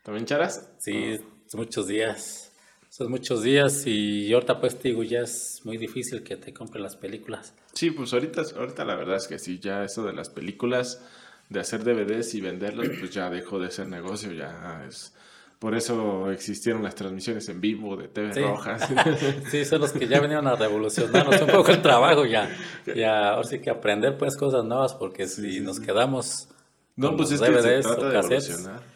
¿También 0.06 0.24
Charas? 0.24 0.68
Sí, 0.78 1.16
son 1.48 1.58
muchos 1.62 1.88
días. 1.88 2.52
Son 2.90 3.10
muchos 3.10 3.42
días 3.42 3.84
y 3.88 4.32
ahorita 4.32 4.60
pues 4.60 4.78
te 4.78 4.90
digo, 4.90 5.02
ya 5.02 5.18
es 5.22 5.62
muy 5.64 5.78
difícil 5.78 6.22
que 6.22 6.36
te 6.36 6.54
compren 6.54 6.84
las 6.84 6.94
películas. 6.94 7.54
Sí, 7.74 7.90
pues 7.90 8.12
ahorita, 8.12 8.42
ahorita 8.56 8.84
la 8.84 8.94
verdad 8.94 9.16
es 9.16 9.26
que 9.26 9.40
sí, 9.40 9.58
ya 9.58 9.82
eso 9.82 10.04
de 10.04 10.12
las 10.12 10.30
películas, 10.30 11.02
de 11.48 11.58
hacer 11.58 11.82
DVDs 11.82 12.34
y 12.36 12.40
venderlos, 12.40 12.86
pues 13.00 13.10
ya 13.10 13.28
dejó 13.30 13.58
de 13.58 13.72
ser 13.72 13.88
negocio, 13.88 14.30
ya 14.32 14.84
es... 14.88 15.12
Por 15.58 15.74
eso 15.74 16.30
existieron 16.30 16.84
las 16.84 16.94
transmisiones 16.94 17.48
en 17.48 17.60
vivo 17.60 17.96
de 17.96 18.06
TV 18.06 18.32
Sí. 18.32 18.40
Rojas. 18.42 18.88
sí, 19.50 19.64
son 19.64 19.80
los 19.80 19.90
que 19.90 20.06
ya 20.06 20.20
vinieron 20.20 20.46
a 20.46 20.54
revolucionarnos 20.54 21.40
un 21.40 21.48
poco 21.48 21.72
el 21.72 21.82
trabajo 21.82 22.26
ya. 22.26 22.48
Ya, 22.94 23.30
ahora 23.30 23.42
sí 23.48 23.58
que 23.58 23.70
aprender 23.70 24.16
pues 24.18 24.36
cosas 24.36 24.64
nuevas 24.64 24.94
porque 24.94 25.26
si 25.26 25.58
nos 25.60 25.80
quedamos 25.80 26.48
No, 26.94 27.08
con 27.08 27.16
pues 27.16 27.32
los 27.32 27.40
es 27.42 27.48
que 27.48 27.62
se 27.62 27.68
DVDs 27.68 27.86
trata 27.86 28.08
de 28.10 28.18
evolucionar. 28.18 28.95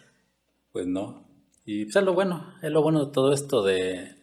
Pues 0.73 0.87
no. 0.87 1.27
Y 1.65 1.85
pues 1.85 1.97
es 1.97 2.03
lo 2.03 2.15
bueno, 2.15 2.55
es 2.63 2.71
lo 2.71 2.83
bueno 2.83 3.07
de 3.07 3.13
todo 3.13 3.33
esto 3.33 3.63
de, 3.63 4.17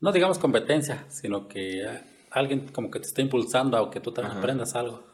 no 0.00 0.12
digamos 0.12 0.38
competencia, 0.38 1.06
sino 1.08 1.48
que 1.48 1.86
alguien 2.30 2.68
como 2.68 2.90
que 2.90 3.00
te 3.00 3.06
está 3.06 3.22
impulsando 3.22 3.76
a 3.76 3.90
que 3.90 4.00
tú 4.00 4.12
también 4.12 4.36
aprendas 4.36 4.74
algo. 4.74 5.04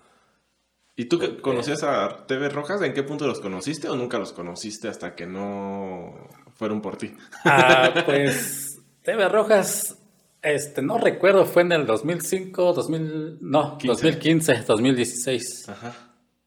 ¿Y 0.97 1.07
tú 1.07 1.19
que 1.19 1.41
conocías 1.41 1.83
a 1.83 2.25
TV 2.27 2.49
Rojas? 2.49 2.81
¿En 2.83 2.95
qué 2.95 3.03
punto 3.03 3.27
los 3.27 3.41
conociste 3.41 3.89
o 3.89 3.97
nunca 3.97 4.19
los 4.19 4.33
conociste 4.33 4.89
hasta 4.89 5.15
que 5.17 5.27
no 5.27 6.29
fueron 6.55 6.81
por 6.81 6.97
ti? 6.97 7.13
Ah, 7.45 7.93
pues 8.07 8.81
TV 9.03 9.29
Rojas, 9.29 9.99
este, 10.41 10.83
no 10.83 10.99
recuerdo, 10.99 11.47
fue 11.47 11.63
en 11.63 11.73
el 11.73 11.87
2005, 11.87 12.73
2000, 12.73 13.39
no, 13.41 13.77
15. 13.79 13.89
2015, 13.89 14.55
2016. 14.67 15.69
Ajá. 15.69 15.95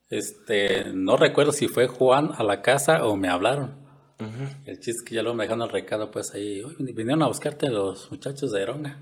Este, 0.10 0.86
no 0.94 1.18
recuerdo 1.18 1.52
si 1.52 1.68
fue 1.68 1.88
Juan 1.88 2.32
a 2.38 2.44
la 2.44 2.62
casa 2.62 3.06
o 3.06 3.18
me 3.18 3.28
hablaron. 3.28 3.87
El 4.66 4.76
chiste 4.80 4.92
es 4.92 5.04
que 5.04 5.16
ya 5.16 5.22
luego 5.22 5.36
me 5.38 5.44
dejaron 5.44 5.64
el 5.64 5.70
recado, 5.70 6.10
pues 6.10 6.34
ahí, 6.34 6.62
"Oye, 6.64 6.76
vinieron 6.94 7.22
a 7.24 7.28
buscarte 7.28 7.70
los 7.70 8.10
muchachos 8.12 8.52
de 8.52 8.62
Eronga. 8.64 8.98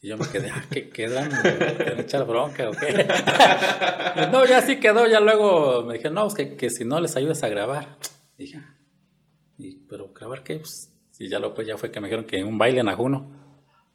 Y 0.00 0.08
yo 0.08 0.16
me 0.18 0.26
quedé, 0.28 0.50
ah, 0.50 0.64
¿qué 0.70 0.90
quedan? 0.90 1.30
¿Quieren 1.30 2.00
echar 2.00 2.26
bronca 2.26 2.68
o 2.68 2.72
qué? 2.72 3.06
no, 4.32 4.44
ya 4.44 4.60
sí 4.60 4.80
quedó, 4.80 5.06
ya 5.06 5.20
luego 5.20 5.84
me 5.84 5.94
dijeron, 5.94 6.14
no, 6.14 6.22
pues 6.22 6.34
que, 6.34 6.56
que 6.56 6.70
si 6.70 6.84
no 6.84 7.00
les 7.00 7.16
ayudas 7.16 7.42
a 7.44 7.48
grabar. 7.48 7.96
dije, 8.36 8.58
"Ah". 8.58 8.74
y, 9.58 9.76
pero 9.88 10.12
grabar 10.12 10.42
qué, 10.42 10.56
pues, 10.56 10.92
y 11.18 11.28
ya 11.28 11.38
luego 11.38 11.54
pues 11.54 11.68
ya 11.68 11.76
fue 11.78 11.90
que 11.92 12.00
me 12.00 12.08
dijeron 12.08 12.24
que 12.26 12.42
un 12.42 12.58
baile 12.58 12.80
en 12.80 12.88
Ajuno. 12.88 13.30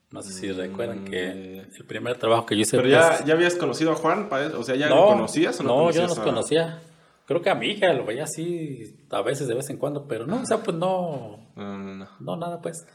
No 0.10 0.22
sé 0.22 0.32
si 0.32 0.50
recuerdan 0.54 1.04
que 1.04 1.30
el 1.78 1.86
primer 1.86 2.17
trabajo 2.17 2.46
que 2.46 2.56
yo 2.56 2.62
hice 2.62 2.78
Mm. 2.78 2.82
Pero 2.84 3.02
pues, 3.06 3.20
ya, 3.20 3.26
ya 3.26 3.34
habías 3.34 3.56
conocido 3.56 3.91
a 3.91 3.96
Juan, 3.96 4.30
o 4.58 4.63
sea, 4.63 4.76
¿ya 4.78 4.88
no, 4.88 4.96
lo 4.96 5.08
conocías 5.08 5.60
o 5.60 5.63
no 5.63 5.70
no, 5.70 5.91
yo 5.91 6.04
no 6.04 6.08
conocías 6.08 6.10
los 6.10 6.20
a- 6.20 6.24
conocía. 6.24 6.82
Creo 7.28 7.42
que 7.42 7.50
a 7.50 7.56
mi 7.56 7.68
hija 7.68 7.92
lo 7.94 8.06
veía 8.06 8.24
así 8.24 9.06
a 9.12 9.22
veces, 9.22 9.48
de 9.48 9.54
vez 9.54 9.70
en 9.70 9.78
cuando, 9.78 10.08
pero 10.08 10.26
no, 10.26 10.42
o 10.42 10.46
sea, 10.46 10.63
pues 10.63 10.76
no, 10.78 11.52
No, 11.56 11.78
no, 11.78 11.96
no. 11.96 12.08
no, 12.22 12.36
nada, 12.38 12.62
pues. 12.62 12.88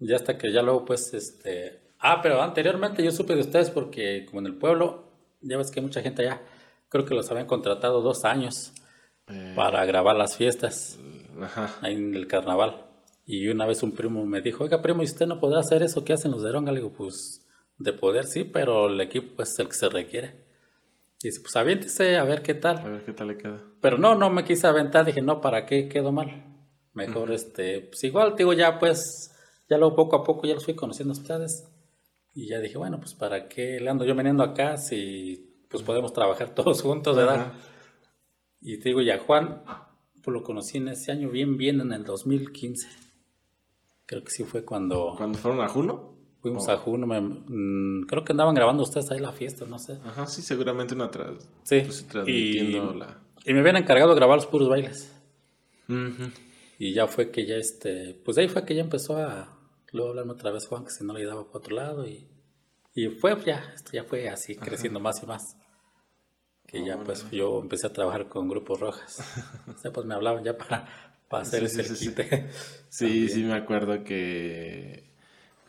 Ya 0.00 0.16
hasta 0.16 0.36
que 0.36 0.52
ya 0.52 0.62
luego, 0.62 0.84
pues, 0.84 1.14
este... 1.14 1.80
Ah, 2.00 2.20
pero 2.20 2.42
anteriormente 2.42 3.04
yo 3.04 3.12
supe 3.12 3.34
de 3.36 3.42
ustedes 3.42 3.70
porque 3.70 4.26
como 4.26 4.40
en 4.40 4.46
el 4.46 4.56
pueblo, 4.56 5.04
ya 5.40 5.56
ves 5.56 5.70
que 5.70 5.78
hay 5.78 5.86
mucha 5.86 6.02
gente 6.02 6.22
allá, 6.26 6.42
creo 6.88 7.04
que 7.04 7.14
los 7.14 7.30
habían 7.30 7.46
contratado 7.46 8.02
dos 8.02 8.24
años 8.24 8.72
Eh, 9.28 9.52
para 9.54 9.84
grabar 9.84 10.16
las 10.16 10.36
fiestas 10.36 10.98
Ajá. 11.40 11.70
ahí 11.82 11.94
en 11.94 12.16
el 12.16 12.26
carnaval. 12.26 12.86
Y 13.24 13.46
una 13.46 13.66
vez 13.66 13.84
un 13.84 13.92
primo 13.92 14.26
me 14.26 14.40
dijo, 14.40 14.64
oiga, 14.64 14.82
primo, 14.82 15.02
¿y 15.02 15.04
usted 15.04 15.26
no 15.26 15.38
podrá 15.38 15.60
hacer 15.60 15.84
eso 15.84 16.04
que 16.04 16.12
hacen 16.12 16.32
los 16.32 16.42
de 16.42 16.50
Ronga? 16.50 16.72
Le 16.72 16.80
digo, 16.80 16.92
pues, 16.92 17.46
de 17.78 17.92
poder 17.92 18.24
sí, 18.26 18.42
pero 18.42 18.88
el 18.88 19.00
equipo 19.00 19.36
pues, 19.36 19.50
es 19.52 19.58
el 19.60 19.68
que 19.68 19.74
se 19.74 19.88
requiere. 19.88 20.34
Y 21.22 21.28
dice, 21.28 21.40
pues 21.40 21.54
aviéntese 21.56 22.16
a 22.16 22.24
ver 22.24 22.42
qué 22.42 22.52
A 22.52 22.60
tal. 22.60 22.90
ver 22.90 23.04
qué 23.04 23.12
tal 23.12 23.28
le 23.28 23.38
queda. 23.38 23.62
Pero 23.80 23.96
no, 23.98 24.14
no 24.16 24.28
me 24.30 24.44
quise 24.44 24.66
aventar, 24.66 25.04
dije, 25.04 25.22
no, 25.22 25.40
¿para 25.40 25.66
qué? 25.66 25.88
Quedó 25.88 26.10
mal. 26.10 26.44
Mejor, 26.94 27.30
este, 27.32 27.80
pues 27.80 28.02
igual, 28.04 28.34
digo, 28.36 28.52
ya 28.52 28.78
pues, 28.78 29.34
ya 29.68 29.78
luego 29.78 29.94
poco 29.96 30.16
a 30.16 30.24
poco 30.24 30.46
ya 30.46 30.54
los 30.54 30.64
fui 30.64 30.74
conociendo 30.74 31.14
a 31.14 31.16
ustedes. 31.16 31.68
Y 32.34 32.48
ya 32.48 32.58
dije, 32.58 32.76
bueno, 32.76 32.98
pues 32.98 33.14
para 33.14 33.48
qué 33.48 33.78
le 33.80 33.88
ando 33.88 34.04
yo 34.04 34.14
veniendo 34.14 34.42
acá 34.42 34.76
si 34.76 35.64
pues 35.68 35.82
podemos 35.82 36.12
trabajar 36.12 36.50
todos 36.54 36.82
juntos, 36.82 37.16
¿verdad? 37.16 37.52
Y 38.60 38.78
te 38.78 38.88
digo, 38.90 39.00
ya 39.00 39.18
Juan, 39.18 39.62
pues 40.22 40.32
lo 40.34 40.42
conocí 40.42 40.78
en 40.78 40.88
ese 40.88 41.12
año 41.12 41.30
bien, 41.30 41.56
bien 41.56 41.80
en 41.80 41.92
el 41.92 42.04
2015. 42.04 42.88
Creo 44.06 44.24
que 44.24 44.30
sí 44.30 44.44
fue 44.44 44.64
cuando... 44.64 45.14
¿Cuando 45.16 45.38
fueron 45.38 45.60
a 45.60 45.68
Juno? 45.68 46.11
Fuimos 46.42 46.68
a 46.68 46.76
Juno, 46.76 47.06
mm, 47.06 48.02
creo 48.06 48.24
que 48.24 48.32
andaban 48.32 48.54
grabando 48.54 48.82
ustedes 48.82 49.10
ahí 49.12 49.20
la 49.20 49.32
fiesta, 49.32 49.64
no 49.64 49.78
sé. 49.78 49.98
Ajá, 50.04 50.26
sí, 50.26 50.42
seguramente 50.42 50.94
una 50.94 51.08
tras... 51.08 51.48
Sí. 51.62 51.80
Pues, 51.80 52.04
transmitiendo 52.08 52.94
y, 52.94 52.98
la... 52.98 53.18
y 53.44 53.54
me 53.54 53.60
habían 53.60 53.76
encargado 53.76 54.10
de 54.10 54.16
grabar 54.16 54.36
los 54.36 54.46
puros 54.46 54.68
bailes. 54.68 55.14
Y 56.78 56.92
ya 56.94 57.06
fue 57.06 57.30
que 57.30 57.46
ya 57.46 57.54
este, 57.56 58.14
pues 58.24 58.38
ahí 58.38 58.48
fue 58.48 58.64
que 58.64 58.74
ya 58.74 58.80
empezó 58.80 59.16
a 59.16 59.56
luego 59.92 60.10
hablarme 60.10 60.32
otra 60.32 60.50
vez 60.50 60.66
Juan 60.66 60.84
que 60.84 60.90
si 60.90 61.04
no 61.04 61.12
le 61.12 61.24
daba 61.24 61.44
para 61.44 61.58
otro 61.58 61.76
lado 61.76 62.08
y, 62.08 62.26
y 62.94 63.08
fue 63.08 63.36
ya, 63.44 63.72
esto 63.74 63.90
ya 63.92 64.04
fue 64.04 64.28
así 64.28 64.56
creciendo 64.56 64.98
más 64.98 65.22
y 65.22 65.26
más. 65.26 65.56
Que 66.66 66.84
ya 66.84 66.96
pues 66.98 67.30
yo 67.30 67.60
empecé 67.60 67.86
a 67.86 67.92
trabajar 67.92 68.28
con 68.28 68.48
grupos 68.48 68.80
rojas. 68.80 69.18
o 69.68 69.78
sea, 69.78 69.92
pues 69.92 70.06
me 70.06 70.14
hablaban 70.14 70.42
ya 70.42 70.56
para, 70.56 70.88
para 71.28 71.42
hacer 71.42 71.68
Sí, 71.68 71.80
ese 71.80 71.94
sí, 71.94 72.04
sí. 72.06 72.08
quite. 72.08 72.48
Sí, 72.88 73.28
sí, 73.28 73.44
me 73.44 73.54
acuerdo 73.54 74.02
que, 74.02 75.11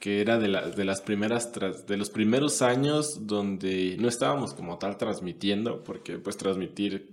que 0.04 0.20
era 0.20 0.38
de, 0.38 0.50
la- 0.50 0.68
de 0.68 0.84
las 0.84 1.00
primeras, 1.00 1.54
tras- 1.54 1.86
de 1.88 1.96
los 1.96 2.10
primeros 2.10 2.62
años 2.62 3.26
donde 3.26 3.96
no 4.02 4.10
estábamos 4.10 4.54
como 4.54 4.78
tal 4.78 4.98
transmitiendo, 4.98 5.82
porque 5.82 6.18
pues 6.18 6.36
transmitir 6.36 7.10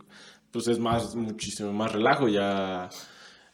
pues 0.50 0.66
es 0.66 0.80
más, 0.80 1.14
muchísimo 1.14 1.72
más 1.72 1.92
relajo, 1.92 2.26
ya, 2.26 2.88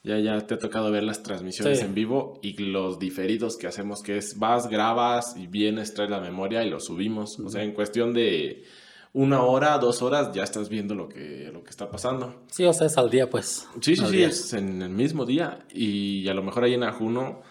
ya, 0.02 0.18
ya 0.20 0.40
te 0.46 0.54
ha 0.54 0.58
tocado 0.58 0.90
ver 0.90 1.02
las 1.02 1.22
transmisiones 1.22 1.80
Sí. 1.80 1.84
en 1.84 1.92
vivo 1.92 2.40
y 2.42 2.54
los 2.62 2.98
diferidos 2.98 3.58
que 3.58 3.66
hacemos, 3.66 4.00
que 4.02 4.16
es 4.16 4.38
vas, 4.38 4.70
grabas 4.70 5.36
y 5.36 5.46
vienes, 5.48 5.92
traes 5.92 6.10
la 6.10 6.20
memoria 6.20 6.64
y 6.64 6.70
lo 6.70 6.80
subimos, 6.80 7.38
o 7.38 7.50
sea, 7.50 7.62
en 7.62 7.72
cuestión 7.74 8.14
de 8.14 8.64
una 9.12 9.42
hora, 9.42 9.76
dos 9.76 10.00
horas, 10.00 10.32
ya 10.32 10.44
estás 10.44 10.70
viendo 10.70 10.94
lo 10.94 11.10
que, 11.10 11.50
lo 11.52 11.62
que 11.62 11.68
está 11.68 11.90
pasando. 11.90 12.42
Sí, 12.50 12.64
o 12.64 12.72
sea, 12.72 12.86
es 12.86 12.96
al 12.96 13.10
día 13.10 13.28
pues. 13.28 13.66
Sí, 13.82 13.96
sí, 13.96 14.06
sí, 14.06 14.16
día. 14.16 14.28
es 14.28 14.54
en 14.54 14.80
el 14.80 14.88
mismo 14.90 15.26
día. 15.26 15.58
Y 15.74 16.26
a 16.28 16.32
lo 16.34 16.42
mejor 16.42 16.64
ahí 16.64 16.72
en 16.72 16.84
Ajuno. 16.84 17.42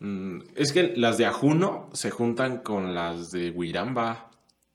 Mm, 0.00 0.40
es 0.56 0.72
que 0.72 0.94
las 0.96 1.16
de 1.18 1.26
Ajuno 1.26 1.88
se 1.92 2.10
juntan 2.10 2.58
con 2.58 2.94
las 2.94 3.30
de 3.30 3.50
Huiramba. 3.50 4.26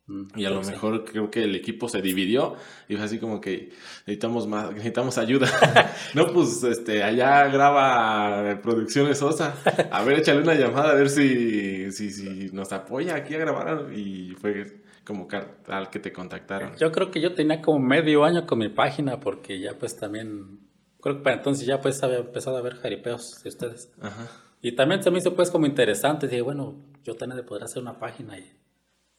Mm, 0.07 0.27
Y 0.35 0.45
a 0.45 0.51
lo 0.51 0.61
mejor 0.61 1.03
creo 1.03 1.31
que 1.31 1.43
el 1.43 1.55
equipo 1.55 1.89
se 1.89 1.99
dividió 2.01 2.55
y 2.87 2.95
fue 2.95 3.05
así 3.05 3.17
como 3.19 3.41
que 3.41 3.69
necesitamos 4.05 4.47
más, 4.47 4.71
necesitamos 4.71 5.17
ayuda. 5.17 5.47
no, 6.13 6.31
pues 6.31 6.63
este, 6.63 7.01
allá 7.03 7.47
graba 7.47 8.61
Producciones 8.61 9.17
Sosa. 9.17 9.55
A 9.91 10.03
ver, 10.03 10.19
échale 10.19 10.41
una 10.41 10.53
llamada 10.53 10.91
a 10.91 10.95
ver 10.95 11.09
si, 11.09 11.91
si, 11.91 12.11
si 12.11 12.49
nos 12.53 12.71
apoya 12.71 13.15
aquí 13.15 13.33
a 13.33 13.39
grabar. 13.39 13.91
Y 13.93 14.35
fue 14.39 14.85
como 15.05 15.27
tal 15.27 15.89
que 15.89 15.99
te 15.99 16.11
contactaron. 16.11 16.75
Yo 16.77 16.91
creo 16.91 17.11
que 17.11 17.21
yo 17.21 17.33
tenía 17.33 17.61
como 17.61 17.79
medio 17.79 18.25
año 18.25 18.45
con 18.45 18.59
mi 18.59 18.69
página 18.69 19.19
porque 19.19 19.59
ya 19.59 19.77
pues 19.77 19.95
también, 19.95 20.59
creo 21.01 21.17
que 21.17 21.23
para 21.23 21.37
entonces 21.37 21.65
ya 21.65 21.79
pues 21.79 22.01
había 22.03 22.17
empezado 22.17 22.57
a 22.57 22.61
ver 22.61 22.75
jaripeos 22.75 23.41
de 23.43 23.49
ustedes. 23.49 23.91
Ajá. 24.01 24.27
Y 24.65 24.71
también 24.71 25.03
se 25.03 25.11
me 25.11 25.19
hizo 25.19 25.35
pues 25.35 25.51
como 25.51 25.67
interesante, 25.67 26.27
dije, 26.27 26.41
bueno, 26.41 26.73
yo 27.03 27.13
también 27.15 27.37
le 27.37 27.43
podría 27.43 27.65
hacer 27.65 27.83
una 27.83 27.99
página 27.99 28.35
y, 28.39 28.51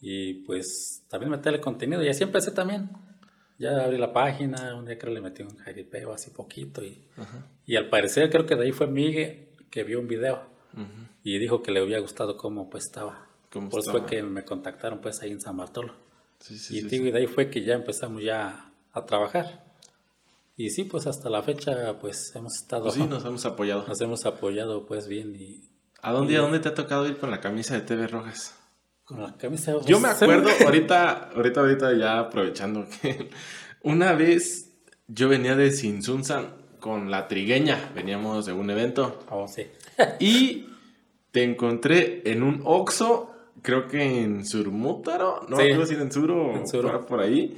y 0.01 0.35
pues 0.45 1.05
también 1.09 1.31
meterle 1.31 1.61
contenido 1.61 2.03
y 2.03 2.09
así 2.09 2.25
empecé 2.25 2.51
también. 2.51 2.91
Ya 3.57 3.85
abrí 3.85 3.97
la 3.97 4.13
página, 4.13 4.75
un 4.75 4.87
día 4.87 4.99
creo 4.99 5.15
le 5.15 5.21
metí 5.21 5.45
un 5.45 5.57
jaripeo 5.57 6.13
así 6.13 6.33
poquito 6.33 6.83
y, 6.85 7.07
y 7.65 7.77
al 7.77 7.89
parecer 7.89 8.29
creo 8.29 8.45
que 8.45 8.57
de 8.57 8.65
ahí 8.65 8.73
fue 8.73 8.89
Miguel 8.89 9.51
que 9.71 9.85
vio 9.85 10.01
un 10.01 10.09
video 10.09 10.43
y 11.23 11.39
dijo 11.39 11.63
que 11.63 11.71
le 11.71 11.79
había 11.79 12.01
gustado 12.01 12.37
cómo 12.37 12.69
pues 12.69 12.87
estaba. 12.87 13.29
Cómo 13.53 13.69
Por 13.71 13.79
eso 13.79 13.93
fue 13.93 14.05
que 14.05 14.25
me 14.25 14.45
contactaron 14.45 15.01
pues 15.01 15.23
ahí 15.23 15.31
en 15.31 15.41
San 15.41 15.57
Bartolo. 15.57 15.95
Sí, 16.41 16.59
sí, 16.59 16.79
Y 16.79 16.81
sí, 16.81 16.89
digo, 16.89 17.07
y 17.07 17.13
de 17.13 17.21
ahí 17.21 17.27
fue 17.29 17.51
que 17.51 17.63
ya 17.63 17.75
empezamos 17.75 18.21
ya 18.21 18.73
a 18.93 19.07
trabajar. 19.07 19.66
Y 20.57 20.71
sí, 20.71 20.85
pues 20.85 21.07
hasta 21.07 21.29
la 21.29 21.43
fecha 21.43 21.99
pues 22.01 22.33
hemos 22.35 22.55
estado, 22.57 22.85
Pues 22.85 22.95
sí, 22.95 23.05
nos 23.07 23.25
hemos 23.25 23.45
apoyado. 23.45 23.85
nos 23.89 24.01
hemos 24.01 24.25
apoyado 24.27 24.87
pues 24.87 25.07
bien 25.09 25.35
y 25.37 25.63
¿A 26.03 26.13
dónde, 26.13 26.37
¿A 26.37 26.41
dónde 26.41 26.61
te 26.61 26.69
ha 26.69 26.75
tocado 26.75 27.07
ir 27.09 27.17
con 27.19 27.31
la 27.31 27.41
camisa 27.41 27.75
de 27.75 27.81
TV 27.83 28.07
Rojas? 28.07 28.55
con 29.05 29.23
la 29.23 29.37
camisa. 29.37 29.73
Yo 29.87 30.01
me 30.01 30.09
acuerdo, 30.09 30.49
ahorita, 30.65 31.31
ahorita, 31.37 31.61
ahorita 31.61 31.97
ya 31.97 32.19
aprovechando 32.19 32.87
que 33.01 33.31
una 33.83 34.13
vez 34.15 34.73
yo 35.07 35.29
venía 35.29 35.55
de 35.55 35.71
Sinsunzan 35.71 36.55
con 36.81 37.09
la 37.11 37.29
trigueña, 37.29 37.93
veníamos 37.95 38.47
de 38.47 38.53
un 38.53 38.69
evento 38.71 39.21
Oh, 39.31 39.47
sí. 39.47 39.67
y 40.19 40.67
te 41.31 41.45
encontré 41.45 42.23
en 42.31 42.43
un 42.43 42.63
Oxxo, 42.65 43.31
creo 43.63 43.87
que 43.87 44.03
en 44.23 44.45
Surmútaro, 44.45 45.47
no 45.49 45.57
Sí. 45.57 45.63
creo 45.65 45.87
si 45.87 45.95
en 45.95 46.11
Sur 46.11 46.31
o 46.33 46.57
En 46.57 46.67
Sur. 46.67 46.83
por, 46.91 47.07
por 47.07 47.21
ahí. 47.21 47.57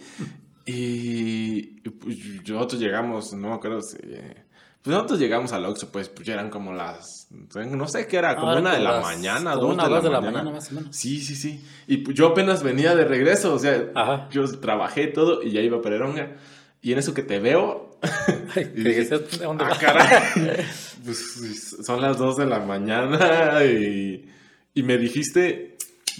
Y, 0.69 1.81
y, 1.83 1.91
pues, 1.91 2.17
nosotros 2.47 2.81
llegamos, 2.81 3.33
no 3.33 3.49
me 3.49 3.55
acuerdo 3.55 3.81
si... 3.81 3.97
Pues 3.97 4.95
nosotros 4.95 5.19
llegamos 5.19 5.53
al 5.53 5.65
Oxxo, 5.65 5.91
pues, 5.91 6.09
pues 6.09 6.27
ya 6.27 6.35
eran 6.35 6.51
como 6.51 6.73
las... 6.73 7.27
No 7.31 7.89
sé 7.89 8.07
qué 8.07 8.19
era, 8.19 8.37
como 8.37 8.57
una 8.57 8.75
de 8.75 8.81
la 8.81 9.01
mañana, 9.01 9.55
dos 9.55 9.75
una, 9.75 9.85
de, 9.85 9.91
la, 9.91 9.97
dos 9.97 10.05
de 10.05 10.11
la 10.11 10.21
mañana. 10.21 10.39
mañana, 10.39 10.57
más 10.57 10.71
o 10.71 10.75
menos. 10.75 10.95
Sí, 10.95 11.21
sí, 11.21 11.35
sí. 11.35 11.65
Y 11.87 11.99
pues, 11.99 12.17
yo 12.17 12.29
apenas 12.29 12.63
venía 12.63 12.95
de 12.95 13.05
regreso, 13.05 13.55
o 13.55 13.59
sea, 13.59 13.91
Ajá. 13.95 14.29
yo 14.31 14.45
trabajé 14.61 15.09
todo 15.09 15.43
y 15.43 15.51
ya 15.53 15.61
iba 15.61 15.79
a 15.79 15.83
Pereronga. 15.83 16.37
Y 16.81 16.93
en 16.93 16.99
eso 16.99 17.15
que 17.15 17.23
te 17.23 17.41
veo, 17.41 17.99
Ay, 18.55 18.73
Y 18.77 18.83
dije, 18.83 19.01
dices, 19.01 19.39
¿de 19.39 19.45
dónde 19.45 19.65
ah, 19.65 19.77
caray, 19.81 20.23
pues 21.05 21.77
son 21.83 22.01
las 22.01 22.19
2 22.19 22.37
de 22.37 22.47
la 22.47 22.61
mañana 22.61 23.65
y, 23.65 24.29
y 24.75 24.83
me 24.83 24.99
dijiste, 24.99 25.77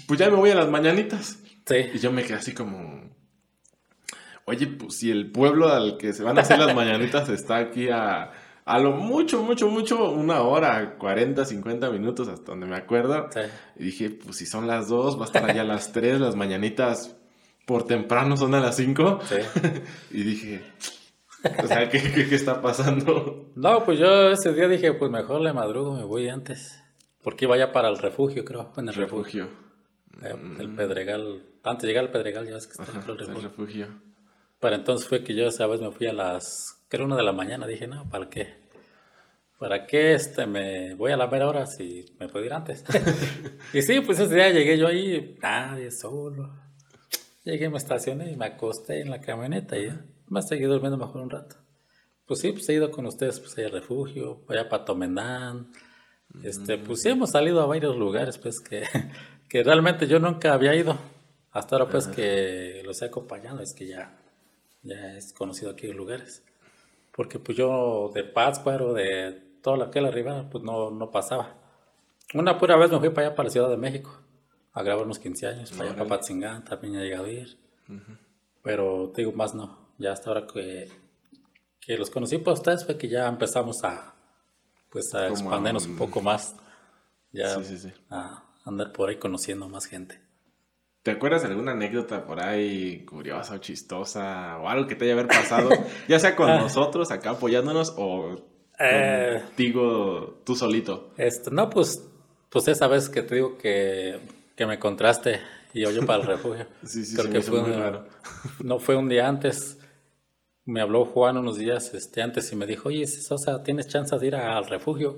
pues 0.07 0.19
ya 0.19 0.29
me 0.29 0.37
voy 0.37 0.49
a 0.49 0.55
las 0.55 0.69
mañanitas. 0.69 1.39
Sí. 1.65 1.75
Y 1.93 1.99
yo 1.99 2.11
me 2.11 2.23
quedé 2.23 2.37
así 2.37 2.53
como, 2.53 3.09
oye, 4.49 4.67
pues 4.67 4.97
si 4.97 5.11
el 5.11 5.31
pueblo 5.31 5.69
al 5.69 5.97
que 5.97 6.13
se 6.13 6.23
van 6.23 6.37
a 6.37 6.41
hacer 6.41 6.59
las 6.59 6.75
mañanitas 6.75 7.29
está 7.29 7.57
aquí 7.57 7.89
a, 7.89 8.31
a 8.65 8.79
lo 8.79 8.91
mucho, 8.91 9.41
mucho, 9.43 9.69
mucho, 9.69 10.11
una 10.11 10.41
hora, 10.41 10.95
40, 10.97 11.45
50 11.45 11.89
minutos, 11.89 12.27
hasta 12.27 12.51
donde 12.51 12.67
me 12.67 12.75
acuerdo. 12.75 13.27
Sí. 13.31 13.41
Y 13.77 13.83
dije, 13.85 14.09
pues 14.09 14.37
si 14.37 14.45
son 14.45 14.67
las 14.67 14.89
2, 14.89 15.17
va 15.17 15.23
a 15.23 15.25
estar 15.25 15.49
allá 15.49 15.61
a 15.61 15.65
las 15.65 15.91
3, 15.91 16.19
las 16.19 16.35
mañanitas 16.35 17.15
por 17.65 17.85
temprano 17.85 18.35
son 18.35 18.53
a 18.55 18.59
las 18.59 18.75
5. 18.75 19.19
Sí. 19.23 19.35
Y 20.11 20.23
dije, 20.23 20.61
o 21.63 21.67
sea, 21.67 21.89
¿qué, 21.89 22.01
qué, 22.01 22.27
qué 22.27 22.35
está 22.35 22.61
pasando? 22.61 23.51
No, 23.55 23.83
pues 23.85 23.99
yo 23.99 24.31
ese 24.31 24.53
día 24.53 24.67
dije, 24.67 24.93
pues 24.93 25.11
mejor 25.11 25.41
le 25.41 25.53
madrugo, 25.53 25.93
me 25.95 26.03
voy 26.03 26.27
antes. 26.27 26.83
Porque 27.23 27.45
iba 27.45 27.57
ya 27.57 27.71
para 27.71 27.89
el 27.89 27.97
refugio, 27.97 28.43
creo, 28.43 28.71
en 28.77 28.89
el 28.89 28.95
refugio. 28.95 29.45
Refugio. 29.45 29.69
Eh, 30.21 30.35
El 30.59 30.75
Pedregal. 30.75 31.43
Antes 31.63 31.83
de 31.83 31.87
llegar 31.89 32.05
al 32.05 32.11
Pedregal, 32.11 32.45
ya 32.47 32.53
ves 32.55 32.67
que 32.67 32.71
está 32.71 32.83
Ajá, 32.83 32.93
dentro 32.93 33.15
del 33.15 33.29
el 33.29 33.41
refugio. 33.43 33.87
Para 34.59 34.75
entonces 34.75 35.07
fue 35.07 35.23
que 35.23 35.33
yo 35.33 35.47
esa 35.47 35.67
vez 35.67 35.81
me 35.81 35.91
fui 35.91 36.07
a 36.07 36.13
las, 36.13 36.83
creo 36.89 37.05
una 37.05 37.15
de 37.15 37.23
la 37.23 37.31
mañana, 37.31 37.65
dije, 37.65 37.87
no, 37.87 38.09
¿para 38.09 38.29
qué? 38.29 38.59
¿Para 39.57 39.85
qué 39.85 40.13
este 40.13 40.45
me 40.45 40.95
voy 40.95 41.11
a 41.11 41.17
la 41.17 41.27
mera 41.27 41.47
hora 41.47 41.65
si 41.65 42.05
me 42.19 42.29
puedo 42.29 42.45
ir 42.45 42.53
antes? 42.53 42.83
y 43.73 43.81
sí, 43.81 43.99
pues 44.01 44.19
ese 44.19 44.35
día 44.35 44.49
llegué 44.49 44.77
yo 44.77 44.87
ahí, 44.87 45.37
nadie 45.41 45.91
solo. 45.91 46.49
Llegué, 47.43 47.69
me 47.69 47.77
estacioné 47.77 48.31
y 48.31 48.37
me 48.37 48.45
acosté 48.45 49.01
en 49.01 49.09
la 49.09 49.21
camioneta 49.21 49.77
y 49.77 49.87
ya 49.87 50.05
me 50.27 50.41
seguí 50.41 50.63
durmiendo 50.63 50.97
mejor 50.97 51.21
un 51.21 51.29
rato. 51.29 51.57
Pues 52.25 52.41
sí, 52.41 52.51
pues 52.51 52.69
he 52.69 52.73
ido 52.73 52.91
con 52.91 53.05
ustedes 53.05 53.39
pues 53.39 53.57
allá 53.57 53.67
al 53.67 53.73
refugio, 53.73 54.43
allá 54.47 54.69
para 54.69 54.85
Tomendán. 54.85 55.71
Este, 56.43 56.77
pues 56.77 57.01
sí 57.01 57.09
hemos 57.09 57.31
salido 57.31 57.61
a 57.61 57.65
varios 57.65 57.97
lugares 57.97 58.37
pues 58.37 58.59
que, 58.59 58.83
que 59.49 59.63
realmente 59.63 60.07
yo 60.07 60.19
nunca 60.19 60.53
había 60.53 60.75
ido. 60.75 60.97
Hasta 61.51 61.75
ahora 61.75 61.89
pues 61.89 62.07
que 62.07 62.83
los 62.85 63.01
he 63.01 63.05
acompañado, 63.05 63.61
es 63.61 63.73
que 63.73 63.87
ya, 63.87 64.18
ya 64.83 65.15
es 65.15 65.33
conocido 65.33 65.71
aquí 65.71 65.87
los 65.87 65.95
lugares. 65.95 66.43
Porque 67.11 67.39
pues 67.39 67.57
yo 67.57 68.11
de 68.13 68.23
Pátzcuaro, 68.23 68.93
de 68.93 69.33
toda 69.61 69.77
la 69.77 69.91
que 69.91 70.01
la 70.01 70.11
ribera, 70.11 70.49
pues 70.49 70.63
no, 70.63 70.89
no 70.91 71.11
pasaba. 71.11 71.55
Una 72.33 72.57
pura 72.57 72.77
vez 72.77 72.91
me 72.91 72.99
fui 72.99 73.09
para 73.09 73.27
allá, 73.27 73.35
para 73.35 73.47
la 73.47 73.51
Ciudad 73.51 73.69
de 73.69 73.77
México, 73.77 74.17
a 74.73 74.83
grabar 74.83 75.05
unos 75.05 75.19
15 75.19 75.47
años, 75.47 75.71
para 75.71 75.85
allá 75.89 75.97
para 75.97 76.09
Patzingán, 76.09 76.63
también 76.63 76.95
he 76.95 77.03
llegado 77.03 77.25
a 77.25 77.31
ir. 77.31 77.57
Pero 78.61 79.11
te 79.13 79.21
digo, 79.21 79.31
más 79.33 79.53
no. 79.55 79.89
Ya 79.97 80.11
hasta 80.13 80.29
ahora 80.29 80.45
que, 80.47 80.89
que 81.81 81.97
los 81.97 82.09
conocí 82.09 82.37
por 82.37 82.53
ustedes 82.53 82.85
fue 82.85 82.97
que 82.97 83.09
ya 83.09 83.27
empezamos 83.27 83.83
a, 83.83 84.13
pues 84.89 85.13
a 85.13 85.27
expandernos 85.27 85.85
un 85.87 85.97
poco 85.97 86.21
más. 86.21 86.55
Ya 87.31 87.55
Sí, 87.55 87.63
sí, 87.63 87.77
sí. 87.79 87.93
a 88.09 88.43
andar 88.65 88.91
por 88.93 89.09
ahí 89.09 89.17
conociendo 89.17 89.67
más 89.67 89.85
gente. 89.85 90.21
¿Te 91.03 91.11
acuerdas 91.11 91.43
de 91.43 91.47
alguna 91.49 91.71
anécdota 91.71 92.25
por 92.25 92.41
ahí 92.41 93.05
curiosa 93.05 93.55
o 93.55 93.57
chistosa 93.59 94.57
o 94.59 94.67
algo 94.67 94.85
que 94.87 94.95
te 94.95 95.05
haya 95.05 95.13
haber 95.13 95.27
pasado? 95.27 95.69
ya 96.07 96.19
sea 96.19 96.35
con 96.35 96.47
nosotros 96.57 97.09
acá 97.11 97.31
apoyándonos 97.31 97.93
o 97.97 98.35
Eh. 98.79 99.41
contigo 99.45 100.41
tú 100.45 100.55
solito. 100.55 101.11
Este, 101.17 101.51
no, 101.51 101.69
pues, 101.69 102.03
pues 102.49 102.67
esa 102.67 102.87
vez 102.87 103.09
que 103.09 103.21
te 103.21 103.35
digo 103.35 103.57
que, 103.57 104.19
que 104.55 104.65
me 104.65 104.75
encontraste 104.75 105.39
y 105.73 105.81
yo, 105.81 105.91
yo 105.91 106.05
para 106.05 106.21
el 106.21 106.27
refugio. 106.35 106.65
Sí, 106.85 107.05
sí, 107.05 107.15
Creo 107.15 107.31
que 107.31 107.41
fue 107.41 107.61
muy 107.61 107.71
un- 107.71 107.79
raro. 107.79 108.05
No 108.63 108.79
fue 108.79 108.95
un 108.95 109.07
día 109.09 109.27
antes. 109.27 109.77
me 110.65 110.81
habló 110.81 111.05
Juan 111.05 111.37
unos 111.37 111.57
días 111.57 111.93
este, 111.93 112.21
antes 112.21 112.51
y 112.51 112.55
me 112.55 112.65
dijo, 112.67 112.89
oye, 112.89 113.07
Sosa, 113.07 113.63
¿tienes 113.63 113.87
chance 113.87 114.17
de 114.19 114.27
ir 114.27 114.35
al 114.35 114.67
refugio? 114.67 115.17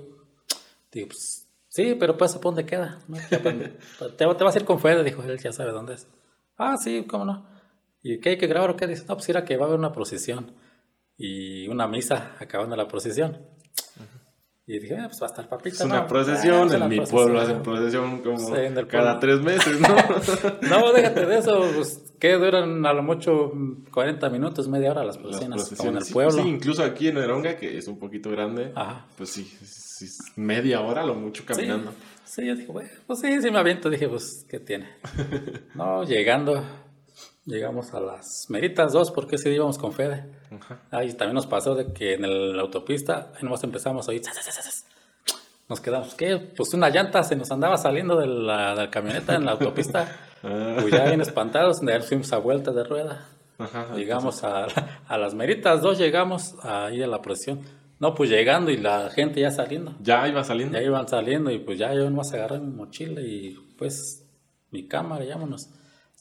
Digo, 0.90 1.08
pues 1.08 1.41
sí, 1.72 1.96
pero 1.98 2.16
pues, 2.16 2.34
¿por 2.34 2.54
dónde 2.54 2.66
queda? 2.66 3.00
te, 4.18 4.26
vas 4.26 4.54
a 4.54 4.58
ir 4.58 4.64
con 4.64 4.78
Fede, 4.78 5.02
dijo 5.02 5.22
él, 5.22 5.38
ya 5.38 5.52
sabe 5.52 5.72
dónde 5.72 5.94
es. 5.94 6.06
Ah, 6.56 6.76
sí, 6.76 7.04
cómo 7.08 7.24
no. 7.24 7.46
¿Y 8.02 8.20
qué 8.20 8.30
hay 8.30 8.38
que 8.38 8.46
grabar 8.46 8.70
o 8.70 8.76
qué? 8.76 8.86
Dice, 8.86 9.04
no, 9.08 9.16
pues 9.16 9.28
era 9.28 9.44
que 9.44 9.56
va 9.56 9.64
a 9.64 9.68
haber 9.68 9.78
una 9.78 9.92
procesión 9.92 10.52
y 11.16 11.68
una 11.68 11.88
misa 11.88 12.36
acabando 12.38 12.76
la 12.76 12.88
procesión. 12.88 13.46
Y 14.64 14.78
dije, 14.78 14.96
ah, 14.96 15.08
pues 15.08 15.20
va 15.20 15.26
a 15.26 15.30
estar 15.30 15.48
papita. 15.48 15.74
Es 15.74 15.80
una 15.80 16.06
procesión, 16.06 16.70
ah, 16.70 16.76
en 16.76 16.88
mi 16.88 17.00
pueblo 17.00 17.40
hacen 17.40 17.62
procesión 17.62 18.22
como 18.22 18.54
cada 18.86 19.18
tres 19.18 19.40
meses, 19.40 19.80
¿no? 19.80 19.88
no, 20.68 20.92
déjate 20.92 21.26
de 21.26 21.38
eso, 21.38 21.64
pues 21.74 22.14
que 22.20 22.34
duran 22.34 22.86
a 22.86 22.92
lo 22.92 23.02
mucho 23.02 23.50
40 23.90 24.30
minutos, 24.30 24.68
media 24.68 24.92
hora 24.92 25.02
las 25.02 25.18
procesiones, 25.18 25.80
en 25.80 25.96
el 25.96 26.04
pueblo. 26.04 26.30
Sí, 26.30 26.48
incluso 26.48 26.84
aquí 26.84 27.08
en 27.08 27.18
Eronga, 27.18 27.56
que 27.56 27.76
es 27.76 27.88
un 27.88 27.98
poquito 27.98 28.30
grande, 28.30 28.72
pues 29.16 29.30
sí, 29.30 29.52
media 30.36 30.80
hora 30.80 31.04
lo 31.04 31.16
mucho 31.16 31.44
caminando. 31.44 31.92
Sí, 32.24 32.46
yo 32.46 32.54
dije, 32.54 32.70
bueno, 32.70 32.88
pues 33.08 33.18
sí, 33.18 33.42
sí 33.42 33.50
me 33.50 33.58
aviento, 33.58 33.90
dije, 33.90 34.08
pues, 34.08 34.46
¿qué 34.48 34.60
tiene? 34.60 34.88
no, 35.74 36.04
llegando, 36.04 36.64
llegamos 37.44 37.92
a 37.94 38.00
las 38.00 38.46
meritas 38.48 38.92
dos, 38.92 39.10
porque 39.10 39.36
ese 39.36 39.48
día 39.48 39.56
íbamos 39.56 39.78
con 39.78 39.92
Fede. 39.92 40.24
Ahí 40.90 41.12
también 41.14 41.34
nos 41.34 41.46
pasó 41.46 41.74
de 41.74 41.92
que 41.92 42.14
en 42.14 42.56
la 42.56 42.62
autopista, 42.62 43.32
ahí 43.34 43.42
nomás 43.42 43.62
empezamos 43.64 44.08
a 44.08 44.12
oír, 44.12 44.22
nos 45.68 45.80
quedamos, 45.80 46.14
¿qué? 46.14 46.36
Pues 46.36 46.74
una 46.74 46.90
llanta 46.90 47.22
se 47.22 47.34
nos 47.34 47.50
andaba 47.50 47.78
saliendo 47.78 48.16
de 48.16 48.26
la, 48.26 48.88
camioneta 48.90 49.34
en 49.34 49.46
la 49.46 49.52
autopista. 49.52 50.28
Pues 50.42 50.90
ya 50.90 51.04
bien 51.04 51.20
espantados, 51.20 51.80
de 51.82 51.92
ahí 51.92 52.02
fuimos 52.02 52.32
a 52.32 52.38
vuelta 52.38 52.72
de 52.72 52.82
rueda. 52.82 53.28
llegamos 53.94 54.42
a, 54.42 54.66
a, 55.06 55.16
las 55.16 55.34
meritas 55.34 55.80
dos, 55.82 55.98
llegamos 55.98 56.56
ahí 56.64 57.00
a 57.00 57.06
la 57.06 57.22
presión. 57.22 57.60
No, 58.00 58.12
pues 58.16 58.28
llegando 58.28 58.72
y 58.72 58.76
la 58.76 59.08
gente 59.10 59.40
ya 59.40 59.52
saliendo. 59.52 59.94
Ya 60.00 60.26
iba 60.26 60.42
saliendo. 60.42 60.76
Ya 60.76 60.84
iban 60.84 61.06
saliendo 61.06 61.52
y 61.52 61.60
pues 61.60 61.78
ya 61.78 61.94
yo 61.94 62.10
nomás 62.10 62.32
agarré 62.32 62.58
mi 62.58 62.72
mochila 62.72 63.20
y 63.20 63.54
pues 63.78 64.26
mi 64.72 64.88
cámara, 64.88 65.24
vámonos. 65.28 65.68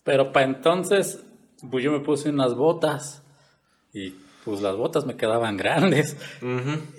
Pero 0.03 0.31
para 0.31 0.45
entonces, 0.45 1.23
pues 1.69 1.83
yo 1.83 1.91
me 1.91 1.99
puse 1.99 2.29
unas 2.29 2.55
botas 2.55 3.23
y 3.93 4.15
pues 4.43 4.61
las 4.61 4.75
botas 4.75 5.05
me 5.05 5.15
quedaban 5.15 5.57
grandes. 5.57 6.17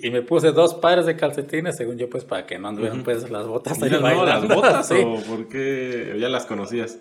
Y 0.01 0.09
me 0.09 0.21
puse 0.21 0.51
dos 0.51 0.75
pares 0.75 1.05
de 1.05 1.15
calcetines, 1.15 1.75
según 1.77 1.97
yo, 1.97 2.09
pues 2.09 2.23
para 2.23 2.45
que 2.45 2.57
no 2.57 2.69
anduvieran 2.69 3.03
pues 3.03 3.29
las 3.29 3.47
botas 3.47 3.81
ahí 3.81 3.89
no, 3.89 4.25
las 4.25 4.47
botas 4.47 4.91
o 5.05 5.21
por 5.23 5.47
qué 5.47 6.15
ya 6.19 6.29
las 6.29 6.45
conocías? 6.45 6.99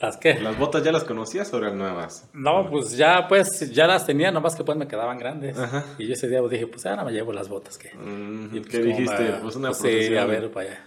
¿Las 0.00 0.18
qué? 0.18 0.34
¿Las 0.34 0.58
botas 0.58 0.84
ya 0.84 0.92
las 0.92 1.04
conocías 1.04 1.50
o 1.54 1.58
eran 1.58 1.78
nuevas? 1.78 2.28
No, 2.34 2.68
pues 2.68 2.98
ya 2.98 3.26
pues 3.28 3.72
ya 3.72 3.86
las 3.86 4.04
tenía, 4.04 4.30
nomás 4.30 4.54
que 4.54 4.62
pues 4.62 4.76
me 4.76 4.86
quedaban 4.86 5.18
grandes. 5.18 5.56
Y 5.96 6.06
yo 6.06 6.12
ese 6.12 6.28
día 6.28 6.40
pues, 6.40 6.50
dije, 6.50 6.66
pues 6.66 6.84
ahora 6.84 7.02
me 7.02 7.12
llevo 7.12 7.32
las 7.32 7.48
botas. 7.48 7.78
que 7.78 7.88
y, 7.88 8.60
pues, 8.60 8.68
¿Qué 8.68 8.82
dijiste? 8.82 9.38
pues 9.40 9.56
una 9.56 9.68
pues, 9.68 9.78
Sí, 9.78 10.14
a 10.14 10.26
ver, 10.26 10.50
para 10.50 10.68
allá. 10.68 10.84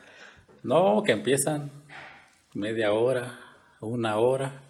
No, 0.62 1.02
que 1.04 1.14
empiezan 1.14 1.72
media 2.54 2.92
hora, 2.92 3.40
una 3.82 4.18
hora, 4.18 4.62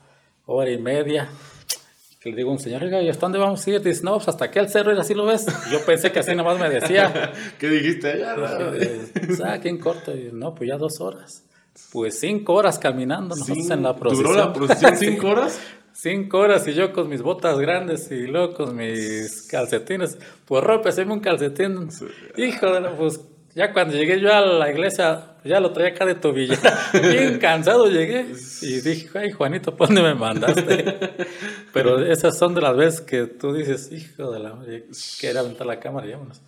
hora 0.45 0.71
y 0.71 0.77
media. 0.77 1.29
Que 2.19 2.31
le 2.31 2.35
digo 2.35 2.49
a 2.49 2.53
un 2.53 2.59
señor, 2.59 2.83
oiga, 2.83 3.01
¿y 3.01 3.07
hasta 3.07 3.21
dónde 3.21 3.39
vamos 3.39 3.65
a 3.65 3.69
ir? 3.69 3.81
Dice, 3.81 4.03
no, 4.03 4.15
pues 4.15 4.27
hasta 4.27 4.45
aquí 4.45 4.59
al 4.59 4.69
cerro 4.69 4.93
y 4.93 4.99
así 4.99 5.13
lo 5.13 5.25
ves. 5.25 5.45
yo 5.71 5.85
pensé 5.85 6.11
que 6.11 6.19
así 6.19 6.35
nomás 6.35 6.59
me 6.59 6.69
decía. 6.69 7.31
¿Qué 7.59 7.69
dijiste 7.69 8.11
allá? 8.11 8.35
Pues, 8.35 9.41
ah, 9.41 9.53
aquí 9.53 9.69
en 9.69 9.79
corto. 9.79 10.11
Y, 10.13 10.29
no, 10.33 10.53
pues 10.53 10.69
ya 10.69 10.77
dos 10.77 10.99
horas. 10.99 11.45
Pues 11.93 12.19
cinco 12.19 12.55
horas 12.55 12.77
caminando 12.77 13.35
nosotros 13.35 13.69
en 13.69 13.83
la 13.83 13.95
procesión. 13.95 14.33
¿Duró 14.33 14.45
la 14.45 14.53
procesión 14.53 14.97
cinco 14.97 15.29
horas? 15.29 15.59
cinco 15.93 16.39
horas 16.39 16.65
y 16.67 16.73
yo 16.73 16.93
con 16.93 17.09
mis 17.09 17.21
botas 17.21 17.59
grandes 17.59 18.09
y 18.11 18.27
luego 18.27 18.53
con 18.53 18.75
mis 18.75 19.47
calcetines. 19.49 20.17
Pues 20.45 20.63
ropa, 20.63 20.89
un 21.07 21.19
calcetín. 21.19 21.89
Hijo 22.37 22.71
de 22.71 22.81
la, 22.81 22.95
pues 22.95 23.19
ya 23.55 23.73
cuando 23.73 23.95
llegué 23.95 24.19
yo 24.19 24.33
a 24.33 24.41
la 24.41 24.71
iglesia, 24.71 25.35
ya 25.43 25.59
lo 25.59 25.71
traía 25.71 25.89
acá 25.89 26.05
de 26.05 26.15
tobilla. 26.15 26.57
Bien 26.93 27.39
cansado 27.39 27.87
llegué. 27.87 28.33
Y 28.61 28.81
dije, 28.81 29.09
ay, 29.17 29.31
Juanito, 29.31 29.75
¿por 29.75 29.87
dónde 29.87 30.03
me 30.03 30.15
mandaste? 30.15 30.99
Pero 31.73 31.99
esas 32.05 32.37
son 32.37 32.53
de 32.53 32.61
las 32.61 32.75
veces 32.75 33.01
que 33.01 33.25
tú 33.25 33.53
dices, 33.53 33.91
hijo 33.91 34.31
de 34.31 34.39
la 34.39 34.55
que 35.19 35.27
era 35.27 35.39
aventar 35.39 35.65
la 35.65 35.79
cámara 35.79 36.07
y 36.07 36.11
vámonos. 36.11 36.41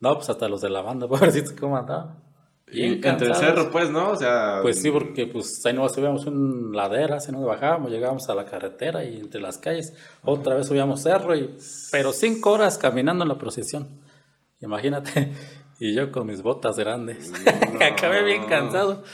No, 0.00 0.14
pues 0.14 0.30
hasta 0.30 0.48
los 0.48 0.60
de 0.60 0.70
la 0.70 0.82
banda, 0.82 1.08
pobrecitos, 1.08 1.52
¿cómo 1.52 1.76
andaban? 1.76 2.22
Bien 2.66 3.00
Entre 3.02 3.28
el 3.28 3.34
cerro, 3.34 3.70
pues, 3.70 3.88
¿no? 3.88 4.10
O 4.10 4.16
sea... 4.16 4.58
Pues 4.60 4.82
sí, 4.82 4.90
porque 4.90 5.26
pues 5.26 5.64
ahí 5.64 5.72
no 5.72 5.88
subíamos 5.88 6.26
una 6.26 6.76
ladera, 6.76 7.16
así 7.16 7.32
no 7.32 7.40
bajábamos, 7.40 7.90
llegábamos 7.90 8.28
a 8.28 8.34
la 8.34 8.44
carretera 8.44 9.04
y 9.04 9.16
entre 9.16 9.40
las 9.40 9.56
calles, 9.56 9.94
otra 10.22 10.54
vez 10.54 10.66
subíamos 10.66 11.00
cerro, 11.00 11.34
y, 11.34 11.56
pero 11.90 12.12
cinco 12.12 12.52
horas 12.52 12.76
caminando 12.76 13.24
en 13.24 13.28
la 13.30 13.38
procesión. 13.38 13.88
Imagínate. 14.60 15.32
Y 15.80 15.94
yo 15.94 16.10
con 16.10 16.26
mis 16.26 16.42
botas 16.42 16.76
grandes. 16.76 17.32
Acabé 17.80 18.24
bien 18.24 18.44
cansado. 18.46 19.04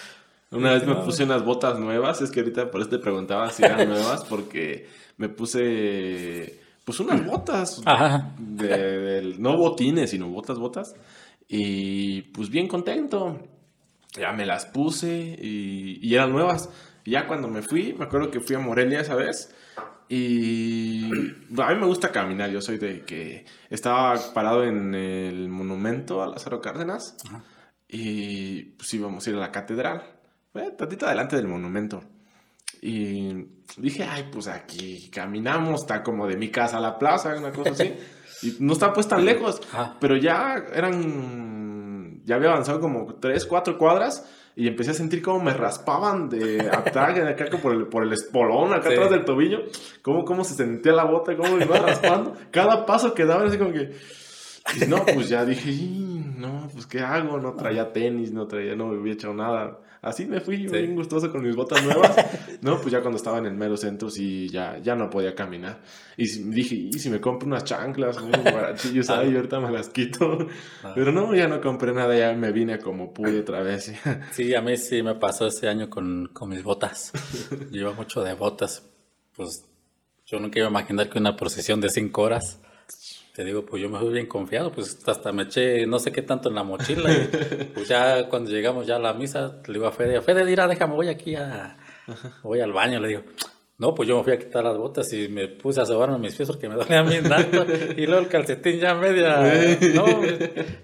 Una 0.50 0.72
vez 0.72 0.86
me 0.86 0.94
puse 0.96 1.24
unas 1.24 1.44
botas 1.44 1.78
nuevas, 1.78 2.22
es 2.22 2.30
que 2.30 2.40
ahorita 2.40 2.70
por 2.70 2.80
eso 2.80 2.90
te 2.90 2.98
preguntaba 2.98 3.50
si 3.50 3.64
eran 3.64 3.88
nuevas, 3.88 4.24
porque 4.24 4.86
me 5.16 5.28
puse 5.28 6.60
pues 6.84 7.00
unas 7.00 7.26
botas. 7.26 7.82
Ajá. 7.84 8.34
De, 8.38 9.34
no 9.38 9.56
botines, 9.56 10.10
sino 10.10 10.28
botas, 10.28 10.58
botas. 10.58 10.94
Y 11.48 12.22
pues 12.22 12.50
bien 12.50 12.68
contento. 12.68 13.40
Ya 14.12 14.32
me 14.32 14.46
las 14.46 14.66
puse 14.66 15.36
y, 15.40 15.98
y 16.00 16.14
eran 16.14 16.30
nuevas. 16.30 16.70
Y 17.04 17.12
ya 17.12 17.26
cuando 17.26 17.48
me 17.48 17.62
fui, 17.62 17.94
me 17.98 18.04
acuerdo 18.04 18.30
que 18.30 18.40
fui 18.40 18.54
a 18.54 18.60
Morelia 18.60 19.00
esa 19.00 19.16
vez 19.16 19.52
y 20.08 21.04
a 21.58 21.68
mí 21.70 21.80
me 21.80 21.86
gusta 21.86 22.12
caminar, 22.12 22.50
yo 22.50 22.60
soy 22.60 22.78
de 22.78 23.02
que 23.02 23.46
estaba 23.70 24.14
parado 24.34 24.64
en 24.64 24.94
el 24.94 25.48
monumento 25.48 26.22
a 26.22 26.26
Lázaro 26.28 26.60
Cárdenas 26.60 27.16
y 27.88 28.62
pues 28.62 28.92
íbamos 28.94 29.26
a 29.26 29.30
ir 29.30 29.36
a 29.36 29.40
la 29.40 29.52
catedral, 29.52 30.02
eh, 30.54 30.72
tantito 30.76 31.06
adelante 31.06 31.36
del 31.36 31.48
monumento. 31.48 32.02
Y 32.82 33.32
dije, 33.78 34.04
ay, 34.04 34.28
pues 34.30 34.46
aquí 34.46 35.08
caminamos, 35.10 35.82
está 35.82 36.02
como 36.02 36.26
de 36.26 36.36
mi 36.36 36.50
casa 36.50 36.76
a 36.76 36.80
la 36.80 36.98
plaza, 36.98 37.34
una 37.36 37.50
cosa 37.50 37.70
así. 37.70 37.94
y 38.42 38.56
no 38.60 38.74
está 38.74 38.92
pues 38.92 39.08
tan 39.08 39.24
lejos, 39.24 39.62
pero 40.00 40.16
ya 40.18 40.62
eran, 40.74 42.20
ya 42.24 42.34
había 42.34 42.50
avanzado 42.50 42.80
como 42.80 43.14
tres, 43.14 43.46
cuatro 43.46 43.78
cuadras 43.78 44.28
y 44.56 44.68
empecé 44.68 44.92
a 44.92 44.94
sentir 44.94 45.20
como 45.20 45.42
me 45.42 45.52
raspaban 45.52 46.28
de 46.28 46.60
atrás, 46.72 47.16
de 47.16 47.28
acá 47.28 47.46
por 47.60 47.72
el, 47.72 47.86
por 47.86 48.04
el 48.04 48.12
espolón, 48.12 48.72
acá 48.72 48.88
atrás 48.88 49.10
del 49.10 49.24
tobillo, 49.24 49.64
cómo, 50.02 50.24
cómo 50.24 50.44
se 50.44 50.54
sentía 50.54 50.92
la 50.92 51.04
bota, 51.04 51.36
cómo 51.36 51.56
me 51.56 51.64
iba 51.64 51.78
raspando. 51.78 52.34
Cada 52.50 52.86
paso 52.86 53.14
que 53.14 53.24
daba, 53.24 53.44
así 53.46 53.58
como 53.58 53.72
que. 53.72 53.92
Y 54.80 54.86
no, 54.86 55.04
pues 55.04 55.28
ya 55.28 55.44
dije, 55.44 55.70
no, 56.44 56.68
pues 56.72 56.86
¿qué 56.86 57.00
hago? 57.00 57.38
No 57.38 57.54
traía 57.54 57.92
tenis, 57.92 58.32
no 58.32 58.46
traía, 58.46 58.76
no 58.76 58.88
me 58.88 58.98
había 58.98 59.14
echado 59.14 59.34
nada. 59.34 59.80
Así 60.04 60.26
me 60.26 60.38
fui 60.40 60.66
bien 60.66 60.94
gustoso 60.94 61.32
con 61.32 61.42
mis 61.42 61.56
botas 61.56 61.82
nuevas. 61.82 62.14
No, 62.60 62.80
pues 62.80 62.92
ya 62.92 63.02
cuando 63.02 63.18
estaba 63.18 63.38
en 63.38 63.46
el 63.46 63.54
mero 63.54 63.76
centro 63.76 64.08
sí 64.08 64.48
ya, 64.48 64.78
ya 64.78 64.94
no 64.94 65.10
podía 65.10 65.34
caminar. 65.34 65.82
Y 66.16 66.26
dije, 66.44 66.74
¿y 66.74 66.92
si 66.94 67.10
me 67.10 67.20
compro 67.20 67.46
unas 67.46 67.64
chanclas, 67.64 68.16
unos 68.16 68.42
guarachillos 68.42 69.10
ahí, 69.10 69.32
ah. 69.32 69.36
ahorita 69.36 69.60
me 69.60 69.70
las 69.70 69.90
quito? 69.90 70.48
Ah. 70.82 70.92
Pero 70.94 71.12
no, 71.12 71.34
ya 71.34 71.46
no 71.46 71.60
compré 71.60 71.92
nada, 71.92 72.16
ya 72.16 72.32
me 72.32 72.52
vine 72.52 72.78
como 72.78 73.12
pude 73.12 73.40
otra 73.40 73.62
vez. 73.62 73.92
Sí, 74.32 74.54
a 74.54 74.62
mí 74.62 74.76
sí 74.78 75.02
me 75.02 75.14
pasó 75.14 75.46
este 75.46 75.68
año 75.68 75.90
con, 75.90 76.28
con 76.32 76.48
mis 76.48 76.62
botas. 76.62 77.12
Llevo 77.70 77.92
mucho 77.92 78.22
de 78.22 78.32
botas. 78.34 78.82
Pues 79.36 79.66
yo 80.24 80.40
nunca 80.40 80.58
iba 80.58 80.68
a 80.68 80.70
imaginar 80.70 81.10
que 81.10 81.18
una 81.18 81.36
procesión 81.36 81.80
de 81.80 81.90
cinco 81.90 82.22
horas 82.22 82.60
te 83.34 83.44
digo, 83.44 83.66
pues 83.66 83.82
yo 83.82 83.88
me 83.88 83.98
fui 83.98 84.12
bien 84.12 84.26
confiado, 84.26 84.70
pues 84.70 84.96
hasta 85.06 85.32
me 85.32 85.42
eché 85.42 85.86
no 85.86 85.98
sé 85.98 86.12
qué 86.12 86.22
tanto 86.22 86.48
en 86.48 86.54
la 86.54 86.62
mochila. 86.62 87.12
Y 87.12 87.64
pues 87.74 87.88
ya 87.88 88.28
cuando 88.28 88.50
llegamos 88.50 88.86
ya 88.86 88.96
a 88.96 89.00
la 89.00 89.12
misa, 89.12 89.60
le 89.66 89.72
digo 89.74 89.86
a 89.86 89.92
Fede, 89.92 90.20
Fede, 90.20 90.46
dirá, 90.46 90.68
déjame, 90.68 90.94
voy 90.94 91.08
aquí 91.08 91.34
a. 91.34 91.76
Voy 92.44 92.60
al 92.60 92.72
baño, 92.72 93.00
le 93.00 93.08
digo. 93.08 93.22
No, 93.76 93.92
pues 93.92 94.08
yo 94.08 94.16
me 94.16 94.22
fui 94.22 94.32
a 94.32 94.38
quitar 94.38 94.62
las 94.62 94.76
botas 94.76 95.12
y 95.12 95.26
me 95.26 95.48
puse 95.48 95.80
a 95.80 95.84
sobarme 95.84 96.16
mis 96.18 96.36
pies 96.36 96.48
porque 96.48 96.68
me 96.68 96.76
dolían 96.76 97.08
bien 97.08 97.28
tanto. 97.28 97.66
y 97.96 98.06
luego 98.06 98.22
el 98.22 98.28
calcetín 98.28 98.78
ya 98.78 98.94
media. 98.94 99.38
no, 99.94 100.06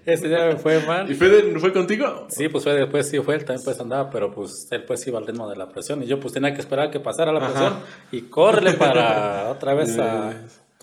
ese 0.05 0.27
día 0.27 0.45
me 0.47 0.57
fue 0.57 0.85
mal. 0.85 1.09
¿Y 1.09 1.15
Fede 1.15 1.57
fue 1.57 1.71
contigo? 1.71 2.27
Sí, 2.27 2.49
pues 2.49 2.65
Fede 2.65 2.81
después 2.81 3.07
sí 3.07 3.17
fue, 3.19 3.35
él 3.35 3.45
también 3.45 3.63
pues 3.63 3.79
andaba, 3.79 4.09
pero 4.09 4.29
pues 4.29 4.67
él 4.71 4.83
pues 4.83 5.07
iba 5.07 5.19
al 5.19 5.25
ritmo 5.25 5.49
de 5.49 5.55
la 5.55 5.69
presión. 5.69 6.03
Y 6.03 6.05
yo 6.05 6.19
pues 6.19 6.33
tenía 6.33 6.53
que 6.53 6.59
esperar 6.59 6.91
que 6.91 6.99
pasara 6.99 7.31
la 7.31 7.39
presión 7.39 7.79
y 8.11 8.23
correle 8.23 8.73
para 8.73 9.49
otra 9.51 9.73
vez 9.73 9.97
a. 9.97 10.33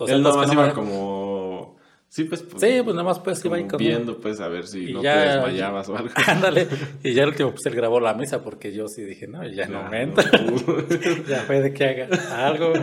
él 0.07 0.21
nomás 0.21 0.51
iba 0.51 0.73
como 0.73 1.79
Sí, 2.09 2.23
pues, 2.23 2.41
pues, 2.41 2.59
sí, 2.59 2.81
pues 2.83 2.95
nada 2.95 3.03
más 3.03 3.19
pues 3.19 3.45
iba 3.45 3.55
viendo 3.77 4.19
pues 4.19 4.39
a 4.39 4.47
ver 4.47 4.65
si 4.65 4.91
no 4.91 5.01
te 5.01 5.07
desmayabas 5.07 5.89
o 5.89 5.95
algo. 5.95 6.09
Ándale, 6.27 6.67
y 7.03 7.13
ya 7.13 7.21
el 7.21 7.29
último 7.29 7.51
pues 7.51 7.63
él 7.67 7.75
grabó 7.75 7.99
la 7.99 8.15
mesa 8.15 8.43
porque 8.43 8.73
yo 8.73 8.87
sí 8.87 9.03
dije, 9.03 9.27
no, 9.27 9.47
ya 9.47 9.67
no, 9.67 9.87
me 9.89 10.01
entra. 10.01 10.23
ya 11.27 11.41
fue 11.41 11.61
de 11.61 11.71
que 11.71 11.85
haga 11.85 12.47
algo. 12.47 12.73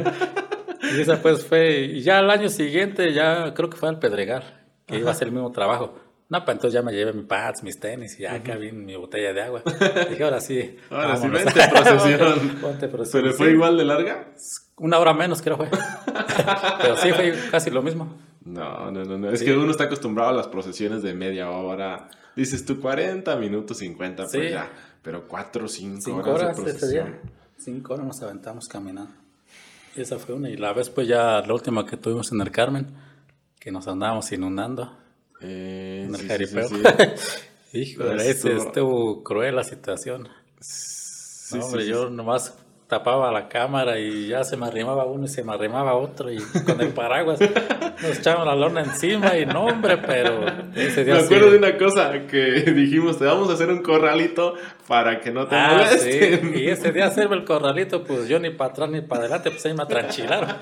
Y 0.94 1.00
esa 1.00 1.20
pues 1.20 1.44
fue, 1.44 1.80
y 1.80 2.02
ya 2.02 2.18
al 2.18 2.30
año 2.30 2.48
siguiente 2.48 3.12
ya 3.12 3.52
creo 3.52 3.68
que 3.68 3.76
fue 3.76 3.88
al 3.88 3.98
Pedregal, 3.98 4.44
que 4.86 4.98
iba 4.98 5.10
a 5.10 5.12
hacer 5.12 5.26
el 5.26 5.34
mismo 5.34 5.50
trabajo. 5.50 5.98
No, 6.28 6.44
pues 6.44 6.56
entonces 6.56 6.74
ya 6.74 6.82
me 6.82 6.92
llevé 6.92 7.12
mis 7.12 7.26
pads, 7.26 7.64
mis 7.64 7.80
tenis 7.80 8.18
y 8.20 8.22
ya 8.22 8.34
acá 8.34 8.56
vi 8.56 8.70
mi 8.70 8.94
botella 8.94 9.32
de 9.32 9.42
agua. 9.42 9.62
Dije, 10.10 10.22
ahora 10.22 10.40
sí. 10.40 10.76
Ahora 10.88 11.16
sí, 11.16 11.28
vente 11.28 11.60
procesión. 11.68 12.58
Ponte 12.60 12.88
procesión. 12.88 13.22
¿Se 13.22 13.28
le 13.28 13.32
fue 13.32 13.50
igual 13.50 13.76
de 13.76 13.84
larga? 13.84 14.32
Una 14.78 14.98
hora 14.98 15.14
menos 15.14 15.40
creo 15.40 15.56
fue. 15.56 15.70
Pero 16.82 16.96
sí 16.98 17.12
fue 17.12 17.34
casi 17.50 17.70
lo 17.70 17.82
mismo. 17.82 18.14
No, 18.44 18.90
no, 18.90 19.04
no, 19.04 19.18
no. 19.18 19.30
Es 19.30 19.42
que 19.42 19.56
uno 19.56 19.70
está 19.70 19.84
acostumbrado 19.84 20.30
a 20.30 20.34
las 20.34 20.48
procesiones 20.48 21.02
de 21.02 21.14
media 21.14 21.50
hora. 21.50 22.10
Dices 22.36 22.64
tú 22.64 22.80
40 22.80 23.34
minutos, 23.36 23.78
50, 23.78 24.26
pues 24.26 24.52
ya. 24.52 24.70
Pero 25.02 25.26
4 25.26 25.64
o 25.64 25.68
5 25.68 26.14
horas, 26.14 26.26
horas, 26.26 26.56
de 26.56 26.62
procesión. 26.62 27.16
5 27.56 27.94
horas 27.94 28.06
nos 28.06 28.22
aventamos 28.22 28.68
caminando. 28.68 29.12
Y 29.96 30.02
esa 30.02 30.18
fue 30.18 30.34
una. 30.34 30.50
Y 30.50 30.56
la 30.56 30.74
vez, 30.74 30.90
pues 30.90 31.08
ya 31.08 31.40
la 31.40 31.54
última 31.54 31.86
que 31.86 31.96
tuvimos 31.96 32.30
en 32.32 32.40
el 32.42 32.50
Carmen, 32.50 32.94
que 33.58 33.72
nos 33.72 33.88
andábamos 33.88 34.30
inundando. 34.32 34.94
Eh, 35.40 36.04
en 36.06 36.14
el 36.14 36.20
sí, 36.20 36.28
jaripeo. 36.28 36.68
Sí, 36.68 36.76
sí, 36.76 37.38
Híjole, 37.78 38.30
estuvo 38.30 39.22
cruel 39.22 39.56
la 39.56 39.64
situación. 39.64 40.28
no, 41.52 41.64
hombre, 41.64 41.86
yo 41.86 42.10
nomás 42.10 42.54
tapaba 42.88 43.32
la 43.32 43.48
cámara 43.48 43.98
y 43.98 44.28
ya 44.28 44.44
se 44.44 44.56
me 44.56 44.66
arrimaba 44.66 45.04
uno 45.06 45.24
y 45.24 45.28
se 45.28 45.42
me 45.42 45.52
arrimaba 45.52 45.94
otro 45.94 46.30
y 46.30 46.38
con 46.64 46.80
el 46.80 46.90
paraguas 46.90 47.40
nos 47.40 48.18
echaban 48.18 48.46
la 48.46 48.54
lona 48.54 48.82
encima 48.82 49.36
y 49.36 49.44
no 49.44 49.64
hombre, 49.64 49.98
pero 49.98 50.46
ese 50.74 51.04
día 51.04 51.14
Me 51.14 51.20
acuerdo 51.20 51.50
de 51.50 51.58
una 51.58 51.76
cosa 51.76 52.26
que 52.28 52.38
dijimos, 52.74 53.18
te 53.18 53.24
vamos 53.24 53.50
a 53.50 53.54
hacer 53.54 53.70
un 53.70 53.82
corralito 53.82 54.54
para 54.86 55.20
que 55.20 55.30
no 55.32 55.46
te 55.46 55.56
ah, 55.56 55.72
molesten. 55.72 56.52
Sí. 56.54 56.60
Y 56.60 56.68
ese 56.68 56.92
día 56.92 57.06
hacerme 57.06 57.36
el 57.36 57.44
corralito, 57.44 58.04
pues 58.04 58.28
yo 58.28 58.38
ni 58.38 58.50
para 58.50 58.70
atrás 58.70 58.90
ni 58.90 59.00
para 59.00 59.22
adelante, 59.22 59.50
pues 59.50 59.66
ahí 59.66 59.74
me 59.74 59.82
atranchilaron. 59.82 60.56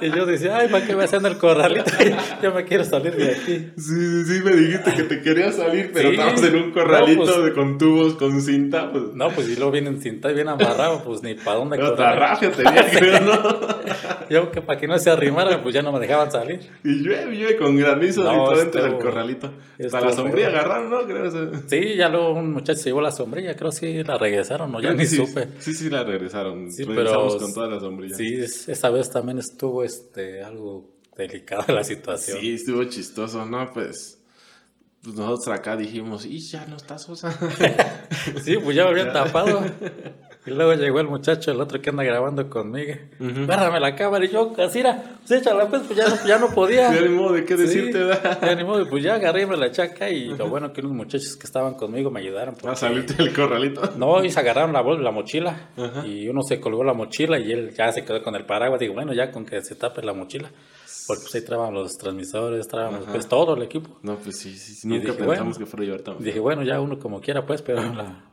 Y 0.00 0.10
yo 0.10 0.26
decía, 0.26 0.56
ay, 0.56 0.68
¿para 0.68 0.86
qué 0.86 0.94
voy 0.94 1.04
haciendo 1.04 1.28
el 1.28 1.38
corralito? 1.38 1.90
yo 2.42 2.52
me 2.52 2.64
quiero 2.64 2.84
salir 2.84 3.14
de 3.16 3.32
aquí. 3.32 3.72
Sí, 3.76 4.24
sí, 4.24 4.24
sí, 4.24 4.42
me 4.44 4.52
dijiste 4.52 4.94
que 4.94 5.02
te 5.02 5.20
querías 5.20 5.56
salir, 5.56 5.90
pero 5.92 6.10
estábamos 6.10 6.42
en 6.44 6.56
un 6.56 6.70
corralito 6.72 7.24
pues 7.24 7.44
de, 7.44 7.52
con 7.52 7.78
tubos, 7.78 8.14
con 8.14 8.40
cinta. 8.40 8.90
Pues. 8.90 9.04
No, 9.14 9.28
pues 9.30 9.48
y 9.48 9.56
luego 9.56 9.72
vienen 9.72 10.00
cinta 10.00 10.30
y 10.30 10.34
bien 10.34 10.48
amarrado, 10.48 11.02
pues 11.02 11.22
ni 11.22 11.34
para 11.34 11.58
dónde 11.58 11.82
Otra 11.82 12.14
rafia 12.14 12.50
tenía, 12.50 12.88
creo, 12.98 13.20
¿no? 13.20 13.58
yo 14.30 14.50
que 14.50 14.62
para 14.62 14.78
que 14.78 14.86
no 14.86 14.98
se 14.98 15.10
arrimara, 15.10 15.62
pues 15.62 15.74
ya 15.74 15.82
no 15.82 15.92
me 15.92 15.98
dejaban 15.98 16.30
salir. 16.30 16.60
Y 16.84 17.02
llueve, 17.02 17.36
llueve 17.36 17.56
con 17.56 17.76
granizo 17.76 18.22
no, 18.24 18.56
dentro 18.56 18.82
del 18.82 18.98
corralito. 18.98 19.52
Para 19.90 20.06
la 20.06 20.12
sombrilla 20.12 20.48
agarraron, 20.48 20.90
¿no? 20.90 21.00
Creo 21.06 21.30
Sí, 21.66 21.96
ya 21.96 22.08
luego 22.08 22.32
un 22.32 22.52
muchacho 22.52 22.80
se 22.80 22.90
llevó 22.90 23.00
la 23.00 23.10
sombrilla, 23.10 23.54
creo 23.58 23.70
que 23.70 23.76
sí 23.76 24.04
la 24.04 24.16
regresaron, 24.16 24.70
¿no? 24.70 24.80
Ya 24.80 24.94
ni 24.94 25.04
supe. 25.04 25.48
Sí, 25.58 25.74
sí, 25.74 25.90
la 25.90 26.04
regresaron. 26.04 26.72
Sí, 26.72 26.84
Regresamos 26.84 27.36
con 27.36 27.52
todas 27.52 27.70
las 27.70 27.82
sombrillas. 27.82 28.16
Sí, 28.16 28.70
esa 28.70 28.90
vez 28.90 29.10
también 29.10 29.38
estuvo 29.38 29.82
este, 29.82 30.42
algo 30.42 30.94
delicada 31.16 31.74
la 31.74 31.82
situación. 31.84 32.40
Sí, 32.40 32.54
estuvo 32.54 32.84
chistoso, 32.84 33.44
¿no? 33.44 33.72
Pues, 33.72 34.20
pues 35.02 35.16
nosotros 35.16 35.48
acá 35.48 35.76
dijimos, 35.76 36.24
y 36.24 36.38
ya 36.38 36.64
no 36.66 36.76
está 36.76 36.98
Sosa. 36.98 37.32
sí, 38.44 38.56
pues 38.56 38.76
ya 38.76 38.84
me 38.84 38.90
habían 38.90 39.12
tapado. 39.12 39.60
Y 40.48 40.50
luego 40.50 40.72
llegó 40.74 41.00
el 41.00 41.08
muchacho, 41.08 41.50
el 41.50 41.60
otro 41.60 41.80
que 41.82 41.90
anda 41.90 42.02
grabando 42.02 42.48
conmigo. 42.48 42.94
Uh 43.20 43.46
la 43.78 43.94
cámara 43.94 44.24
y 44.24 44.28
yo, 44.28 44.54
así 44.58 44.80
era, 44.80 45.18
pues 45.26 45.40
échala, 45.42 45.68
pues, 45.68 45.82
pues 45.86 45.98
ya 45.98 46.08
no, 46.08 46.26
ya 46.26 46.38
no 46.38 46.48
podía. 46.54 46.92
Ya 46.98 47.02
ni 47.02 47.08
modo 47.10 47.34
de 47.34 47.44
qué 47.44 47.54
decirte, 47.54 48.04
da. 48.04 48.40
Ya 48.40 48.54
ni 48.54 48.64
modo, 48.64 48.88
pues 48.88 49.04
ya 49.04 49.14
agarré 49.14 49.46
la 49.46 49.70
chaca 49.70 50.08
y 50.08 50.28
lo 50.28 50.48
bueno 50.48 50.72
que 50.72 50.80
unos 50.80 50.92
muchachos 50.92 51.36
que 51.36 51.46
estaban 51.46 51.74
conmigo 51.74 52.10
me 52.10 52.20
ayudaron. 52.20 52.56
¿A 52.66 52.74
salirte 52.74 53.14
del 53.14 53.34
corralito? 53.34 53.92
No, 53.96 54.24
y 54.24 54.30
se 54.30 54.40
agarraron 54.40 54.72
la, 54.72 54.82
la 54.82 55.10
mochila 55.10 55.68
y 56.06 56.28
uno 56.28 56.42
se 56.42 56.60
colgó 56.60 56.82
la 56.82 56.94
mochila 56.94 57.38
y 57.38 57.52
él 57.52 57.74
ya 57.76 57.92
se 57.92 58.04
quedó 58.04 58.22
con 58.22 58.34
el 58.34 58.46
paraguas. 58.46 58.80
Digo, 58.80 58.94
bueno, 58.94 59.12
ya 59.12 59.30
con 59.30 59.44
que 59.44 59.60
se 59.62 59.74
tape 59.74 60.02
la 60.02 60.14
mochila. 60.14 60.50
Porque 61.06 61.22
pues 61.22 61.34
ahí 61.36 61.40
traban 61.42 61.72
los 61.72 61.96
transmisores, 61.96 62.68
traban 62.68 63.00
pues 63.10 63.26
todo 63.26 63.54
el 63.56 63.62
equipo. 63.62 63.98
No, 64.02 64.16
pues 64.16 64.38
sí, 64.38 64.56
sí, 64.56 64.86
nunca 64.86 65.14
pensamos 65.14 65.56
que 65.58 65.64
fuera 65.64 65.84
llevar 65.86 66.02
también. 66.02 66.24
Dije, 66.24 66.38
bueno, 66.38 66.62
ya 66.62 66.80
uno 66.80 66.98
como 66.98 67.20
quiera, 67.20 67.46
pues, 67.46 67.62
pero 67.62 67.80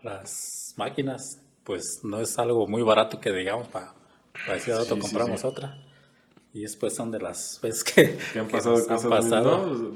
las 0.03 0.74
máquinas 0.76 1.41
pues 1.66 2.01
no 2.03 2.22
es 2.22 2.38
algo 2.39 2.68
muy 2.68 2.84
barato 2.84 3.20
que 3.20 3.32
digamos 3.34 3.68
para, 3.68 3.93
decir 4.47 4.74
a 4.74 4.80
otro 4.80 4.97
compramos 4.97 5.43
otra. 5.43 5.82
Y 6.53 6.61
después 6.61 6.95
son 6.95 7.11
de 7.11 7.20
las 7.20 7.59
veces 7.63 7.84
que, 7.84 8.39
han 8.39 8.47
pasado. 8.47 8.78
Han 8.89 9.09
pasado. 9.09 9.91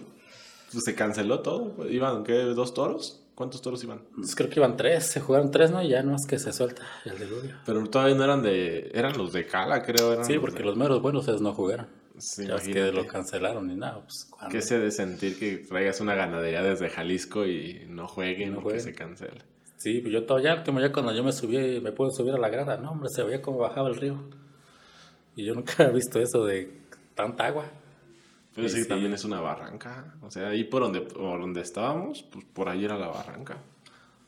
Pues 0.71 0.83
se 0.83 0.95
canceló 0.95 1.39
todo. 1.39 1.87
¿Iban 1.87 2.23
qué? 2.23 2.33
¿Dos 2.33 2.73
toros? 2.73 3.21
¿Cuántos 3.33 3.61
toros 3.61 3.81
iban? 3.83 4.01
Pues 4.15 4.35
creo 4.35 4.49
que 4.49 4.59
iban 4.59 4.75
tres, 4.75 5.05
se 5.05 5.21
jugaron 5.21 5.49
tres, 5.49 5.71
¿no? 5.71 5.81
Y 5.81 5.87
ya 5.89 6.03
no 6.03 6.15
es 6.15 6.25
que 6.25 6.37
se 6.37 6.51
suelta 6.51 6.83
el 7.05 7.17
diluvio. 7.17 7.55
Pero 7.65 7.81
todavía 7.89 8.15
no 8.15 8.23
eran 8.25 8.43
de. 8.43 8.91
Eran 8.93 9.17
los 9.17 9.31
de 9.31 9.45
Cala, 9.45 9.81
creo. 9.83 10.11
Eran 10.11 10.25
sí, 10.25 10.37
porque 10.37 10.63
los 10.63 10.75
meros 10.75 11.01
buenos 11.01 11.23
esos 11.27 11.41
no 11.41 11.53
jugaron. 11.53 11.87
Sí, 12.17 12.45
ya 12.45 12.55
es 12.55 12.67
que 12.67 12.91
lo 12.91 13.07
cancelaron 13.07 13.67
ni 13.67 13.75
nada. 13.75 14.01
Pues, 14.01 14.29
¿Qué 14.51 14.61
se 14.61 14.77
de 14.77 14.91
sentir 14.91 15.39
que 15.39 15.57
traigas 15.57 16.01
una 16.01 16.15
ganadería 16.15 16.61
desde 16.61 16.89
Jalisco 16.89 17.45
y 17.45 17.85
no 17.87 18.07
jueguen 18.09 18.55
no 18.55 18.67
que 18.67 18.81
se 18.81 18.93
cancele? 18.93 19.41
Sí, 19.79 20.01
pues 20.01 20.13
yo 20.13 20.25
todavía, 20.25 20.61
como 20.61 20.81
ya 20.81 20.91
cuando 20.91 21.13
yo 21.13 21.23
me 21.23 21.31
subí, 21.31 21.79
me 21.79 21.93
pude 21.93 22.11
subir 22.11 22.33
a 22.33 22.37
la 22.37 22.49
grada, 22.49 22.75
no, 22.75 22.91
hombre, 22.91 23.07
se 23.09 23.23
veía 23.23 23.41
cómo 23.41 23.59
bajaba 23.59 23.87
el 23.87 23.95
río. 23.95 24.21
Y 25.37 25.45
yo 25.45 25.55
nunca 25.55 25.71
había 25.79 25.93
visto 25.93 26.19
eso 26.19 26.45
de 26.45 26.81
tanta 27.15 27.45
agua. 27.45 27.63
Pero 28.53 28.67
sí, 28.67 28.85
también 28.85 29.13
es 29.13 29.23
una 29.23 29.39
barranca. 29.39 30.15
O 30.21 30.29
sea, 30.29 30.49
ahí 30.49 30.65
por 30.65 30.81
donde, 30.81 30.99
por 30.99 31.39
donde 31.39 31.61
estábamos, 31.61 32.23
pues 32.23 32.43
por 32.43 32.67
ahí 32.67 32.83
era 32.83 32.97
la 32.97 33.07
barranca. 33.07 33.57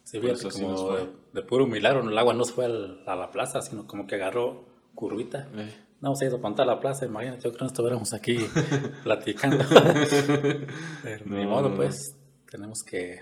Sí, 0.05 0.21
fíjate, 0.21 0.49
como 0.51 0.95
de, 1.33 1.41
puro 1.41 1.67
milagro, 1.67 2.07
el 2.07 2.17
agua 2.17 2.33
no 2.33 2.45
se 2.45 2.53
fue 2.53 2.65
a 3.05 3.15
la 3.17 3.29
plaza, 3.29 3.61
sino 3.61 3.85
como 3.85 4.07
que 4.07 4.15
agarró 4.15 4.63
curvita. 4.95 5.49
Eh. 5.53 5.69
No 5.99 6.15
se 6.15 6.27
a 6.27 6.29
a 6.31 6.65
la 6.65 6.79
plaza, 6.79 7.05
imagínate, 7.05 7.39
yo 7.39 7.49
creo 7.49 7.53
que 7.53 7.59
no 7.59 7.67
estuviéramos 7.67 8.13
aquí 8.13 8.37
platicando. 9.03 9.65
Pero 11.03 11.25
ni 11.25 11.45
modo, 11.45 11.75
pues, 11.75 12.15
tenemos 12.49 12.83
que, 12.83 13.19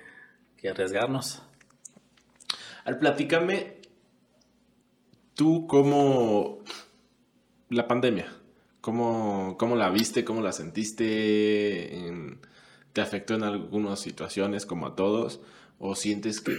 que 0.56 0.70
arriesgarnos. 0.70 1.42
Al 2.86 2.98
platícame 2.98 3.80
tú 5.36 5.68
cómo 5.68 6.60
la 7.70 7.88
pandemia, 7.88 8.28
cómo, 8.82 9.56
cómo 9.58 9.76
la 9.76 9.90
viste, 9.90 10.26
cómo 10.26 10.42
la 10.42 10.52
sentiste, 10.52 12.12
te 12.94 13.02
afectó 13.02 13.36
en 13.36 13.44
algunas 13.44 14.00
situaciones 14.00 14.66
como 14.66 14.88
a 14.88 14.96
todos, 14.96 15.40
o 15.78 15.96
sientes 15.96 16.42
que 16.42 16.56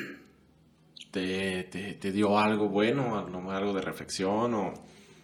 te, 1.11 1.65
te, 1.65 2.13
dio 2.13 2.39
algo 2.39 2.69
bueno, 2.69 3.19
algo 3.51 3.73
de 3.73 3.83
reflexión, 3.83 4.55
o 4.55 4.75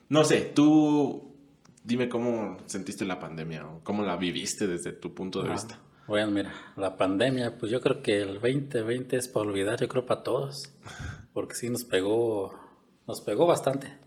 no 0.08 0.24
sé, 0.24 0.52
tú 0.54 1.34
dime 1.82 2.08
cómo 2.08 2.58
sentiste 2.66 3.04
la 3.04 3.20
pandemia 3.20 3.66
o 3.66 3.80
cómo 3.84 4.02
la 4.02 4.16
viviste 4.16 4.66
desde 4.66 4.92
tu 4.92 5.14
punto 5.14 5.42
de 5.42 5.50
vista. 5.50 5.80
Bueno, 6.06 6.30
mira, 6.30 6.54
la 6.76 6.96
pandemia, 6.96 7.58
pues 7.58 7.72
yo 7.72 7.80
creo 7.80 8.00
que 8.00 8.22
el 8.22 8.34
2020 8.34 9.16
es 9.16 9.26
para 9.26 9.48
olvidar, 9.48 9.80
yo 9.80 9.88
creo 9.88 10.06
para 10.06 10.22
todos, 10.22 10.72
porque 11.32 11.56
sí 11.56 11.68
nos 11.68 11.82
pegó, 11.82 12.54
nos 13.08 13.20
pegó 13.22 13.44
bastante, 13.44 13.98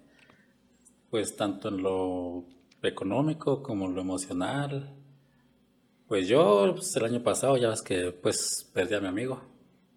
pues 1.10 1.36
tanto 1.36 1.68
en 1.68 1.84
lo 1.84 2.46
económico 2.84 3.62
como 3.62 3.88
en 3.88 3.96
lo 3.96 4.02
emocional. 4.02 4.96
Pues 6.08 6.30
yo, 6.30 6.74
pues, 6.74 6.96
el 6.96 7.04
año 7.04 7.22
pasado, 7.22 7.58
ya 7.58 7.68
ves 7.68 7.82
que 7.82 8.14
pues 8.14 8.72
perdí 8.74 8.96
a 8.96 9.02
mi 9.02 9.08
amigo, 9.08 9.42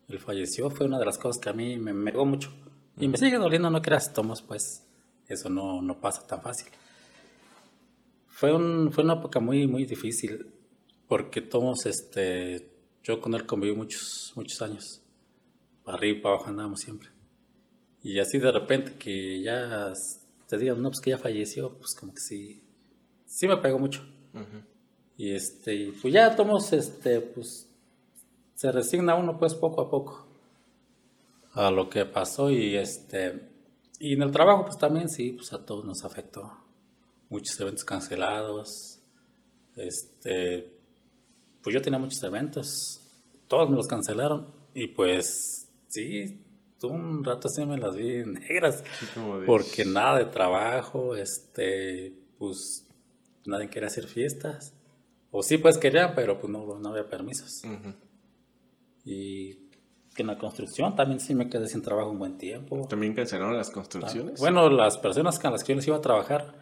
él 0.09 0.19
falleció, 0.19 0.71
fue 0.71 0.87
una 0.87 0.99
de 0.99 1.05
las 1.05 1.19
cosas 1.19 1.41
que 1.41 1.51
a 1.51 1.53
mí 1.53 1.77
me 1.77 1.95
pegó 2.11 2.27
mucho. 2.27 2.51
Y 2.99 3.07
me 3.07 3.17
sigue 3.17 3.39
doliendo, 3.39 3.71
no 3.71 3.81
creas, 3.81 4.13
Tomás, 4.13 4.43
pues 4.43 4.85
eso 5.29 5.49
no, 5.49 5.81
no 5.81 6.01
pasa 6.01 6.27
tan 6.27 6.43
fácil. 6.43 6.67
Fue, 8.27 8.53
un, 8.53 8.91
fue 8.91 9.05
una 9.05 9.15
época 9.15 9.39
muy, 9.39 9.69
muy 9.69 9.85
difícil 9.85 10.62
porque 11.13 11.43
todos, 11.43 11.85
este, 11.85 12.71
yo 13.05 13.21
con 13.21 13.35
él 13.35 13.45
conviví 13.45 13.77
muchos, 13.77 14.33
muchos 14.35 14.63
años. 14.63 15.03
Para 15.85 15.99
arriba 15.99 16.17
y 16.17 16.21
para 16.23 16.37
abajo 16.37 16.49
andábamos 16.49 16.81
siempre. 16.81 17.11
Y 18.03 18.19
así 18.19 18.39
de 18.39 18.51
repente 18.51 18.95
que 18.95 19.43
ya 19.43 19.93
te 20.49 20.57
digan, 20.57 20.81
no, 20.81 20.89
pues 20.89 21.03
que 21.03 21.11
ya 21.11 21.19
falleció, 21.19 21.77
pues 21.77 21.95
como 22.01 22.15
que 22.15 22.21
sí, 22.23 22.63
sí 23.27 23.47
me 23.47 23.59
pegó 23.59 23.79
mucho. 23.79 24.03
Y 25.19 25.35
este, 25.35 25.93
pues 26.01 26.15
ya 26.15 26.35
tomos, 26.35 26.73
este, 26.73 27.21
pues 27.21 27.69
se 28.55 28.73
resigna 28.73 29.15
uno 29.15 29.39
pues 29.39 29.55
poco 29.55 29.83
a 29.83 29.91
poco 29.91 30.27
a 31.53 31.71
lo 31.71 31.91
que 31.91 32.07
pasó 32.07 32.51
y 32.51 32.75
este, 32.75 33.51
y 33.99 34.15
en 34.15 34.23
el 34.23 34.31
trabajo 34.31 34.65
pues 34.65 34.79
también 34.79 35.11
sí, 35.11 35.33
pues 35.33 35.53
a 35.53 35.63
todos 35.63 35.85
nos 35.85 36.07
afectó. 36.07 36.51
Muchos 37.29 37.61
eventos 37.61 37.85
cancelados, 37.85 38.99
este, 39.77 40.81
pues 41.63 41.75
yo 41.75 41.83
tenía 41.83 41.99
muchos 41.99 42.23
eventos, 42.23 43.01
todos 43.49 43.71
me 43.71 43.77
los 43.77 43.87
cancelaron 43.87 44.47
y 44.75 44.89
pues 44.89 45.69
sí, 45.89 46.43
un 46.83 47.23
rato 47.23 47.49
sí 47.49 47.65
me 47.65 47.79
las 47.79 47.95
vi 47.95 48.25
negras, 48.27 48.83
porque 49.47 49.85
nada 49.85 50.19
de 50.19 50.27
trabajo, 50.27 51.15
este, 51.17 52.13
pues 52.39 52.87
nadie 53.47 53.69
quería 53.69 53.89
hacer 53.89 54.07
fiestas, 54.07 54.75
o 55.31 55.43
sí 55.43 55.59
pues 55.59 55.79
querían, 55.79 56.15
pero 56.15 56.39
pues 56.39 56.53
no, 56.53 56.79
no 56.79 56.89
había 56.91 57.09
permisos. 57.09 57.63
Y 59.05 59.55
que 60.15 60.23
en 60.23 60.27
la 60.27 60.39
construcción 60.39 60.95
también 60.95 61.21
sí 61.21 61.35
me 61.35 61.49
quedé 61.49 61.67
sin 61.67 61.83
trabajo 61.83 62.11
un 62.11 62.19
buen 62.19 62.37
tiempo. 62.37 62.87
¿También 62.89 63.15
cancelaron 63.15 63.57
las 63.57 63.71
construcciones? 63.71 64.39
Bueno, 64.39 64.69
las 64.69 64.99
personas 64.99 65.39
con 65.39 65.53
las 65.53 65.65
que 65.65 65.73
yo 65.73 65.77
les 65.77 65.87
iba 65.87 65.97
a 65.97 66.01
trabajar 66.01 66.55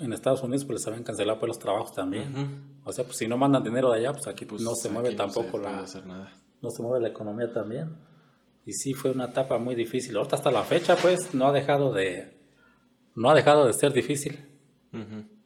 en 0.00 0.12
Estados 0.12 0.42
Unidos 0.42 0.64
pues 0.64 0.80
les 0.80 0.86
habían 0.86 1.04
cancelado 1.04 1.38
pues 1.38 1.48
los 1.48 1.58
trabajos 1.58 1.92
también. 1.92 2.80
O 2.84 2.92
sea, 2.92 3.04
pues 3.04 3.16
si 3.16 3.28
no 3.28 3.36
mandan 3.36 3.62
dinero 3.62 3.90
de 3.90 3.98
allá, 3.98 4.12
pues 4.12 4.26
aquí 4.26 4.44
pues 4.44 4.62
no 4.62 4.74
se 4.74 4.88
mueve 4.88 5.12
tampoco 5.14 5.58
la... 5.58 5.84
No 6.62 6.70
se 6.70 6.82
mueve 6.82 7.00
la 7.00 7.08
economía 7.08 7.52
también. 7.52 7.96
Y 8.66 8.72
sí 8.72 8.92
fue 8.92 9.10
una 9.10 9.26
etapa 9.26 9.58
muy 9.58 9.74
difícil. 9.74 10.16
Ahorita 10.16 10.36
hasta 10.36 10.50
la 10.50 10.62
fecha 10.62 10.96
pues 10.96 11.34
no 11.34 11.46
ha 11.46 11.52
dejado 11.52 11.92
de... 11.92 12.38
No 13.14 13.30
ha 13.30 13.34
dejado 13.34 13.66
de 13.66 13.72
ser 13.72 13.92
difícil. 13.92 14.46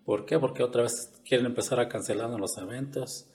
¿Por 0.05 0.27
qué? 0.27 0.39
Porque 0.39 0.63
otra 0.63 0.83
vez 0.83 1.13
quieren 1.27 1.47
empezar 1.47 1.81
a 1.81 1.89
cancelar 1.89 2.31
los 2.31 2.57
eventos. 2.59 3.27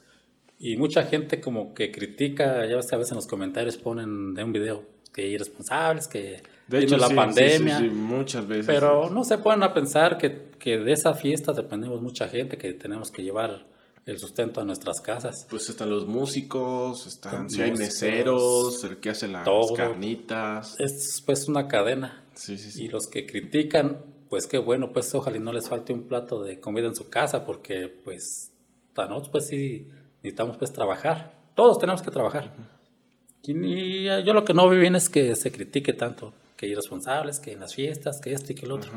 Y 0.60 0.76
mucha 0.76 1.04
gente 1.04 1.40
como 1.40 1.74
que 1.74 1.92
critica, 1.92 2.66
ya 2.66 2.76
ves 2.76 2.88
que 2.90 2.96
a 2.96 2.98
veces 2.98 3.14
en 3.14 3.16
los 3.16 3.28
comentarios 3.28 3.78
ponen 3.78 4.34
de 4.34 4.44
un 4.44 4.52
video 4.52 4.84
que 5.14 5.28
irresponsables, 5.28 6.08
que 6.08 6.42
de 6.68 6.80
hecho, 6.80 6.98
la 6.98 7.10
pandemia. 7.10 7.80
muchas 7.80 8.48
veces. 8.48 8.68
Pero 8.68 9.10
no 9.10 9.24
se 9.24 9.34
a 9.34 9.74
pensar 9.74 10.18
que, 10.18 10.50
que, 10.60 10.78
de 10.78 10.92
esa 10.92 11.14
fiesta 11.14 11.52
dependemos 11.52 12.02
mucha 12.02 12.28
gente, 12.28 12.58
que 12.58 12.74
tenemos 12.74 13.10
que 13.10 13.24
llevar 13.24 13.66
el 14.06 14.20
sustento 14.20 14.62
a 14.62 14.66
nuestras 14.66 15.02
casas. 15.02 15.48
Pues 15.50 15.70
están 15.70 15.90
los 15.90 16.08
músicos, 16.08 17.08
están, 17.08 17.50
si 17.50 17.62
hay 17.62 17.72
meseros, 17.72 18.84
el 18.84 18.98
que 18.98 19.10
hace 19.10 19.28
las 19.28 19.48
carnitas. 19.76 20.76
Es 20.80 21.24
pues 21.26 21.48
una 21.48 21.68
cadena. 21.68 22.24
Sí, 22.36 22.58
sí, 22.58 22.72
sí. 22.72 22.86
Y 22.86 22.88
los 22.88 23.08
que 23.08 23.26
critican, 23.26 24.04
pues 24.30 24.48
qué 24.48 24.58
bueno, 24.60 24.94
pues 24.94 25.14
ojalá 25.16 25.40
no 25.40 25.52
les 25.52 25.68
falte 25.68 25.92
un 25.92 26.04
plato 26.04 26.44
de 26.44 26.60
comida 26.60 26.88
en 26.88 26.96
su 26.96 27.10
casa, 27.10 27.46
porque 27.46 27.88
pues 27.88 28.52
nosotros 28.96 29.30
pues 29.30 29.48
sí 29.48 29.88
necesitamos 30.22 30.58
pues 30.58 30.72
trabajar. 30.72 31.40
Todos 31.56 31.80
tenemos 31.80 32.02
que 32.02 32.12
trabajar. 32.12 32.54
Y 33.44 34.04
yo 34.04 34.34
lo 34.34 34.44
que 34.44 34.54
no 34.54 34.68
veo 34.70 34.80
bien 34.80 34.96
es 34.96 35.10
que 35.10 35.36
se 35.36 35.52
critique 35.52 35.94
tanto, 35.94 36.34
que 36.58 36.68
irresponsables, 36.68 37.40
que 37.40 37.54
en 37.54 37.62
las 37.62 37.74
fiestas, 37.74 38.20
que 38.20 38.34
esto 38.34 38.52
y 38.52 38.56
que 38.56 38.66
el 38.66 38.72
otro. 38.72 38.92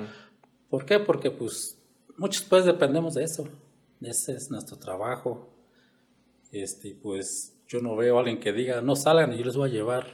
¿Por 0.68 0.84
qué? 0.84 0.99
Porque 0.99 1.30
pues 1.30 1.78
muchos 2.16 2.43
pues 2.43 2.64
dependemos 2.64 3.14
de 3.14 3.24
eso. 3.24 3.49
Ese 4.01 4.32
es 4.32 4.51
nuestro 4.51 4.76
trabajo. 4.78 5.49
Este, 6.51 6.97
pues 7.01 7.55
yo 7.68 7.80
no 7.80 7.97
veo 7.97 8.16
a 8.16 8.20
alguien 8.20 8.40
que 8.40 8.53
diga, 8.53 8.82
no 8.82 8.97
salgan 8.97 9.32
y 9.32 9.38
yo 9.38 9.45
les 9.45 9.57
voy 9.57 9.70
a 9.70 9.72
llevar 9.72 10.07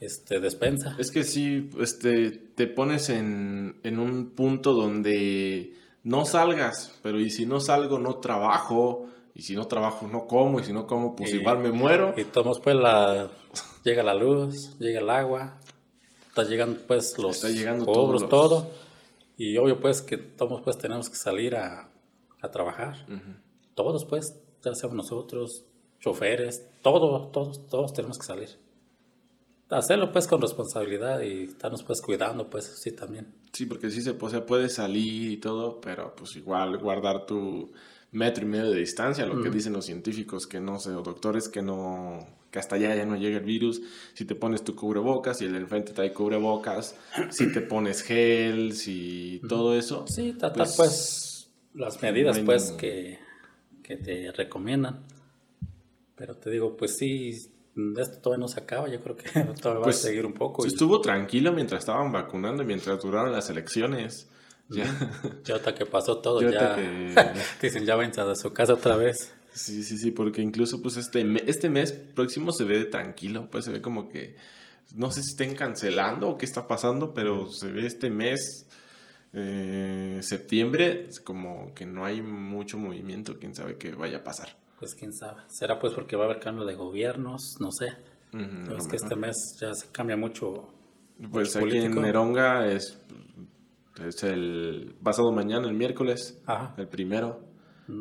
este, 0.00 0.40
despensa. 0.40 0.96
Es 0.98 1.10
que 1.10 1.24
sí, 1.24 1.70
este, 1.80 2.30
te 2.30 2.66
pones 2.66 3.08
en, 3.08 3.80
en 3.82 3.98
un 3.98 4.30
punto 4.30 4.74
donde 4.74 5.74
no 6.02 6.24
salgas, 6.24 6.98
pero 7.02 7.18
y 7.18 7.30
si 7.30 7.46
no 7.46 7.60
salgo, 7.60 7.98
no 7.98 8.16
trabajo, 8.16 9.08
y 9.36 9.42
si 9.42 9.54
no 9.54 9.66
trabajo, 9.66 10.08
no 10.08 10.26
como, 10.26 10.60
y 10.60 10.64
si 10.64 10.72
no 10.72 10.86
como, 10.86 11.14
pues 11.14 11.34
igual 11.34 11.58
me 11.58 11.70
muero. 11.70 12.14
Y 12.16 12.24
tomamos 12.24 12.58
pues 12.58 12.74
la, 12.74 13.30
llega 13.84 14.02
la 14.02 14.14
luz, 14.14 14.78
llega 14.78 15.00
el 15.00 15.10
agua, 15.10 15.60
está 16.28 16.44
llegando 16.44 16.80
pues 16.86 17.18
los 17.18 17.36
está 17.36 17.50
llegando 17.50 17.84
cobros, 17.84 18.26
todo. 18.30 18.70
Y 19.36 19.58
obvio 19.58 19.78
pues 19.78 20.00
que 20.00 20.16
todos 20.16 20.62
pues 20.62 20.78
tenemos 20.78 21.10
que 21.10 21.16
salir 21.16 21.54
a, 21.54 21.90
a 22.40 22.50
trabajar. 22.50 23.06
Todos 23.74 24.06
pues, 24.06 24.40
ya 24.64 24.74
seamos 24.74 24.96
nosotros, 24.96 25.66
choferes, 26.00 26.66
todos, 26.80 27.30
todos, 27.30 27.66
todos 27.66 27.92
tenemos 27.92 28.18
que 28.18 28.24
salir. 28.24 28.48
Hacerlo 29.68 30.12
pues 30.12 30.26
con 30.26 30.40
responsabilidad 30.40 31.20
y 31.20 31.44
estarnos 31.44 31.82
pues 31.82 32.00
cuidando 32.00 32.48
pues 32.48 32.64
sí 32.64 32.92
también. 32.92 33.34
Sí, 33.52 33.66
porque 33.66 33.90
sí 33.90 34.00
se 34.00 34.14
puede, 34.14 34.40
puede 34.40 34.70
salir 34.70 35.32
y 35.32 35.36
todo, 35.36 35.78
pero 35.78 36.16
pues 36.16 36.36
igual 36.36 36.78
guardar 36.78 37.26
tu 37.26 37.70
metro 38.12 38.44
y 38.44 38.48
medio 38.48 38.70
de 38.70 38.78
distancia, 38.78 39.26
lo 39.26 39.42
que 39.42 39.50
dicen 39.50 39.72
los 39.72 39.86
científicos 39.86 40.46
que 40.46 40.60
no 40.60 40.78
sé, 40.78 40.90
o 40.90 41.02
doctores 41.02 41.48
que 41.48 41.62
no, 41.62 42.26
que 42.50 42.58
hasta 42.58 42.76
allá 42.76 42.94
ya 42.94 43.04
no 43.04 43.16
llega 43.16 43.38
el 43.38 43.44
virus, 43.44 43.82
si 44.14 44.24
te 44.24 44.34
pones 44.34 44.64
tu 44.64 44.74
cubrebocas 44.74 45.42
y 45.42 45.46
el 45.46 45.52
del 45.52 45.66
frente 45.66 45.92
trae 45.92 46.12
cubrebocas, 46.12 46.96
si 47.30 47.52
te 47.52 47.60
pones 47.60 48.02
gel, 48.02 48.72
si 48.72 49.40
todo 49.48 49.76
eso. 49.76 50.06
Sí, 50.08 50.32
tratar 50.32 50.66
pues, 50.66 50.76
pues, 50.76 51.50
las 51.74 52.00
medidas 52.02 52.38
pues 52.40 52.72
que, 52.72 53.18
que 53.82 53.96
te 53.96 54.32
recomiendan. 54.32 55.04
Pero 56.14 56.34
te 56.36 56.50
digo, 56.50 56.76
pues 56.76 56.96
sí, 56.96 57.30
esto 57.98 58.18
todavía 58.22 58.40
no 58.40 58.48
se 58.48 58.60
acaba, 58.60 58.88
yo 58.88 59.02
creo 59.02 59.16
que 59.16 59.28
todavía 59.60 59.74
va 59.74 59.80
a 59.80 59.82
pues, 59.82 60.00
seguir 60.00 60.24
un 60.24 60.32
poco. 60.32 60.64
Estuvo 60.64 61.00
tranquilo 61.00 61.52
mientras 61.52 61.80
estaban 61.80 62.10
vacunando, 62.10 62.64
mientras 62.64 63.02
duraron 63.02 63.32
las 63.32 63.50
elecciones. 63.50 64.30
Ya. 64.68 64.84
ya 65.44 65.56
hasta 65.56 65.74
que 65.74 65.86
pasó 65.86 66.18
todo, 66.18 66.40
ya, 66.42 66.76
dicen 67.62 67.84
ya 67.84 67.96
vayan 67.96 68.18
a 68.18 68.34
su 68.34 68.52
casa 68.52 68.74
otra 68.74 68.96
vez. 68.96 69.32
Sí, 69.52 69.82
sí, 69.82 69.96
sí, 69.96 70.10
porque 70.10 70.42
incluso 70.42 70.82
pues 70.82 70.96
este, 70.96 71.24
este 71.50 71.70
mes 71.70 71.92
próximo 71.92 72.52
se 72.52 72.64
ve 72.64 72.84
tranquilo, 72.84 73.48
pues 73.50 73.64
se 73.64 73.72
ve 73.72 73.80
como 73.80 74.08
que, 74.08 74.36
no 74.94 75.10
sé 75.10 75.22
si 75.22 75.30
estén 75.30 75.54
cancelando 75.54 76.28
o 76.28 76.38
qué 76.38 76.44
está 76.44 76.66
pasando, 76.66 77.14
pero 77.14 77.50
se 77.50 77.72
ve 77.72 77.86
este 77.86 78.10
mes, 78.10 78.66
eh, 79.32 80.18
septiembre, 80.22 81.08
como 81.24 81.72
que 81.74 81.86
no 81.86 82.04
hay 82.04 82.20
mucho 82.20 82.76
movimiento, 82.76 83.38
quién 83.38 83.54
sabe 83.54 83.76
qué 83.78 83.92
vaya 83.94 84.18
a 84.18 84.24
pasar. 84.24 84.56
Pues 84.78 84.94
quién 84.94 85.14
sabe, 85.14 85.40
será 85.48 85.78
pues 85.78 85.94
porque 85.94 86.16
va 86.16 86.24
a 86.24 86.26
haber 86.26 86.40
cambio 86.40 86.66
de 86.66 86.74
gobiernos, 86.74 87.56
no 87.58 87.72
sé. 87.72 87.94
es 88.76 88.86
que 88.88 88.96
este 88.96 89.16
mes 89.16 89.56
ya 89.58 89.72
se 89.72 89.86
cambia 89.90 90.18
mucho. 90.18 90.68
Pues 91.30 91.56
aquí 91.56 91.78
en 91.78 91.98
Meronga 91.98 92.70
es, 92.70 93.00
es 94.04 94.22
el 94.22 94.94
pasado 95.02 95.32
mañana, 95.32 95.68
el 95.68 95.74
miércoles, 95.74 96.42
el 96.76 96.88
primero 96.88 97.46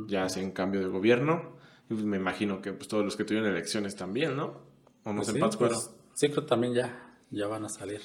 ya 0.08 0.24
hacen 0.24 0.52
cambio 0.52 0.82
de 0.82 0.88
gobierno. 0.88 1.56
Y 1.90 1.94
pues 1.94 2.04
me 2.04 2.18
imagino 2.18 2.62
que 2.62 2.74
pues, 2.74 2.88
todos 2.88 3.06
los 3.06 3.16
que 3.16 3.24
tuvieron 3.24 3.50
elecciones 3.50 3.96
también, 3.96 4.36
¿no? 4.36 4.64
¿O 5.04 5.14
no 5.14 5.22
pues 5.22 5.28
sí, 5.28 5.40
pues, 5.60 5.96
sí, 6.16 6.30
creo 6.30 6.46
también 6.46 6.74
ya, 6.74 7.18
ya 7.30 7.48
van 7.48 7.66
a 7.66 7.70
salir. 7.70 8.02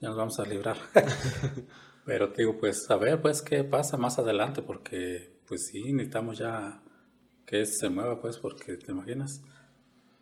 Ya 0.00 0.08
nos 0.08 0.16
vamos 0.18 0.38
a 0.38 0.44
librar. 0.44 0.76
Pero 2.04 2.30
te 2.32 2.42
digo, 2.42 2.58
pues 2.58 2.84
a 2.90 2.96
ver, 2.96 3.22
pues 3.22 3.40
qué 3.40 3.64
pasa 3.64 3.96
más 3.96 4.18
adelante, 4.18 4.60
porque 4.60 5.38
pues 5.46 5.68
sí, 5.70 5.92
necesitamos 5.92 6.38
ya 6.38 6.82
que 7.46 7.64
se 7.64 7.88
mueva, 7.88 8.20
pues, 8.20 8.38
porque 8.38 8.76
te 8.76 8.92
imaginas 8.92 9.42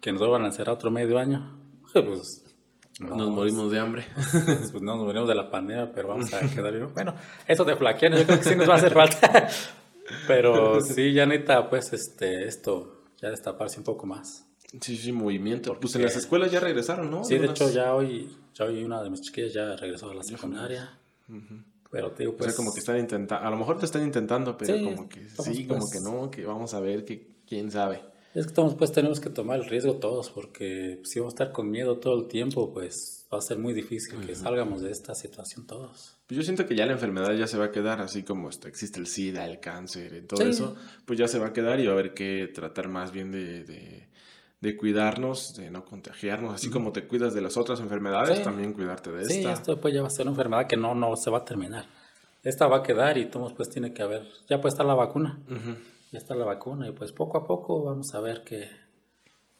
que 0.01 0.13
nos 0.13 0.21
van 0.21 0.43
a 0.43 0.45
lanzar 0.45 0.69
otro 0.71 0.91
medio 0.91 1.19
año. 1.19 1.59
Pues 1.93 2.51
nos 3.01 3.30
morimos 3.30 3.70
de 3.70 3.78
hambre. 3.78 4.07
Pues 4.72 4.82
no 4.82 4.97
nos 4.97 5.07
morimos 5.07 5.28
de 5.28 5.34
la 5.34 5.51
pandemia, 5.51 5.93
pero 5.93 6.09
vamos 6.09 6.32
a 6.32 6.40
quedar 6.40 6.72
bien. 6.72 6.93
Bueno, 6.93 7.14
eso 7.47 7.64
de 7.64 7.76
flaquear, 7.76 8.16
yo 8.16 8.24
creo 8.24 8.38
que 8.38 8.45
sí 8.45 8.57
nos 8.57 8.68
va 8.68 8.74
a 8.74 8.76
hacer 8.76 8.93
falta. 8.93 9.49
Pero 10.26 10.80
sí, 10.80 11.12
ya 11.12 11.24
neta, 11.24 11.70
pues 11.70 11.93
este, 11.93 12.47
esto 12.47 13.05
ya 13.20 13.30
destaparse 13.30 13.78
un 13.78 13.84
poco 13.84 14.05
más. 14.05 14.47
Sí, 14.80 14.97
sí, 14.97 15.12
movimiento. 15.12 15.78
pues 15.78 15.95
en 15.95 16.03
las 16.03 16.16
escuelas 16.16 16.51
ya 16.51 16.61
regresaron, 16.61 17.11
¿no? 17.11 17.24
Sí, 17.24 17.38
de 17.38 17.47
hecho 17.47 17.70
ya 17.70 17.95
hoy, 17.95 18.28
ya 18.55 18.64
hoy 18.64 18.82
una 18.82 19.03
de 19.03 19.11
mis 19.11 19.20
chiquillas 19.20 19.53
ya 19.53 19.76
regresó 19.76 20.11
a 20.11 20.14
la 20.14 20.22
secundaria. 20.22 20.99
Pero 21.90 22.11
te 22.11 22.24
digo, 22.24 22.36
pues... 22.36 22.49
O 22.49 22.51
sea, 22.51 22.57
pues 22.57 22.57
como 22.57 22.72
que 22.72 22.80
están 22.80 22.99
intentando, 22.99 23.47
a 23.47 23.51
lo 23.51 23.57
mejor 23.57 23.78
te 23.78 23.86
están 23.86 24.03
intentando, 24.03 24.57
pero 24.57 24.74
como 24.82 25.09
que 25.09 25.28
sí, 25.28 25.66
como 25.66 25.80
pues 25.80 25.93
que 25.93 26.01
no, 26.01 26.30
que 26.30 26.45
vamos 26.45 26.74
a 26.74 26.80
ver, 26.80 27.05
que 27.05 27.28
quién 27.47 27.70
sabe. 27.70 28.03
Es 28.35 28.47
que 28.47 28.51
estamos, 28.51 28.74
pues 28.76 28.93
tenemos 28.93 29.20
que 29.20 29.28
tomar 29.28 29.61
el 29.61 29.66
riesgo 29.66 29.97
todos, 29.97 30.30
porque 30.30 31.01
si 31.05 31.18
vamos 31.18 31.35
a 31.35 31.37
estar 31.37 31.53
con 31.53 31.70
miedo 31.70 31.99
todo 31.99 32.18
el 32.18 32.28
tiempo, 32.28 32.72
pues 32.72 33.26
va 33.33 33.39
a 33.39 33.43
ser 33.43 33.59
muy 33.59 33.74
difícil 33.74 34.24
que 34.24 34.35
salgamos 34.35 34.80
de 34.80 34.91
esta 34.91 35.14
situación 35.14 35.66
todos. 35.66 36.16
Pues 36.26 36.39
yo 36.39 36.43
siento 36.43 36.64
que 36.64 36.74
ya 36.74 36.87
la 36.87 36.93
enfermedad 36.93 37.35
ya 37.35 37.47
se 37.47 37.59
va 37.59 37.66
a 37.66 37.70
quedar, 37.70 38.01
así 38.01 38.22
como 38.22 38.49
existe 38.49 38.99
el 39.01 39.07
SIDA, 39.07 39.45
el 39.45 39.61
cáncer, 39.61 40.26
todo 40.26 40.45
eso, 40.45 40.76
pues 41.05 41.18
ya 41.18 41.28
se 41.28 41.39
va 41.39 41.49
a 41.49 41.53
quedar 41.53 41.78
y 41.80 41.85
va 41.85 41.91
a 41.91 41.93
haber 41.93 42.14
que 42.14 42.49
tratar 42.55 42.89
más 42.89 43.12
bien 43.12 43.33
de, 43.33 43.64
de, 44.61 44.76
cuidarnos, 44.78 45.55
de 45.57 45.70
no 45.70 45.85
contagiarnos, 45.85 46.55
así 46.55 46.70
como 46.70 46.93
te 46.93 47.07
cuidas 47.07 47.35
de 47.35 47.43
las 47.43 47.59
otras 47.59 47.80
enfermedades, 47.80 48.43
también 48.43 48.72
cuidarte 48.72 49.12
de 49.12 49.22
esta. 49.22 49.35
Sí, 49.35 49.45
esto 49.45 49.78
pues 49.78 49.93
ya 49.93 50.01
va 50.01 50.07
a 50.07 50.11
ser 50.11 50.22
una 50.22 50.30
enfermedad 50.30 50.66
que 50.66 50.78
no, 50.78 50.95
no 50.95 51.16
se 51.16 51.30
va 51.30 51.39
a 51.39 51.45
terminar. 51.45 51.85
Esta 52.43 52.66
va 52.66 52.78
a 52.78 52.83
quedar 52.83 53.18
y 53.18 53.26
todos 53.26 53.53
pues 53.53 53.68
tiene 53.68 53.93
que 53.93 54.03
haber, 54.03 54.26
ya 54.49 54.59
puede 54.59 54.72
estar 54.72 54.87
la 54.87 54.95
vacuna 54.95 55.39
ya 56.13 56.19
está 56.19 56.35
la 56.35 56.45
vacuna 56.45 56.89
y 56.89 56.93
pues 56.93 57.11
poco 57.11 57.39
a 57.39 57.47
poco 57.47 57.83
vamos 57.83 58.15
a 58.15 58.21
ver 58.21 58.43
qué, 58.45 58.69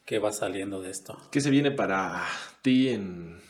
qué 0.05 0.19
va 0.19 0.33
saliendo 0.33 0.83
de 0.83 0.91
esto. 0.91 1.17
¿Qué 1.31 1.41
se 1.41 1.51
viene 1.51 1.71
para 1.71 2.27
ti 2.61 2.91
en, 2.91 3.41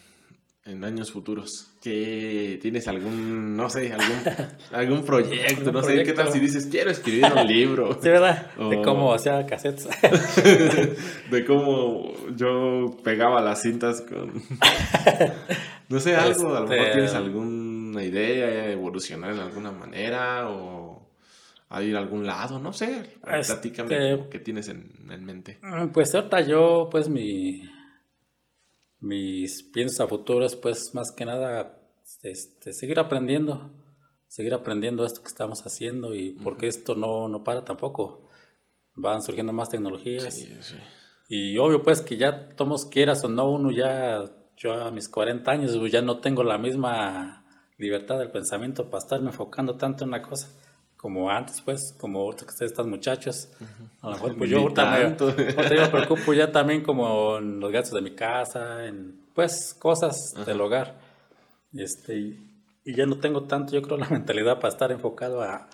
en 0.64 0.84
años 0.84 1.10
futuros? 1.10 1.72
¿Qué, 1.82 2.60
¿Tienes 2.62 2.86
algún, 2.86 3.56
no 3.56 3.68
sé, 3.68 3.92
algún, 3.92 4.22
algún 4.72 5.04
proyecto? 5.04 5.72
no 5.72 5.82
sé, 5.82 6.04
¿qué 6.04 6.12
tal 6.12 6.30
si 6.30 6.38
dices, 6.38 6.68
quiero 6.70 6.92
escribir 6.92 7.24
un 7.24 7.44
libro? 7.44 7.98
Sí, 8.00 8.08
¿verdad? 8.08 8.54
De 8.70 8.80
cómo 8.82 9.12
hacía 9.12 9.44
cassettes. 9.46 9.88
de 11.30 11.44
cómo 11.44 12.12
yo 12.36 12.96
pegaba 13.02 13.40
las 13.40 13.62
cintas 13.62 14.00
con... 14.02 14.44
No 15.88 15.98
sé, 15.98 16.14
algo, 16.14 16.54
a 16.54 16.60
lo 16.60 16.68
mejor 16.68 16.78
este, 16.78 16.92
tienes 16.92 17.14
alguna 17.14 18.02
idea, 18.04 18.70
evolucionar 18.70 19.32
en 19.32 19.40
alguna 19.40 19.72
manera 19.72 20.48
o 20.48 20.81
a 21.72 21.82
ir 21.82 21.96
a 21.96 22.00
algún 22.00 22.26
lado, 22.26 22.58
no 22.58 22.72
sé. 22.72 23.16
Este, 23.26 23.54
Platícame 23.54 24.28
qué 24.30 24.38
tienes 24.38 24.68
en, 24.68 24.92
mente. 25.24 25.58
Mm, 25.62 25.88
pues 25.88 26.14
ahorita 26.14 26.42
yo, 26.42 26.88
pues 26.90 27.08
mi 27.08 27.62
mis 29.00 29.64
piensos 29.64 30.00
a 30.00 30.06
futuros, 30.06 30.54
pues 30.54 30.94
más 30.94 31.10
que 31.10 31.24
nada, 31.24 31.80
este, 32.22 32.72
seguir 32.72 33.00
aprendiendo, 33.00 33.70
seguir 34.28 34.54
aprendiendo 34.54 35.04
esto 35.04 35.22
que 35.22 35.28
estamos 35.28 35.66
haciendo 35.66 36.14
y 36.14 36.32
porque 36.32 36.68
esto 36.68 36.94
no, 36.94 37.28
no 37.28 37.42
para 37.42 37.64
tampoco. 37.64 38.28
Van 38.94 39.22
surgiendo 39.22 39.54
más 39.54 39.70
tecnologías. 39.70 40.34
Sí, 40.34 40.54
sí. 40.60 40.76
Y 41.28 41.56
obvio 41.56 41.82
pues 41.82 42.02
que 42.02 42.18
ya 42.18 42.50
tomos 42.50 42.84
quieras 42.84 43.24
o 43.24 43.28
no, 43.28 43.50
uno 43.50 43.70
ya, 43.70 44.22
yo 44.58 44.74
a 44.74 44.90
mis 44.90 45.08
40 45.08 45.50
años 45.50 45.76
pues, 45.78 45.90
ya 45.90 46.02
no 46.02 46.20
tengo 46.20 46.44
la 46.44 46.58
misma 46.58 47.46
libertad 47.78 48.18
del 48.18 48.30
pensamiento 48.30 48.90
para 48.90 48.98
estarme 48.98 49.30
enfocando 49.30 49.76
tanto 49.76 50.04
en 50.04 50.10
una 50.10 50.20
cosa 50.20 50.50
como 51.02 51.28
antes, 51.28 51.60
pues, 51.60 51.96
como 51.98 52.20
ahorita 52.20 52.44
que 52.44 52.52
ustedes 52.52 52.70
están 52.70 52.88
muchachos. 52.88 53.48
A 54.02 54.06
lo 54.06 54.12
mejor, 54.12 54.38
pues 54.38 54.48
yo 54.48 54.60
ahorita 54.60 54.88
me, 54.88 55.88
preocupo 55.88 56.32
ya 56.32 56.52
también 56.52 56.84
como 56.84 57.38
en 57.38 57.58
los 57.58 57.72
gastos 57.72 57.94
de 57.94 58.02
mi 58.02 58.14
casa, 58.14 58.86
en, 58.86 59.20
pues, 59.34 59.74
cosas 59.76 60.32
del 60.46 60.60
hogar. 60.60 61.00
Este, 61.74 62.16
y, 62.16 62.38
ya 62.84 63.04
no 63.04 63.18
tengo 63.18 63.42
tanto, 63.48 63.72
yo 63.72 63.82
creo, 63.82 63.96
la 63.96 64.08
mentalidad 64.08 64.60
para 64.60 64.68
estar 64.68 64.92
enfocado 64.92 65.42
a, 65.42 65.68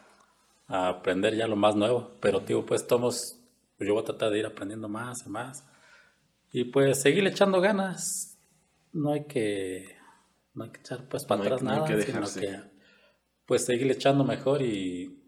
a 0.66 0.88
aprender 0.88 1.36
ya 1.36 1.46
lo 1.46 1.56
más 1.56 1.76
nuevo. 1.76 2.10
Pero, 2.20 2.40
tío, 2.40 2.64
pues, 2.64 2.86
tomos, 2.86 3.38
pues 3.76 3.86
yo 3.86 3.92
voy 3.92 4.04
a 4.04 4.06
tratar 4.06 4.30
de 4.30 4.38
ir 4.38 4.46
aprendiendo 4.46 4.88
más 4.88 5.26
y 5.26 5.28
más. 5.28 5.62
Y 6.52 6.64
pues, 6.64 7.02
seguir 7.02 7.26
echando 7.26 7.60
ganas. 7.60 8.38
No 8.94 9.12
hay 9.12 9.26
que, 9.26 9.94
no 10.54 10.64
hay 10.64 10.70
que 10.70 10.80
echar, 10.80 11.06
pues, 11.06 11.26
para 11.26 11.42
atrás 11.42 11.62
nada, 11.62 11.86
sino 11.86 12.26
que, 12.32 12.77
pues, 13.48 13.64
seguir 13.64 13.90
echando 13.90 14.22
mejor 14.22 14.60
y, 14.60 15.18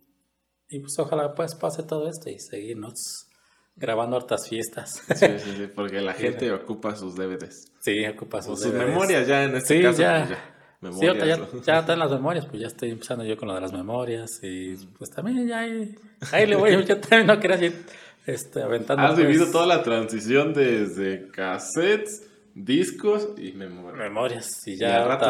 y, 0.69 0.79
pues, 0.79 0.97
ojalá, 0.99 1.35
pues, 1.35 1.55
pase 1.55 1.83
todo 1.83 2.09
esto 2.09 2.29
y 2.29 2.39
seguirnos 2.39 3.27
grabando 3.75 4.17
hartas 4.17 4.47
fiestas. 4.47 5.03
Sí, 5.17 5.27
sí, 5.39 5.55
sí, 5.57 5.67
porque 5.75 6.03
la 6.03 6.13
gente 6.13 6.53
ocupa 6.53 6.95
sus 6.95 7.17
DVDs. 7.17 7.73
Sí, 7.81 8.07
ocupa 8.07 8.43
sus, 8.43 8.61
sus 8.61 8.73
memorias 8.75 9.27
ya 9.27 9.45
en 9.45 9.57
este 9.57 9.83
caso. 9.83 10.03
Ya. 10.03 10.19
Pues 10.19 10.31
ya. 10.31 10.61
Memorias, 10.83 11.15
sí, 11.15 11.59
ya, 11.63 11.75
ya, 11.75 11.79
están 11.81 11.99
las 11.99 12.11
memorias, 12.11 12.47
pues 12.47 12.61
ya 12.61 12.69
estoy 12.69 12.91
empezando 12.91 13.25
yo 13.25 13.37
con 13.37 13.49
lo 13.49 13.55
de 13.55 13.61
las 13.61 13.73
memorias 13.73 14.41
y 14.43 14.77
pues 14.97 15.11
también 15.11 15.47
ya 15.47 15.61
ahí, 15.61 15.95
ahí 16.33 16.47
le 16.47 16.57
voy, 16.57 16.85
yo 16.87 16.99
también 17.01 17.27
no 17.27 17.39
quería 17.39 17.67
ir 17.67 17.85
este, 18.27 18.63
aventando. 18.63 19.03
Has 19.03 19.17
vivido 19.17 19.45
pues. 19.45 19.53
toda 19.53 19.67
la 19.67 19.83
transición 19.83 20.55
desde 20.55 21.29
cassettes, 21.31 22.30
discos 22.55 23.29
y 23.37 23.53
memorias. 23.53 23.99
Memorias, 23.99 24.67
y 24.67 24.77
ya. 24.77 25.05
rato 25.05 25.27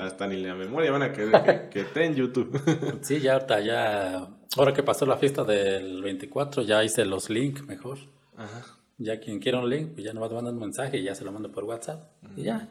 hasta 0.00 0.26
ni 0.26 0.42
la 0.42 0.54
memoria 0.54 0.90
van 0.90 1.02
a 1.02 1.12
querer 1.12 1.68
que, 1.70 1.80
esté 1.80 2.04
en 2.04 2.14
YouTube. 2.14 2.60
sí, 3.02 3.20
ya 3.20 3.34
ahorita 3.34 3.60
ya, 3.60 4.28
ahora 4.56 4.72
que 4.72 4.82
pasó 4.82 5.06
la 5.06 5.16
fiesta 5.16 5.44
del 5.44 6.02
24, 6.02 6.62
ya 6.62 6.82
hice 6.84 7.04
los 7.04 7.30
links 7.30 7.64
mejor. 7.66 7.98
Ajá. 8.36 8.64
Ya 8.98 9.18
quien 9.18 9.40
quiera 9.40 9.58
un 9.58 9.68
link, 9.68 9.94
pues 9.94 10.04
ya 10.04 10.12
nos 10.12 10.32
manda 10.32 10.50
un 10.50 10.58
mensaje 10.58 10.98
y 10.98 11.02
ya 11.02 11.14
se 11.14 11.24
lo 11.24 11.32
mando 11.32 11.50
por 11.50 11.64
WhatsApp. 11.64 12.10
Y 12.36 12.44
ya 12.44 12.68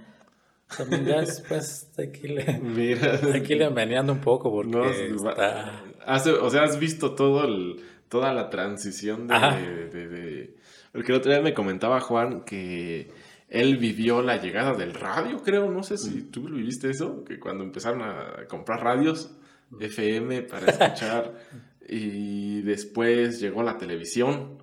también 0.78 1.06
ya 1.06 1.20
después 1.22 1.92
hay 1.98 2.12
que 2.12 2.28
irle, 2.28 2.60
Mira. 2.62 3.20
Hay 3.34 4.10
un 4.10 4.20
poco 4.20 4.52
porque 4.52 5.14
está... 5.16 5.84
o 6.42 6.50
sea, 6.50 6.64
has 6.64 6.80
visto 6.80 7.16
todo 7.16 7.46
el, 7.46 7.82
toda 8.10 8.34
la 8.34 8.50
transición 8.50 9.28
de, 9.28 9.90
de, 9.90 10.56
Porque 10.92 11.12
el 11.12 11.18
otro 11.18 11.32
día 11.32 11.42
me 11.42 11.54
comentaba 11.54 12.00
Juan 12.00 12.42
que 12.42 13.12
él 13.54 13.78
vivió 13.78 14.24
la 14.24 14.42
llegada 14.42 14.74
del 14.74 14.96
radio, 14.96 15.44
creo, 15.44 15.70
no 15.70 15.84
sé 15.84 16.00
si 16.00 16.24
tú 16.24 16.50
lo 16.50 16.58
viviste 16.58 16.90
eso, 16.90 17.24
que 17.24 17.40
cuando 17.40 17.64
empezaron 17.64 18.02
a 18.02 18.48
comprar 18.48 18.84
radios 18.84 19.30
FM 19.80 20.42
para 20.42 20.72
escuchar 20.72 21.36
y 21.88 22.64
después 22.64 23.40
llegó 23.40 23.62
la 23.62 23.78
televisión 23.78 24.58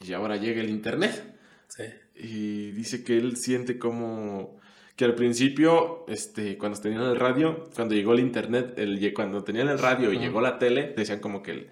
y 0.00 0.14
ahora 0.14 0.36
llega 0.36 0.62
el 0.62 0.70
internet. 0.70 1.38
Sí. 1.68 1.84
Y 2.14 2.70
dice 2.70 3.04
que 3.04 3.18
él 3.18 3.36
siente 3.36 3.78
como 3.78 4.58
que 4.96 5.04
al 5.04 5.14
principio, 5.14 6.06
este, 6.08 6.56
cuando 6.56 6.80
tenían 6.80 7.02
el 7.02 7.16
radio, 7.16 7.64
cuando 7.74 7.94
llegó 7.94 8.14
el 8.14 8.20
internet, 8.20 8.78
el, 8.78 9.12
cuando 9.12 9.44
tenían 9.44 9.68
el 9.68 9.78
radio 9.78 10.10
y 10.10 10.18
llegó 10.18 10.40
la 10.40 10.58
tele, 10.58 10.94
decían 10.96 11.20
como 11.20 11.42
que, 11.42 11.68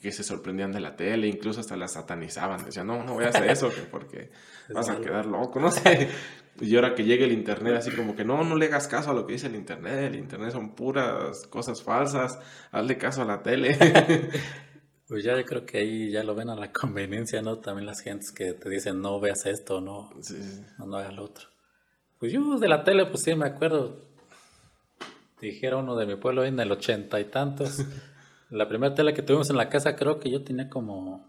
que, 0.00 0.12
se 0.12 0.22
sorprendían 0.22 0.72
de 0.72 0.80
la 0.80 0.96
tele, 0.96 1.28
incluso 1.28 1.60
hasta 1.60 1.76
la 1.76 1.88
satanizaban, 1.88 2.64
decían, 2.64 2.86
no, 2.86 3.02
no 3.02 3.14
voy 3.14 3.24
a 3.24 3.28
hacer 3.28 3.48
eso, 3.50 3.70
porque 3.90 4.30
vas 4.74 4.88
a 4.88 5.00
quedar 5.00 5.26
loco, 5.26 5.60
no 5.60 5.70
sé. 5.70 6.08
Y 6.60 6.74
ahora 6.76 6.94
que 6.94 7.04
llega 7.04 7.24
el 7.24 7.32
internet, 7.32 7.74
así 7.76 7.90
como 7.90 8.16
que 8.16 8.24
no, 8.24 8.42
no 8.42 8.56
le 8.56 8.66
hagas 8.66 8.88
caso 8.88 9.10
a 9.10 9.14
lo 9.14 9.26
que 9.26 9.34
dice 9.34 9.46
el 9.46 9.56
internet, 9.56 10.12
el 10.12 10.16
internet 10.16 10.52
son 10.52 10.74
puras 10.74 11.46
cosas 11.48 11.82
falsas, 11.82 12.38
hazle 12.72 12.96
caso 12.96 13.22
a 13.22 13.24
la 13.24 13.42
tele. 13.42 13.76
Pues 15.08 15.22
ya 15.22 15.36
yo 15.36 15.44
creo 15.44 15.64
que 15.64 15.78
ahí 15.78 16.10
ya 16.10 16.24
lo 16.24 16.34
ven 16.34 16.50
a 16.50 16.56
la 16.56 16.72
conveniencia, 16.72 17.40
¿no? 17.40 17.60
También 17.60 17.86
las 17.86 18.00
gentes 18.00 18.32
que 18.32 18.54
te 18.54 18.68
dicen 18.68 19.00
no 19.00 19.20
veas 19.20 19.46
esto, 19.46 19.80
no, 19.80 20.10
no, 20.78 20.86
no 20.86 20.96
hagas 20.96 21.14
lo 21.14 21.22
otro. 21.22 21.46
Pues 22.18 22.32
yo 22.32 22.58
de 22.58 22.68
la 22.68 22.82
tele, 22.82 23.06
pues 23.06 23.22
sí, 23.22 23.34
me 23.36 23.46
acuerdo. 23.46 24.04
Dijera 25.40 25.76
uno 25.76 25.94
de 25.94 26.06
mi 26.06 26.16
pueblo 26.16 26.44
en 26.44 26.58
el 26.58 26.72
ochenta 26.72 27.20
y 27.20 27.26
tantos. 27.26 27.84
la 28.50 28.68
primera 28.68 28.94
tele 28.94 29.14
que 29.14 29.22
tuvimos 29.22 29.50
en 29.50 29.56
la 29.56 29.68
casa, 29.68 29.96
creo 29.96 30.18
que 30.18 30.30
yo 30.30 30.42
tenía 30.42 30.68
como 30.68 31.26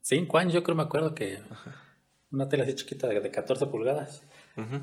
cinco 0.00 0.38
años, 0.38 0.52
yo 0.52 0.62
creo 0.62 0.76
me 0.76 0.82
acuerdo 0.82 1.14
que 1.14 1.40
una 2.30 2.48
tele 2.48 2.64
así 2.64 2.74
chiquita 2.74 3.08
de, 3.08 3.30
14 3.30 3.66
pulgadas. 3.66 4.22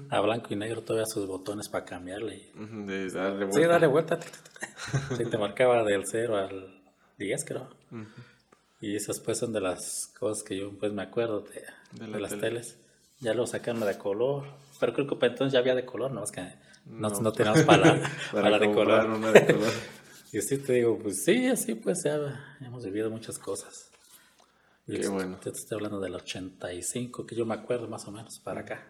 A 0.09 0.19
blanco 0.19 0.47
y 0.49 0.57
negro 0.57 0.81
todavía 0.81 1.05
sus 1.05 1.25
botones 1.25 1.69
para 1.69 1.85
cambiarle. 1.85 2.51
de 2.53 3.09
darle 3.09 3.45
vuelta. 3.45 3.51
Sí, 3.53 3.65
darle 3.65 3.87
vuelta. 3.87 4.19
sí, 5.17 5.23
te 5.29 5.37
marcaba 5.37 5.83
del 5.85 6.05
0 6.05 6.35
al 6.35 6.81
10, 7.17 7.45
creo. 7.45 7.69
Y 8.81 8.97
esas 8.97 9.21
pues 9.21 9.37
son 9.37 9.53
de 9.53 9.61
las 9.61 10.11
cosas 10.19 10.43
que 10.43 10.57
yo 10.57 10.71
pues 10.77 10.91
me 10.91 11.03
acuerdo 11.03 11.45
de, 11.99 12.19
las 12.19 12.37
teles. 12.37 12.77
Ya 13.21 13.33
lo 13.33 13.47
sacaron 13.47 13.81
de 13.81 13.97
color 13.97 14.43
pero 14.81 14.93
creo 14.93 15.07
que 15.07 15.15
para 15.15 15.31
entonces 15.31 15.53
ya 15.53 15.59
había 15.59 15.75
de 15.75 15.85
color, 15.85 16.11
¿no? 16.11 16.23
Es 16.23 16.31
que 16.31 16.41
no, 16.87 17.07
no, 17.07 17.31
teníamos 17.31 17.61
para, 17.61 18.01
para, 18.31 18.57
de 18.57 18.71
color. 18.73 19.05
Una 19.05 19.31
de 19.31 19.45
color. 19.45 19.69
y 20.33 20.41
sí 20.41 20.57
te 20.57 20.73
digo, 20.73 20.97
pues 20.97 21.23
sí, 21.23 21.47
así 21.47 21.75
pues 21.75 22.03
ya 22.03 22.57
hemos 22.61 22.85
vivido 22.85 23.09
muchas 23.09 23.37
cosas. 23.37 23.91
Qué 24.87 25.07
bueno. 25.07 25.37
Yo 25.43 25.51
te 25.51 25.57
estoy 25.57 25.75
hablando 25.75 25.99
del 25.99 26.15
85, 26.15 27.25
que 27.25 27.35
yo 27.35 27.45
me 27.45 27.53
acuerdo 27.53 27.87
más 27.87 28.07
o 28.07 28.11
menos 28.11 28.39
para 28.39 28.61
acá. 28.61 28.81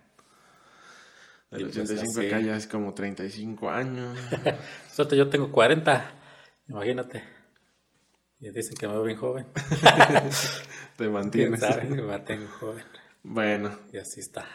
Del 1.50 1.66
85 1.66 2.14
pues, 2.14 2.28
acá 2.28 2.40
ya 2.40 2.56
es 2.56 2.68
como 2.68 2.94
35 2.94 3.70
años. 3.70 4.18
Suerte, 4.94 5.18
yo 5.18 5.30
tengo 5.30 5.52
40, 5.52 6.12
imagínate. 6.70 7.24
Y 8.40 8.50
dicen 8.50 8.76
que 8.76 8.88
me 8.88 8.94
veo 8.94 9.04
bien 9.04 9.18
joven. 9.18 9.46
Te 10.98 11.10
mantienes. 11.10 11.60
¿Quién 11.60 11.72
sabe? 11.72 11.90
Me 11.90 12.02
mantengo 12.02 12.48
joven. 12.60 12.86
Bueno. 13.24 13.78
Y 13.92 13.98
así 13.98 14.20
está. 14.20 14.46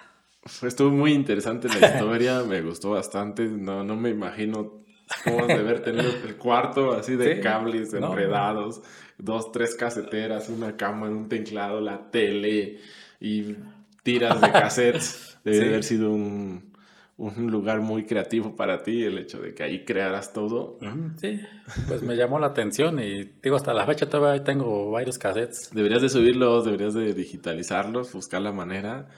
Estuvo 0.62 0.91
muy 0.91 1.12
interesante 1.12 1.68
la 1.68 1.95
historia, 1.95 2.43
me 2.43 2.62
gustó 2.62 2.91
bastante. 2.91 3.45
No, 3.45 3.84
no 3.84 3.97
me 3.97 4.11
imagino 4.11 4.86
cómo 5.25 5.47
de 5.47 5.55
haber 5.55 5.83
tenido 5.83 6.11
el 6.25 6.37
cuarto 6.37 6.93
así 6.93 7.17
de 7.17 7.41
cables 7.41 7.93
enredados, 7.95 8.83
dos, 9.19 9.53
tres 9.53 9.75
caseteras, 9.75 10.49
una 10.49 10.77
cama, 10.77 11.09
un 11.09 11.29
teclado, 11.29 11.81
la 11.81 12.11
tele 12.11 12.79
y 13.21 13.57
tiras 14.03 14.41
de 14.41 14.51
cassettes. 14.53 15.39
Debe 15.45 15.69
haber 15.69 15.85
sido 15.85 16.11
un, 16.11 16.73
un, 17.19 17.51
lugar 17.51 17.81
muy 17.81 18.05
creativo 18.05 18.57
para 18.57 18.83
ti 18.83 19.05
el 19.05 19.19
hecho 19.19 19.41
de 19.41 19.55
que 19.55 19.63
ahí 19.63 19.85
crearas 19.85 20.33
todo. 20.33 20.79
Sí, 21.19 21.41
pues 21.87 22.03
me 22.03 22.17
llamó 22.17 22.39
la 22.39 22.49
atención 22.49 22.99
y 22.99 23.33
digo, 23.43 23.57
hasta 23.57 23.73
la 23.73 23.87
fecha 23.87 24.09
todavía 24.09 24.43
tengo 24.43 24.91
varios 24.91 25.19
cassettes. 25.19 25.71
Deberías 25.73 26.03
de 26.03 26.09
subirlos, 26.09 26.65
deberías 26.65 26.95
de 26.95 27.15
digitalizarlos, 27.15 28.13
buscar 28.13 28.43
la 28.43 28.53
manera 28.53 29.09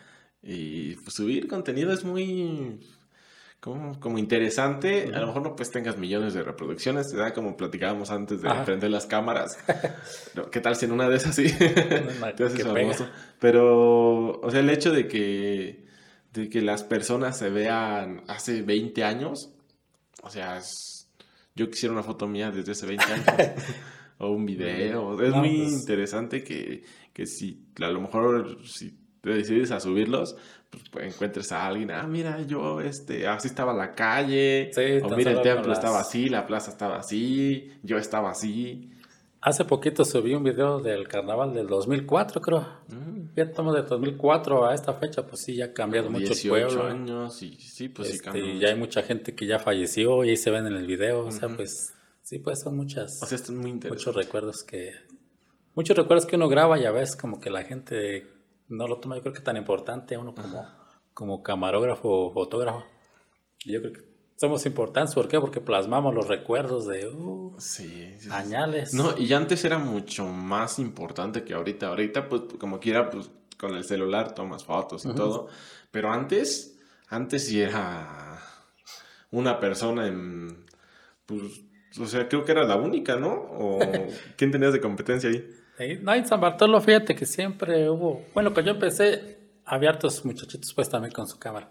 y 0.43 0.95
pues, 0.97 1.15
subir 1.15 1.49
contenido 1.49 1.93
es 1.93 2.05
muy 2.05 2.81
como, 3.61 3.99
como 3.99 4.19
interesante. 4.19 5.11
A 5.15 5.21
lo 5.21 5.29
mejor 5.29 5.43
no 5.43 5.57
pues 5.57 5.71
tengas 5.71 5.99
millones 5.99 6.35
de 6.35 6.43
reproducciones, 6.43 7.13
da 7.13 7.33
como 7.33 7.57
platicábamos 7.57 8.11
antes 8.11 8.43
de 8.43 8.51
prender 8.65 8.91
las 8.91 9.07
cámaras. 9.07 9.59
¿Qué 10.53 10.61
tal 10.61 10.77
si 10.77 10.85
en 10.87 10.93
una 10.93 11.09
de 11.09 11.17
esas 11.17 11.35
sí 11.35 11.47
te 11.57 12.45
haces 12.45 12.63
famoso? 12.65 13.09
Pero, 13.41 14.41
o 14.41 14.51
sea, 14.51 14.61
el 14.61 14.71
hecho 14.71 14.93
de 14.93 15.09
que, 15.09 15.87
de 16.33 16.49
que 16.49 16.63
las 16.63 16.85
personas 16.85 17.37
se 17.39 17.51
vean 17.51 18.23
hace 18.29 18.63
20 18.63 19.05
años, 19.05 19.53
o 20.23 20.31
sea, 20.31 20.61
yo 21.55 21.71
quisiera 21.71 21.93
una 21.93 22.03
foto 22.03 22.27
mía 22.27 22.51
desde 22.51 22.73
hace 22.73 22.87
20 22.87 23.05
años. 23.05 23.27
o 24.19 24.31
un 24.31 24.47
video. 24.47 25.21
Es 25.21 25.35
muy 25.35 25.63
pues 25.63 25.73
interesante 25.73 26.43
que, 26.43 26.83
que 27.13 27.27
si 27.27 27.67
a 27.81 27.89
lo 27.89 28.01
mejor 28.01 28.59
si 28.67 28.99
te 29.29 29.35
decides 29.35 29.71
a 29.71 29.81
subirlos, 29.81 30.37
pues, 30.71 30.85
pues, 30.91 31.15
encuentres 31.15 31.53
a 31.53 31.67
alguien, 31.67 31.91
ah, 31.91 32.07
mira, 32.07 32.43
yo, 32.43 32.81
este, 32.81 33.27
así 33.27 33.49
estaba 33.49 33.73
la 33.73 33.95
calle, 33.95 34.71
o 35.03 35.17
mira, 35.17 35.33
el 35.33 35.43
templo 35.43 35.73
estaba 35.73 36.01
así, 36.01 36.29
la 36.29 36.47
plaza 36.47 36.71
estaba 36.71 36.99
así, 36.99 37.73
yo 37.83 37.97
estaba 37.97 38.31
así. 38.31 38.91
Hace 39.41 39.65
poquito 39.65 40.05
subí 40.05 40.35
un 40.35 40.43
video 40.43 40.81
del 40.81 41.07
carnaval 41.07 41.55
del 41.55 41.69
2004, 41.69 42.41
creo. 42.41 42.67
Mm. 42.89 43.35
Ya 43.37 43.45
estamos 43.45 43.75
de 43.75 43.83
2004 43.83 44.67
a 44.67 44.75
esta 44.75 44.95
fecha, 44.95 45.25
pues 45.25 45.43
sí, 45.43 45.55
ya 45.55 45.67
ha 45.67 45.73
cambiado 45.73 46.11
mucho 46.11 46.33
el 46.33 46.49
pueblo. 46.49 46.87
años, 46.87 47.41
y 47.43 47.55
sí, 47.55 47.89
pues 47.89 48.09
sí 48.09 48.17
este, 48.17 48.59
Ya 48.59 48.69
hay 48.69 48.75
mucha 48.75 49.03
gente 49.03 49.35
que 49.35 49.47
ya 49.47 49.59
falleció 49.61 50.25
y 50.25 50.31
ahí 50.31 50.37
se 50.37 50.51
ven 50.51 50.67
en 50.67 50.75
el 50.75 50.87
video, 50.87 51.25
o 51.25 51.31
sea, 51.31 51.49
pues 51.49 51.95
sí, 52.23 52.41
pues 52.41 52.61
son 52.61 52.77
muchas. 52.77 53.23
O 53.23 53.27
sea, 53.27 53.37
esto 53.37 53.53
es 53.53 53.59
muy 53.59 53.71
interesante. 53.71 54.11
Muchos 54.11 54.15
recuerdos 54.15 54.65
que. 54.65 54.93
Muchos 55.75 55.97
recuerdos 55.97 56.27
que 56.27 56.35
uno 56.35 56.49
graba 56.49 56.79
y 56.79 56.85
a 56.85 56.91
veces 56.91 57.15
como 57.15 57.41
que 57.41 57.51
la 57.51 57.63
gente 57.63 58.27
no 58.69 58.87
lo 58.87 58.99
toma 58.99 59.17
yo 59.17 59.23
creo 59.23 59.35
que 59.35 59.41
tan 59.41 59.57
importante 59.57 60.15
a 60.15 60.19
uno 60.19 60.35
como, 60.35 60.67
como 61.15 61.43
camarógrafo 61.43 62.09
o 62.09 62.33
fotógrafo. 62.33 62.85
Yo 63.65 63.81
creo 63.81 63.93
que 63.93 64.09
somos 64.37 64.65
importantes, 64.67 65.15
¿por 65.15 65.27
qué? 65.27 65.41
Porque 65.41 65.61
plasmamos 65.61 66.15
los 66.15 66.29
recuerdos 66.29 66.87
de 66.87 67.09
uh, 67.09 67.57
sí, 67.59 68.15
añales. 68.31 68.95
No, 68.95 69.19
y 69.19 69.33
antes 69.33 69.65
era 69.65 69.79
mucho 69.79 70.27
más 70.27 70.79
importante 70.79 71.43
que 71.43 71.55
ahorita. 71.55 71.89
Ahorita, 71.89 72.29
pues, 72.29 72.43
como 72.59 72.79
quiera, 72.79 73.11
pues, 73.11 73.31
con 73.59 73.75
el 73.75 73.85
celular 73.85 74.35
tomas 74.35 74.65
fotos 74.65 75.05
y 75.05 75.13
todo. 75.13 75.49
Pero 75.91 76.13
antes, 76.13 76.79
antes 77.09 77.47
sí 77.47 77.61
era 77.61 78.41
una 79.33 79.59
persona 79.59 80.07
en, 80.07 80.65
pues, 81.27 81.43
o 82.01 82.07
sea, 82.07 82.29
creo 82.29 82.45
que 82.45 82.53
era 82.53 82.63
la 82.63 82.77
única, 82.77 83.17
¿no? 83.17 83.33
¿O 83.33 83.79
quién 84.37 84.53
tenías 84.53 84.73
de 84.73 84.81
competencia 84.81 85.31
ahí? 85.31 85.45
No, 86.03 86.15
en 86.15 86.27
San 86.27 86.41
Bartolo, 86.41 86.81
fíjate 86.81 87.15
que 87.15 87.27
siempre 87.27 87.89
hubo, 87.89 88.25
bueno, 88.35 88.53
cuando 88.53 88.73
yo 88.73 88.75
empecé, 88.75 89.39
había 89.65 89.91
hartos 89.91 90.25
muchachitos 90.25 90.73
pues 90.75 90.89
también 90.89 91.13
con 91.13 91.27
su 91.27 91.39
cámara. 91.39 91.71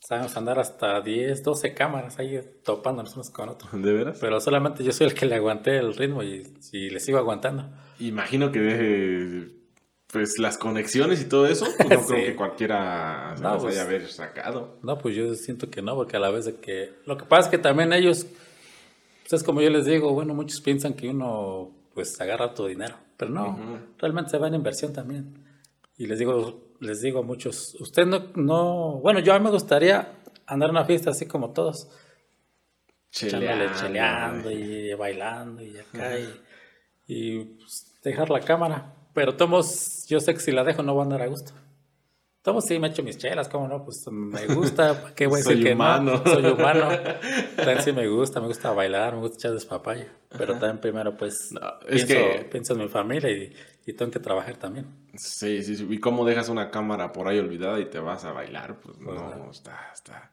Sabemos 0.00 0.36
andar 0.36 0.58
hasta 0.58 1.00
10, 1.00 1.42
12 1.42 1.74
cámaras 1.74 2.18
ahí 2.18 2.40
topándonos 2.64 3.14
unos 3.14 3.30
con 3.30 3.48
otros. 3.48 3.70
¿De 3.72 3.92
veras? 3.92 4.18
Pero 4.20 4.40
solamente 4.40 4.82
yo 4.82 4.92
soy 4.92 5.08
el 5.08 5.14
que 5.14 5.26
le 5.26 5.34
aguanté 5.34 5.78
el 5.78 5.94
ritmo 5.94 6.22
y, 6.22 6.54
y 6.72 6.90
le 6.90 6.98
sigo 7.00 7.18
aguantando. 7.18 7.68
Imagino 7.98 8.50
que 8.50 8.58
deje 8.60 9.58
pues 10.10 10.38
las 10.38 10.56
conexiones 10.56 11.20
y 11.20 11.26
todo 11.26 11.46
eso, 11.46 11.66
pues 11.76 11.90
no 11.90 12.06
creo 12.06 12.26
que 12.26 12.36
cualquiera 12.36 13.34
se 13.36 13.42
las 13.42 13.62
pues, 13.62 13.74
haya 13.74 13.82
haber 13.82 14.06
sacado. 14.08 14.78
No, 14.82 14.96
pues 14.98 15.14
yo 15.14 15.34
siento 15.34 15.68
que 15.68 15.82
no, 15.82 15.94
porque 15.94 16.16
a 16.16 16.20
la 16.20 16.30
vez 16.30 16.46
de 16.46 16.56
que... 16.56 16.94
Lo 17.04 17.18
que 17.18 17.26
pasa 17.26 17.48
es 17.48 17.50
que 17.50 17.58
también 17.58 17.92
ellos, 17.92 18.26
pues 19.22 19.34
es 19.34 19.42
como 19.42 19.60
yo 19.60 19.68
les 19.68 19.84
digo, 19.84 20.12
bueno, 20.14 20.34
muchos 20.34 20.62
piensan 20.62 20.94
que 20.94 21.10
uno 21.10 21.77
pues 21.98 22.20
agarra 22.20 22.54
tu 22.54 22.66
dinero, 22.66 22.96
pero 23.16 23.32
no, 23.32 23.80
realmente 23.98 24.30
se 24.30 24.38
va 24.38 24.46
en 24.46 24.54
inversión 24.54 24.92
también. 24.92 25.44
Y 25.96 26.06
les 26.06 26.20
digo, 26.20 26.76
les 26.78 27.00
digo 27.00 27.18
a 27.18 27.22
muchos, 27.22 27.74
usted 27.80 28.06
no, 28.06 28.30
no, 28.36 29.00
bueno, 29.02 29.18
yo 29.18 29.34
a 29.34 29.38
mí 29.40 29.44
me 29.44 29.50
gustaría 29.50 30.12
andar 30.46 30.70
en 30.70 30.76
una 30.76 30.84
fiesta 30.84 31.10
así 31.10 31.26
como 31.26 31.50
todos. 31.50 31.90
Cheleando, 33.10 33.74
cheleando 33.74 34.50
y 34.52 34.94
bailando 34.94 35.62
y 35.62 35.76
acá 35.76 36.18
y, 36.20 36.40
y 37.08 37.44
pues, 37.44 37.98
dejar 38.04 38.30
la 38.30 38.40
cámara 38.40 38.94
pero 39.18 39.34
tomos, 39.34 40.06
yo 40.06 40.20
sé 40.20 40.32
que 40.32 40.38
si 40.38 40.52
la 40.52 40.62
dejo 40.62 40.84
no 40.84 40.94
va 40.94 41.02
a 41.02 41.04
andar 41.04 41.22
a 41.22 41.26
gusto. 41.26 41.50
Tomos 42.42 42.64
sí 42.66 42.78
me 42.78 42.88
echo 42.88 43.02
mis 43.02 43.18
chelas, 43.18 43.48
¿cómo 43.48 43.66
no? 43.66 43.84
Pues 43.84 44.06
me 44.10 44.46
gusta, 44.46 45.12
¿qué 45.14 45.26
voy 45.26 45.40
a 45.40 45.42
decir 45.44 45.62
Soy 45.62 45.72
humano. 45.72 46.22
Soy 46.24 46.46
humano. 46.46 46.88
También 47.56 47.82
sí 47.82 47.92
me 47.92 48.08
gusta, 48.08 48.40
me 48.40 48.46
gusta 48.46 48.72
bailar, 48.72 49.14
me 49.14 49.20
gusta 49.20 49.36
echar 49.36 49.52
despapaya. 49.52 50.06
Pero 50.36 50.54
también 50.54 50.78
primero 50.78 51.16
pues 51.16 51.54
pienso, 51.88 52.06
que... 52.06 52.48
pienso, 52.50 52.74
en 52.74 52.80
mi 52.80 52.88
familia 52.88 53.30
y, 53.30 53.52
y, 53.86 53.92
tengo 53.94 54.10
que 54.10 54.20
trabajar 54.20 54.56
también. 54.56 54.86
Sí, 55.14 55.62
sí, 55.62 55.74
sí. 55.74 55.86
¿Y 55.88 55.98
cómo 55.98 56.26
dejas 56.26 56.50
una 56.50 56.70
cámara 56.70 57.12
por 57.14 57.28
ahí 57.28 57.38
olvidada 57.38 57.80
y 57.80 57.86
te 57.86 57.98
vas 57.98 58.26
a 58.26 58.32
bailar? 58.32 58.78
Pues, 58.78 58.98
pues 59.02 59.16
no, 59.18 59.50
está, 59.50 59.90
está. 59.94 60.30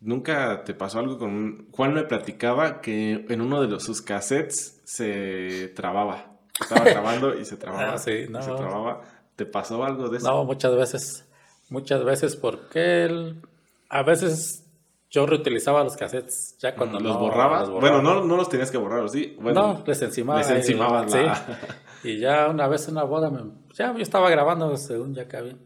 ¿Nunca 0.00 0.64
te 0.64 0.74
pasó 0.74 0.98
algo 0.98 1.18
con 1.18 1.68
Juan 1.72 1.94
me 1.94 2.04
platicaba 2.04 2.82
que 2.82 3.24
en 3.26 3.40
uno 3.40 3.62
de 3.62 3.68
los, 3.68 3.84
sus 3.84 4.02
cassettes 4.02 4.82
se 4.84 5.68
trababa. 5.74 6.36
Estaba 6.60 6.84
grabando 6.84 7.34
y 7.34 7.46
se 7.46 7.56
trababa. 7.56 7.94
Ah, 7.94 7.98
sí, 7.98 8.26
no. 8.28 8.42
Se 8.42 8.52
trababa. 8.52 9.00
¿Te 9.36 9.46
pasó 9.46 9.82
algo 9.84 10.08
de 10.08 10.18
eso? 10.18 10.30
No, 10.30 10.44
muchas 10.44 10.74
veces. 10.76 11.24
Muchas 11.70 12.04
veces 12.04 12.36
porque 12.36 13.04
él, 13.04 13.42
a 13.88 14.02
veces 14.02 14.64
yo 15.10 15.26
reutilizaba 15.26 15.84
los 15.84 15.96
cassettes 15.96 16.56
ya 16.58 16.74
cuando 16.74 16.98
los, 16.98 17.16
borraba? 17.16 17.64
Bueno, 17.68 18.02
no, 18.02 18.24
no 18.24 18.36
los 18.36 18.48
tenías 18.48 18.70
que 18.70 18.78
borrar, 18.78 19.08
¿sí? 19.08 19.36
no, 19.40 19.82
les 19.86 20.02
encimaba. 20.02 20.40
Les 20.40 20.50
encimaba 20.50 21.08
sí. 21.08 21.18
Y 22.04 22.18
ya 22.18 22.48
una 22.48 22.68
vez 22.68 22.86
en 22.88 22.94
una 22.94 23.04
boda, 23.04 23.30
me, 23.30 23.40
ya 23.72 23.94
yo 23.94 24.02
estaba 24.02 24.28
grabando 24.28 24.76
según 24.76 25.14
ya 25.14 25.26
que, 25.26 25.56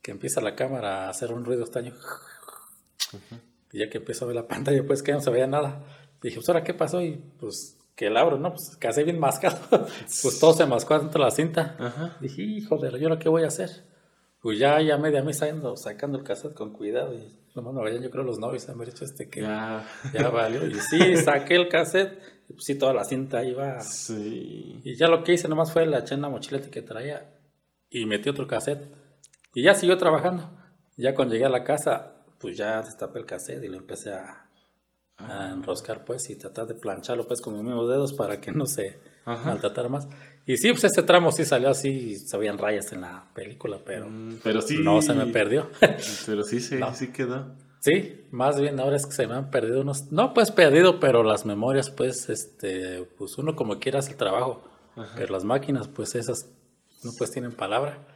que 0.00 0.10
empieza 0.10 0.40
la 0.40 0.54
cámara 0.54 1.06
a 1.06 1.10
hacer 1.10 1.32
un 1.32 1.44
ruido 1.44 1.62
extraño. 1.62 1.92
Y 3.72 3.80
ya 3.80 3.90
que 3.90 3.98
empiezo 3.98 4.24
a 4.24 4.28
ver 4.28 4.36
la 4.36 4.46
pantalla, 4.46 4.82
pues 4.86 5.02
que 5.02 5.12
no 5.12 5.20
se 5.20 5.30
veía 5.30 5.46
nada. 5.46 5.82
dije, 6.22 6.36
pues 6.36 6.48
ahora 6.48 6.64
qué 6.64 6.72
pasó 6.72 7.02
y 7.02 7.22
pues 7.38 7.76
que 7.94 8.06
el 8.06 8.16
abro, 8.16 8.38
¿no? 8.38 8.50
Pues 8.50 8.76
casi 8.78 9.02
bien 9.04 9.18
mascado. 9.18 9.58
pues 9.70 10.38
todo 10.40 10.52
se 10.52 10.66
mascó 10.66 10.98
dentro 10.98 11.20
de 11.20 11.24
la 11.24 11.30
cinta. 11.30 11.76
Ajá. 11.78 12.16
Dije, 12.20 12.42
hijo 12.42 12.78
de 12.78 12.98
¿yo 12.98 13.08
lo 13.08 13.18
que 13.18 13.28
voy 13.28 13.44
a 13.44 13.48
hacer? 13.48 13.70
Pues 14.40 14.58
ya, 14.58 14.80
ya 14.80 14.98
media 14.98 15.22
mí 15.22 15.32
saliendo, 15.32 15.76
sacando 15.76 16.18
el 16.18 16.24
cassette 16.24 16.54
con 16.54 16.72
cuidado 16.72 17.14
y 17.14 17.38
nomás 17.54 17.74
me 17.74 17.82
vayan, 17.82 18.02
yo 18.02 18.10
creo, 18.10 18.24
los 18.24 18.38
novios 18.38 18.68
han 18.68 18.78
dicho 18.80 19.04
este 19.04 19.28
que 19.28 19.42
ya, 19.42 19.86
ya 20.12 20.28
valió. 20.30 20.66
Y 20.66 20.74
sí, 20.74 21.16
saqué 21.24 21.54
el 21.54 21.68
cassette 21.68 22.18
y 22.48 22.54
pues 22.54 22.64
sí, 22.64 22.76
toda 22.76 22.92
la 22.92 23.04
cinta 23.04 23.44
iba. 23.44 23.80
Sí. 23.80 24.80
Y 24.82 24.96
ya 24.96 25.06
lo 25.06 25.22
que 25.22 25.34
hice 25.34 25.48
nomás 25.48 25.72
fue 25.72 25.86
la 25.86 26.00
eché 26.00 26.14
en 26.14 26.22
la 26.22 26.28
mochileta 26.28 26.70
que 26.70 26.82
traía 26.82 27.38
y 27.88 28.06
metí 28.06 28.28
otro 28.30 28.46
cassette. 28.46 28.82
Y 29.54 29.62
ya 29.62 29.74
siguió 29.74 29.96
trabajando. 29.96 30.50
Ya 30.96 31.14
cuando 31.14 31.34
llegué 31.34 31.46
a 31.46 31.50
la 31.50 31.62
casa, 31.62 32.24
pues 32.38 32.56
ya 32.56 32.82
destapé 32.82 33.20
el 33.20 33.26
cassette 33.26 33.62
y 33.62 33.68
lo 33.68 33.76
empecé 33.76 34.12
a, 34.12 34.50
a 35.28 35.50
enroscar 35.52 36.04
pues 36.04 36.28
y 36.30 36.36
tratar 36.36 36.66
de 36.66 36.74
plancharlo 36.74 37.26
pues 37.26 37.40
con 37.40 37.54
mis 37.54 37.62
mismos 37.62 37.88
dedos 37.88 38.12
para 38.12 38.40
que 38.40 38.52
no 38.52 38.66
se 38.66 38.98
maltratara 39.24 39.88
más. 39.88 40.08
Y 40.46 40.56
sí, 40.56 40.70
pues 40.70 40.84
ese 40.84 41.02
tramo 41.02 41.30
sí 41.30 41.44
salió 41.44 41.70
así, 41.70 42.16
se 42.16 42.36
veían 42.36 42.58
rayas 42.58 42.92
en 42.92 43.02
la 43.02 43.28
película, 43.32 43.78
pero, 43.84 44.08
mm, 44.08 44.40
pero 44.42 44.60
sí, 44.60 44.78
no 44.82 45.00
se 45.00 45.14
me 45.14 45.26
perdió. 45.26 45.68
pero 46.26 46.42
sí, 46.42 46.60
sí, 46.60 46.80
sí 46.94 47.12
quedó. 47.12 47.54
Sí, 47.80 48.26
más 48.30 48.60
bien 48.60 48.78
ahora 48.78 48.96
es 48.96 49.06
que 49.06 49.12
se 49.12 49.26
me 49.26 49.34
han 49.34 49.50
perdido 49.50 49.80
unos, 49.80 50.12
no 50.12 50.34
pues 50.34 50.52
perdido, 50.52 51.00
pero 51.00 51.24
las 51.24 51.44
memorias 51.44 51.90
pues, 51.90 52.28
este, 52.28 53.04
pues 53.18 53.38
uno 53.38 53.56
como 53.56 53.80
quiera 53.80 53.98
hace 53.98 54.12
el 54.12 54.16
trabajo, 54.16 54.62
pero 55.16 55.32
las 55.32 55.44
máquinas 55.44 55.88
pues 55.88 56.14
esas 56.14 56.48
no 57.02 57.10
pues 57.18 57.30
tienen 57.30 57.52
palabra. 57.52 58.06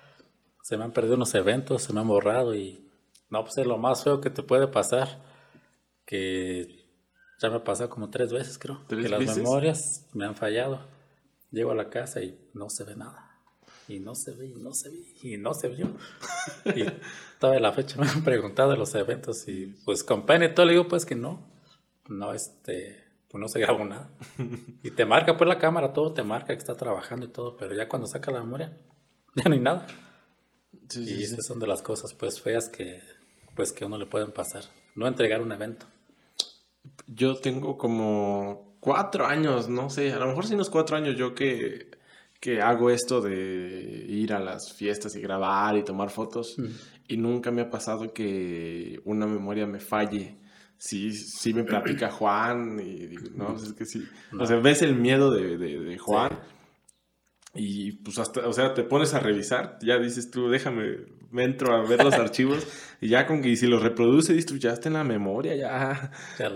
Se 0.62 0.76
me 0.76 0.84
han 0.84 0.92
perdido 0.92 1.16
unos 1.16 1.34
eventos, 1.34 1.82
se 1.82 1.92
me 1.92 2.00
han 2.00 2.08
borrado 2.08 2.54
y 2.54 2.88
no 3.28 3.42
pues 3.42 3.58
es 3.58 3.66
lo 3.66 3.78
más 3.78 4.04
feo 4.04 4.20
que 4.20 4.30
te 4.30 4.42
puede 4.42 4.68
pasar, 4.68 5.20
que 6.04 6.85
ya 7.38 7.50
me 7.50 7.56
ha 7.56 7.64
pasado 7.64 7.90
como 7.90 8.10
tres 8.10 8.32
veces, 8.32 8.58
creo. 8.58 8.86
que 8.88 9.08
las 9.08 9.36
memorias 9.36 10.06
me 10.12 10.24
han 10.24 10.34
fallado. 10.34 10.80
Llego 11.50 11.70
a 11.70 11.74
la 11.74 11.90
casa 11.90 12.22
y 12.22 12.38
no 12.54 12.70
se 12.70 12.84
ve 12.84 12.96
nada. 12.96 13.22
Y 13.88 14.00
no 14.00 14.14
se 14.14 14.32
ve, 14.32 14.48
y 14.48 14.54
no 14.54 14.72
se 14.72 14.90
ve, 14.90 15.04
y 15.22 15.36
no 15.36 15.54
se 15.54 15.68
vio. 15.68 15.96
y 16.74 16.84
toda 17.38 17.60
la 17.60 17.72
fecha 17.72 18.00
me 18.00 18.08
han 18.08 18.24
preguntado 18.24 18.70
de 18.70 18.76
los 18.76 18.94
eventos 18.94 19.46
y 19.46 19.66
pues 19.84 20.02
con 20.02 20.26
pena 20.26 20.46
y 20.46 20.54
todo 20.54 20.66
le 20.66 20.72
digo 20.72 20.88
pues 20.88 21.04
que 21.04 21.14
no. 21.14 21.54
No, 22.08 22.32
este, 22.32 23.04
pues 23.28 23.40
no 23.40 23.48
se 23.48 23.60
grabó 23.60 23.84
nada. 23.84 24.10
y 24.82 24.90
te 24.90 25.04
marca 25.04 25.36
pues 25.36 25.46
la 25.46 25.58
cámara, 25.58 25.92
todo 25.92 26.12
te 26.12 26.22
marca 26.22 26.48
que 26.48 26.58
está 26.58 26.74
trabajando 26.74 27.26
y 27.26 27.28
todo, 27.28 27.56
pero 27.56 27.74
ya 27.74 27.88
cuando 27.88 28.08
saca 28.08 28.32
la 28.32 28.40
memoria, 28.40 28.76
ya 29.34 29.44
no 29.44 29.54
hay 29.54 29.60
nada. 29.60 29.86
y 30.94 31.22
esas 31.22 31.46
son 31.46 31.60
de 31.60 31.66
las 31.66 31.82
cosas 31.82 32.12
pues 32.14 32.40
feas 32.40 32.68
que 32.68 33.02
pues 33.54 33.72
que 33.72 33.84
a 33.84 33.86
uno 33.86 33.98
le 33.98 34.06
pueden 34.06 34.32
pasar. 34.32 34.64
No 34.96 35.06
entregar 35.06 35.42
un 35.42 35.52
evento 35.52 35.86
yo 37.06 37.36
tengo 37.36 37.76
como 37.76 38.76
cuatro 38.80 39.26
años, 39.26 39.68
no 39.68 39.90
sé, 39.90 40.12
a 40.12 40.18
lo 40.18 40.26
mejor 40.28 40.46
sí 40.46 40.54
unos 40.54 40.70
cuatro 40.70 40.96
años 40.96 41.16
yo 41.16 41.34
que, 41.34 41.90
que 42.40 42.60
hago 42.60 42.90
esto 42.90 43.20
de 43.20 44.04
ir 44.08 44.32
a 44.32 44.38
las 44.38 44.72
fiestas 44.72 45.16
y 45.16 45.20
grabar 45.20 45.76
y 45.76 45.84
tomar 45.84 46.10
fotos 46.10 46.56
y 47.08 47.16
nunca 47.16 47.50
me 47.50 47.62
ha 47.62 47.70
pasado 47.70 48.12
que 48.12 49.00
una 49.04 49.26
memoria 49.26 49.66
me 49.66 49.80
falle. 49.80 50.36
Sí, 50.78 51.12
sí 51.12 51.54
me 51.54 51.64
platica 51.64 52.10
Juan 52.10 52.78
y 52.80 53.06
digo, 53.06 53.30
no, 53.34 53.56
es 53.56 53.72
que 53.72 53.86
sí. 53.86 54.06
O 54.38 54.46
sea, 54.46 54.56
ves 54.58 54.82
el 54.82 54.94
miedo 54.94 55.30
de, 55.30 55.56
de, 55.56 55.98
Juan 55.98 56.38
y 57.54 57.92
pues 57.92 58.18
hasta, 58.18 58.46
o 58.46 58.52
sea, 58.52 58.74
te 58.74 58.82
pones 58.82 59.14
a 59.14 59.20
revisar, 59.20 59.78
ya 59.80 59.98
dices 59.98 60.30
tú, 60.30 60.50
déjame, 60.50 60.98
me 61.36 61.44
entro 61.44 61.74
a 61.74 61.86
ver 61.86 62.02
los 62.02 62.14
archivos 62.26 62.66
y 62.98 63.08
ya 63.08 63.26
con 63.26 63.42
que 63.42 63.54
si 63.56 63.66
los 63.66 63.82
reproduce, 63.82 64.36
está 64.36 64.88
en 64.88 64.94
la 64.94 65.04
memoria, 65.04 65.54
ya, 65.54 66.10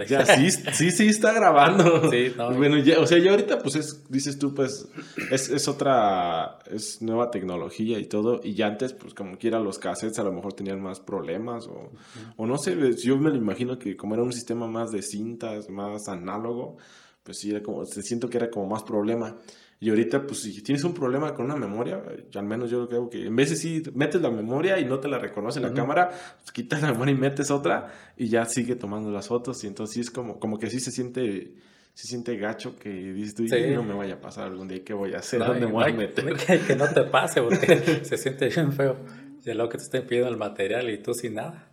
ya, 0.09 0.25
sí, 0.25 0.51
sí, 0.51 0.91
sí 0.91 1.09
está 1.09 1.33
grabando. 1.33 2.01
Sí, 2.11 2.33
no, 2.37 2.53
bueno, 2.55 2.79
ya, 2.79 2.99
o 2.99 3.07
sea, 3.07 3.19
ya 3.19 3.31
ahorita 3.31 3.59
pues 3.59 3.77
es, 3.77 4.11
dices 4.11 4.39
tú, 4.39 4.55
pues 4.55 4.89
es, 5.31 5.51
es, 5.51 5.69
otra, 5.69 6.59
es 6.71 7.03
nueva 7.03 7.31
tecnología 7.31 7.99
y 7.99 8.07
todo, 8.07 8.41
y 8.43 8.55
ya 8.55 8.69
antes 8.69 8.95
pues 8.95 9.13
como 9.13 9.37
quiera 9.37 9.61
los 9.61 9.79
cassettes 9.79 10.19
a 10.19 10.25
lo 10.25 10.33
mejor 10.33 10.55
tenían 10.55 10.81
más 10.81 10.99
problemas 10.99 11.67
o, 11.67 11.93
o 12.37 12.47
no 12.47 12.57
sé, 12.57 12.75
yo 12.97 13.19
me 13.19 13.31
lo 13.31 13.37
imagino 13.37 13.79
que 13.79 13.97
como 13.97 14.15
era 14.15 14.23
un 14.23 14.33
sistema 14.33 14.67
más 14.67 14.91
de 14.91 15.03
cintas, 15.03 15.69
más 15.69 16.09
análogo, 16.09 16.79
pues 17.23 17.39
sí, 17.39 17.51
era 17.51 17.63
como, 17.63 17.85
se 17.85 18.03
siento 18.03 18.31
que 18.31 18.39
era 18.39 18.51
como 18.51 18.67
más 18.67 18.83
problema. 18.83 19.37
Y 19.83 19.89
ahorita, 19.89 20.27
pues 20.27 20.43
si 20.43 20.63
tienes 20.63 20.85
un 20.85 20.93
problema 20.93 21.35
con 21.35 21.47
una 21.47 21.57
memoria, 21.57 22.03
al 22.35 22.45
menos 22.45 22.71
yo 22.71 22.81
lo 22.81 22.89
que 22.89 22.97
hago 22.97 23.09
que 23.09 23.27
en 23.27 23.35
de 23.35 23.47
si 23.47 23.83
metes 23.95 24.21
la 24.21 24.31
memoria 24.31 24.79
y 24.79 24.85
no 24.85 25.01
te 25.01 25.09
la 25.09 25.19
reconoce 25.19 25.59
la 25.59 25.73
cámara, 25.73 26.11
pues 26.11 26.53
quitas 26.53 26.83
la 26.83 26.93
memoria 26.93 27.15
y 27.15 27.19
metes 27.19 27.51
otra 27.51 27.91
y 28.15 28.29
ya 28.29 28.45
sigue 28.45 28.77
tomando 28.77 29.11
las 29.11 29.29
fotos. 29.29 29.65
Y 29.65 29.69
entonces 29.69 29.95
sí 29.95 30.01
es 30.01 30.11
como, 30.11 30.39
como 30.39 30.59
que 30.59 30.69
sí 30.69 30.81
se 30.81 30.91
siente 30.91 31.55
se 31.95 32.07
siente 32.07 32.37
gacho 32.37 32.79
que 32.79 32.89
dices 32.91 33.35
tú, 33.35 33.45
no 33.45 33.83
me 33.83 33.95
vaya 33.95 34.15
a 34.15 34.21
pasar 34.21 34.47
algún 34.47 34.69
día, 34.69 34.83
¿qué 34.85 34.95
voy 34.95 35.15
a 35.15 35.19
hacer? 35.19 35.41
¿Dónde 35.41 35.67
me 35.67 35.73
voy 35.73 35.91
a 35.91 35.93
meter? 35.93 36.35
Que, 36.35 36.77
no 36.77 36.89
te 36.89 37.03
pase 37.05 37.43
porque 37.43 38.05
se 38.05 38.17
siente 38.17 38.49
bien 38.49 38.73
feo. 38.73 38.97
Ya 39.43 39.55
lo 39.55 39.69
que 39.69 39.79
te 39.79 39.85
estén 39.85 40.07
pidiendo 40.07 40.31
el 40.31 40.37
material 40.37 40.89
y 40.91 40.99
tú 40.99 41.15
sin 41.15 41.35
nada. 41.35 41.67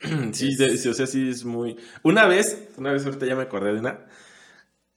Sí, 0.32 0.52
sí, 0.52 0.88
o 0.88 0.94
sea, 0.94 1.06
sí 1.06 1.28
es 1.28 1.44
muy... 1.44 1.76
Una 2.02 2.26
vez, 2.26 2.70
una 2.76 2.92
vez 2.92 3.04
ahorita 3.06 3.24
ya 3.24 3.36
me 3.36 3.42
acordé 3.42 3.72
de 3.72 3.80
una, 3.80 4.06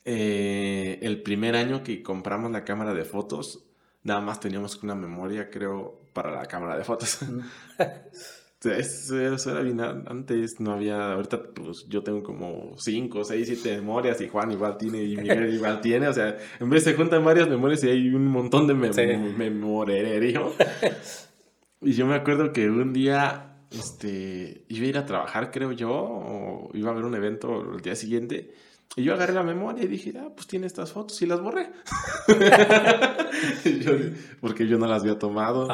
eh, 0.06 1.00
el 1.02 1.24
primer 1.24 1.56
año 1.56 1.84
que 1.84 2.04
compramos 2.04 2.52
la 2.52 2.64
cámara 2.64 2.94
de 2.94 3.04
fotos, 3.04 3.66
nada 4.04 4.22
más 4.22 4.40
teníamos 4.40 4.82
una 4.84 4.94
memoria, 4.94 5.50
creo, 5.50 6.00
para 6.14 6.32
la 6.32 6.46
cámara 6.46 6.78
de 6.78 6.84
fotos. 6.84 7.20
Eso, 8.64 9.52
era 9.52 9.62
bien 9.62 9.80
antes, 9.80 10.60
no 10.60 10.74
había, 10.74 11.14
ahorita 11.14 11.54
pues 11.54 11.86
yo 11.88 12.02
tengo 12.02 12.24
como 12.24 12.74
5, 12.78 13.24
6, 13.24 13.48
7 13.62 13.78
memorias 13.78 14.20
y 14.22 14.28
Juan 14.28 14.52
igual 14.52 14.78
tiene 14.78 15.04
y 15.04 15.16
Miguel 15.18 15.54
igual 15.54 15.82
tiene, 15.82 16.08
o 16.08 16.14
sea, 16.14 16.36
en 16.60 16.70
vez 16.70 16.84
se 16.84 16.96
juntan 16.96 17.24
varias 17.24 17.48
memorias 17.48 17.84
y 17.84 17.90
hay 17.90 18.10
un 18.10 18.26
montón 18.26 18.66
de 18.66 18.74
memoria 18.74 20.02
Y 21.82 21.92
yo 21.92 22.08
me 22.08 22.16
acuerdo 22.16 22.52
que 22.52 22.68
un 22.68 22.92
día 22.92 23.58
este, 23.70 24.66
iba 24.70 24.86
a 24.86 24.90
ir 24.90 24.98
a 24.98 25.06
trabajar, 25.06 25.52
creo 25.52 25.72
yo, 25.72 25.92
o 25.92 26.72
iba 26.74 26.90
a 26.90 26.94
haber 26.94 27.06
un 27.06 27.14
evento 27.14 27.74
el 27.76 27.82
día 27.82 27.96
siguiente 27.96 28.52
y 28.98 29.04
yo 29.04 29.14
agarré 29.14 29.34
la 29.34 29.44
memoria 29.44 29.84
y 29.84 29.88
dije, 29.88 30.14
ah, 30.18 30.30
pues 30.34 30.48
tiene 30.48 30.68
estas 30.68 30.94
fotos 30.94 31.22
y 31.22 31.26
las 31.26 31.42
borré. 31.42 31.70
porque 34.42 34.68
yo 34.68 34.78
no 34.78 34.88
las 34.88 35.02
había 35.02 35.20
tomado. 35.20 35.68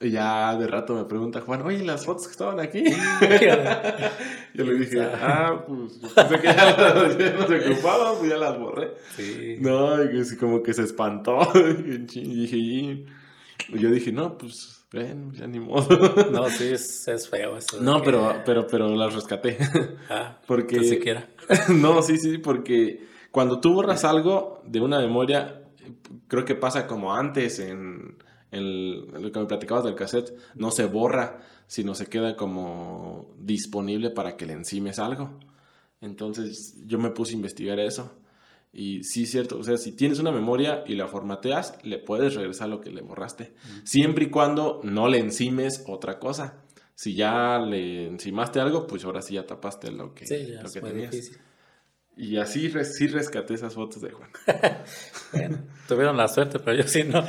Y 0.00 0.10
ya 0.10 0.56
de 0.56 0.66
rato 0.66 0.94
me 0.94 1.04
pregunta 1.04 1.40
Juan, 1.40 1.62
oye, 1.62 1.84
las 1.84 2.04
fotos 2.04 2.26
que 2.26 2.32
estaban 2.32 2.60
aquí. 2.60 2.84
yo 4.54 4.64
le 4.64 4.74
dije, 4.74 5.02
ah, 5.02 5.64
pues 5.66 6.00
yo 6.00 6.08
pensé 6.14 6.40
que 6.40 6.46
ya, 6.46 6.76
las, 6.76 7.34
no 7.34 7.46
se 7.46 7.72
ocupaban, 7.72 8.18
pues 8.18 8.30
ya 8.30 8.36
las 8.36 8.58
borré. 8.58 8.92
Sí. 9.16 9.56
No, 9.60 10.04
y 10.04 10.20
así 10.20 10.36
como 10.36 10.62
que 10.62 10.74
se 10.74 10.82
espantó. 10.82 11.40
y 11.54 11.96
dije, 11.96 12.56
y 12.56 13.06
yo 13.72 13.90
dije, 13.90 14.12
no, 14.12 14.38
pues, 14.38 14.77
ven, 14.92 15.32
ya 15.32 15.46
ni 15.46 15.60
modo. 15.60 15.88
no, 16.30 16.48
sí, 16.48 16.72
es, 16.72 17.06
es 17.08 17.28
feo 17.28 17.56
eso. 17.56 17.80
No, 17.80 18.02
pero, 18.02 18.42
pero, 18.44 18.66
pero 18.66 18.88
las 18.94 19.14
rescaté. 19.14 19.58
Ah, 20.08 20.38
porque... 20.46 20.78
Ni 20.78 20.88
siquiera. 20.88 21.28
no, 21.68 22.02
sí, 22.02 22.18
sí, 22.18 22.38
porque 22.38 23.06
cuando 23.30 23.60
tú 23.60 23.74
borras 23.74 24.04
algo 24.04 24.62
de 24.64 24.80
una 24.80 24.98
memoria, 24.98 25.62
creo 26.26 26.44
que 26.44 26.54
pasa 26.54 26.86
como 26.86 27.14
antes 27.14 27.58
en 27.58 28.16
el, 28.50 29.06
lo 29.06 29.30
que 29.30 29.40
me 29.40 29.46
platicabas 29.46 29.84
del 29.84 29.94
cassette, 29.94 30.34
no 30.54 30.70
se 30.70 30.86
borra, 30.86 31.40
sino 31.66 31.94
se 31.94 32.06
queda 32.06 32.36
como 32.36 33.34
disponible 33.38 34.10
para 34.10 34.36
que 34.36 34.46
le 34.46 34.54
encimes 34.54 34.98
algo. 34.98 35.38
Entonces 36.00 36.76
yo 36.86 36.98
me 36.98 37.10
puse 37.10 37.32
a 37.32 37.36
investigar 37.36 37.78
eso. 37.78 38.18
Y 38.72 39.02
sí, 39.02 39.26
cierto, 39.26 39.58
o 39.58 39.64
sea, 39.64 39.76
si 39.76 39.92
tienes 39.92 40.18
una 40.18 40.30
memoria 40.30 40.84
y 40.86 40.94
la 40.94 41.08
formateas, 41.08 41.78
le 41.82 41.98
puedes 41.98 42.34
regresar 42.34 42.68
lo 42.68 42.80
que 42.80 42.90
le 42.90 43.00
borraste. 43.00 43.54
Siempre 43.84 44.26
y 44.26 44.30
cuando 44.30 44.80
no 44.84 45.08
le 45.08 45.18
encimes 45.18 45.84
otra 45.86 46.18
cosa. 46.18 46.62
Si 46.94 47.14
ya 47.14 47.58
le 47.58 48.06
encimaste 48.06 48.60
algo, 48.60 48.86
pues 48.86 49.04
ahora 49.04 49.22
sí 49.22 49.34
ya 49.34 49.46
tapaste 49.46 49.90
lo 49.90 50.14
que, 50.14 50.24
lo 50.62 50.70
que 50.70 50.80
tenías. 50.80 51.30
Y 52.16 52.36
así 52.36 52.70
sí 52.84 53.06
rescaté 53.06 53.54
esas 53.54 53.74
fotos 53.74 54.02
de 54.02 54.10
Juan. 54.10 54.30
bueno, 55.32 55.58
tuvieron 55.86 56.16
la 56.16 56.26
suerte, 56.26 56.58
pero 56.58 56.76
yo 56.76 56.88
sí 56.88 57.04
no. 57.04 57.24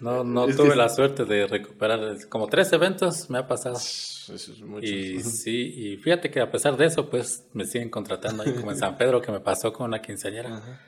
No, 0.00 0.22
no 0.22 0.46
tuve 0.46 0.76
la 0.76 0.88
suerte 0.88 1.24
de 1.24 1.48
recuperar. 1.48 2.28
Como 2.28 2.46
tres 2.46 2.72
eventos 2.72 3.28
me 3.30 3.38
ha 3.38 3.48
pasado. 3.48 3.78
Eso 4.34 4.52
es 4.52 4.60
mucho. 4.60 4.86
Y 4.86 5.20
sí, 5.20 5.74
y 5.76 5.96
fíjate 5.96 6.30
que 6.30 6.40
a 6.40 6.50
pesar 6.50 6.76
de 6.76 6.86
eso, 6.86 7.08
pues 7.08 7.48
me 7.52 7.64
siguen 7.64 7.90
contratando 7.90 8.42
ahí, 8.42 8.52
como 8.54 8.70
en 8.70 8.78
San 8.78 8.96
Pedro, 8.96 9.20
que 9.20 9.32
me 9.32 9.40
pasó 9.40 9.72
con 9.72 9.86
una 9.86 10.00
quinceañera. 10.02 10.80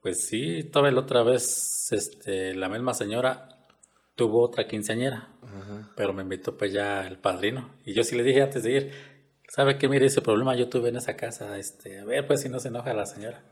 Pues 0.00 0.26
sí, 0.26 0.64
todavía 0.64 0.92
la 0.92 1.00
otra 1.00 1.22
vez, 1.22 1.88
este, 1.90 2.54
la 2.54 2.68
misma 2.68 2.92
señora 2.94 3.66
tuvo 4.14 4.42
otra 4.42 4.66
quinceañera, 4.66 5.28
pero 5.96 6.12
me 6.12 6.22
invitó 6.22 6.56
pues 6.56 6.72
ya 6.72 7.06
el 7.06 7.18
padrino. 7.18 7.74
Y 7.84 7.94
yo 7.94 8.04
sí 8.04 8.16
le 8.16 8.22
dije 8.22 8.42
antes 8.42 8.62
de 8.62 8.72
ir, 8.72 8.92
¿sabe 9.48 9.78
qué? 9.78 9.88
Mire, 9.88 10.06
ese 10.06 10.20
problema 10.20 10.54
yo 10.56 10.68
tuve 10.68 10.90
en 10.90 10.96
esa 10.96 11.16
casa, 11.16 11.58
este, 11.58 12.00
a 12.00 12.04
ver, 12.04 12.26
pues 12.26 12.42
si 12.42 12.48
no 12.48 12.60
se 12.60 12.68
enoja 12.68 12.92
la 12.92 13.06
señora. 13.06 13.44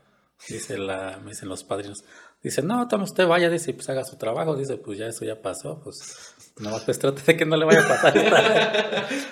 Dice 0.49 0.77
la, 0.77 1.19
me 1.23 1.31
dicen 1.31 1.49
los 1.49 1.63
padrinos. 1.63 2.03
Dice, 2.43 2.61
no, 2.61 2.87
toma 2.89 3.05
usted 3.05 3.25
vaya, 3.25 3.49
dice, 3.49 3.73
pues 3.73 3.87
haga 3.89 4.03
su 4.03 4.17
trabajo. 4.17 4.55
Dice, 4.57 4.75
pues 4.75 4.97
ya 4.97 5.07
eso 5.07 5.23
ya 5.23 5.41
pasó, 5.41 5.79
pues 5.81 6.35
no, 6.59 6.77
pues 6.85 6.99
trate 6.99 7.21
de 7.23 7.37
que 7.37 7.45
no 7.45 7.55
le 7.55 7.65
vaya 7.65 7.83
a 7.83 7.87
pasar. 7.87 8.13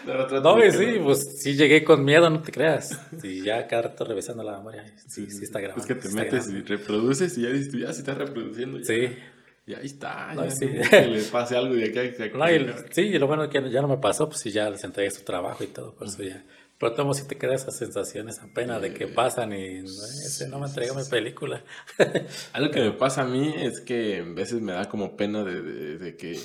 no, 0.41 0.55
no 0.55 0.71
sí, 0.71 0.99
pues 1.03 1.41
sí 1.41 1.55
llegué 1.55 1.83
con 1.83 2.05
miedo, 2.05 2.29
no 2.29 2.41
te 2.41 2.51
creas. 2.51 2.99
Y 3.21 3.43
ya 3.43 3.67
cada 3.67 3.83
rato 3.83 4.05
revisando 4.05 4.43
la 4.43 4.57
memoria, 4.57 4.85
sí, 5.07 5.29
sí 5.29 5.43
está 5.43 5.59
grabando. 5.59 5.81
Es 5.81 5.87
que 5.87 5.95
te 5.95 6.09
metes 6.09 6.49
y 6.49 6.61
reproduces 6.61 7.37
y 7.37 7.41
ya 7.41 7.49
dices, 7.49 7.73
ya 7.73 7.91
se 7.91 7.99
está 7.99 8.13
reproduciendo. 8.13 8.83
sí. 8.83 9.09
Y 9.63 9.75
ahí 9.75 9.85
está, 9.85 10.33
ya 10.33 10.49
sí. 10.49 10.67
que 10.67 11.05
le 11.05 11.21
pase 11.21 11.55
algo 11.55 11.75
y 11.77 11.83
aquí, 11.83 11.99
aquí, 11.99 12.15
no, 12.35 12.51
y, 12.51 12.73
Sí, 12.89 13.01
y 13.01 13.19
lo 13.19 13.27
bueno 13.27 13.43
es 13.43 13.49
que 13.51 13.69
ya 13.69 13.81
no 13.81 13.87
me 13.87 13.97
pasó, 13.97 14.27
pues 14.27 14.41
sí, 14.41 14.49
ya 14.49 14.67
les 14.71 14.83
entregué 14.83 15.11
su 15.11 15.23
trabajo 15.23 15.63
y 15.63 15.67
todo, 15.67 15.93
por 15.93 16.07
eso 16.07 16.23
ya 16.23 16.43
pero 16.81 16.95
tomo 16.95 17.13
si 17.13 17.27
te 17.27 17.37
queda 17.37 17.53
esa 17.53 17.69
sensación, 17.69 18.27
esa 18.27 18.47
pena 18.47 18.79
de 18.79 18.91
que 18.91 19.05
pasan 19.05 19.53
y 19.53 19.77
ese 19.77 20.49
no 20.49 20.57
me 20.57 20.65
entrega 20.65 20.95
mi 20.95 21.03
película. 21.03 21.63
Algo 22.53 22.71
que 22.71 22.79
me 22.79 22.91
pasa 22.93 23.21
a 23.21 23.25
mí 23.25 23.53
es 23.55 23.81
que 23.81 24.21
a 24.21 24.23
veces 24.23 24.61
me 24.61 24.71
da 24.71 24.89
como 24.89 25.15
pena 25.15 25.43
de, 25.43 26.17
que, 26.17 26.39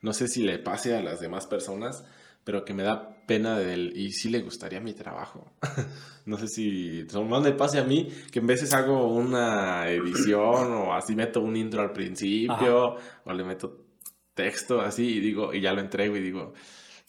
no 0.00 0.14
sé 0.14 0.28
si 0.28 0.44
le 0.44 0.58
pase 0.58 0.96
a 0.96 1.02
las 1.02 1.20
demás 1.20 1.46
personas, 1.46 2.06
pero 2.42 2.64
que 2.64 2.72
me 2.72 2.84
da 2.84 3.22
pena 3.26 3.58
del, 3.58 3.94
y 3.94 4.12
sí 4.12 4.30
le 4.30 4.40
gustaría 4.40 4.80
mi 4.80 4.94
trabajo. 4.94 5.52
no 6.24 6.38
sé 6.38 6.48
si, 6.48 7.06
más 7.28 7.42
me 7.42 7.52
pase 7.52 7.78
a 7.78 7.84
mí, 7.84 8.08
que 8.30 8.38
en 8.38 8.46
veces 8.46 8.72
hago 8.72 9.12
una 9.12 9.90
edición 9.90 10.72
o 10.72 10.94
así 10.94 11.14
meto 11.14 11.42
un 11.42 11.54
intro 11.54 11.82
al 11.82 11.92
principio, 11.92 12.96
o 13.26 13.32
le 13.34 13.44
meto 13.44 13.84
texto 14.32 14.80
así 14.80 15.18
y 15.18 15.20
digo, 15.20 15.52
y 15.52 15.60
ya 15.60 15.74
lo 15.74 15.82
entrego 15.82 16.16
y 16.16 16.22
digo, 16.22 16.54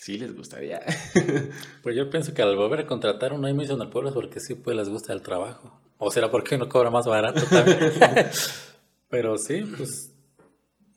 Sí, 0.04 0.18
les 0.18 0.36
gustaría. 0.36 0.82
pues 1.82 1.96
yo 1.96 2.10
pienso 2.10 2.34
que 2.34 2.42
al 2.42 2.58
volver 2.58 2.82
a 2.82 2.86
contratar 2.86 3.32
uno 3.32 3.48
ahí 3.48 3.54
mismo 3.54 3.78
en 3.78 3.84
el 3.84 3.88
pueblo 3.88 4.10
es 4.10 4.14
porque 4.14 4.42
sí, 4.42 4.54
pues 4.54 4.76
les 4.76 4.90
gusta 4.90 5.14
el 5.14 5.22
trabajo. 5.22 5.80
O 5.98 6.12
será 6.12 6.30
porque 6.30 6.56
uno 6.56 6.68
cobra 6.68 6.90
más 6.90 7.06
barato 7.06 7.40
también. 7.46 7.80
Pero 9.10 9.38
sí, 9.38 9.64
pues. 9.78 10.14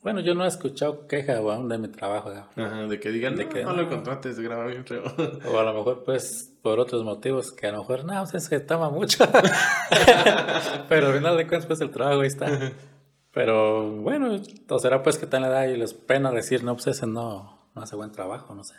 Bueno, 0.02 0.18
yo 0.18 0.34
no 0.34 0.44
he 0.44 0.48
escuchado 0.48 1.06
queja 1.06 1.36
aún 1.36 1.68
de 1.68 1.78
mi 1.78 1.86
trabajo. 1.86 2.32
Ajá, 2.56 2.86
de 2.88 2.98
que 2.98 3.10
digan, 3.10 3.36
de 3.36 3.48
que 3.48 3.62
no, 3.62 3.74
lo 3.74 3.88
contrates, 3.88 4.40
graba 4.40 4.66
bien 4.66 4.84
feo. 4.84 5.04
O 5.52 5.56
a 5.56 5.62
lo 5.62 5.74
mejor, 5.74 6.02
pues, 6.02 6.52
por 6.60 6.80
otros 6.80 7.04
motivos 7.04 7.52
que 7.52 7.68
a 7.68 7.70
lo 7.70 7.78
mejor, 7.78 8.04
no, 8.04 8.24
pues, 8.28 8.42
se 8.42 8.58
toma 8.58 8.90
mucho. 8.90 9.24
Pero 10.88 11.06
al 11.06 11.14
final 11.14 11.36
de 11.36 11.46
cuentas, 11.46 11.66
pues 11.66 11.80
el 11.80 11.90
trabajo 11.90 12.22
ahí 12.22 12.26
está. 12.26 12.72
Pero 13.30 13.88
bueno, 13.88 14.36
o 14.68 14.78
será 14.80 15.04
pues 15.04 15.16
que 15.16 15.28
tal 15.28 15.42
le 15.42 15.48
da 15.48 15.64
y 15.68 15.76
les 15.76 15.94
pena 15.94 16.32
decir, 16.32 16.64
no, 16.64 16.74
pues 16.74 16.88
ese 16.88 17.06
no, 17.06 17.68
no 17.72 17.82
hace 17.82 17.94
buen 17.94 18.10
trabajo, 18.10 18.52
no 18.52 18.64
sé. 18.64 18.74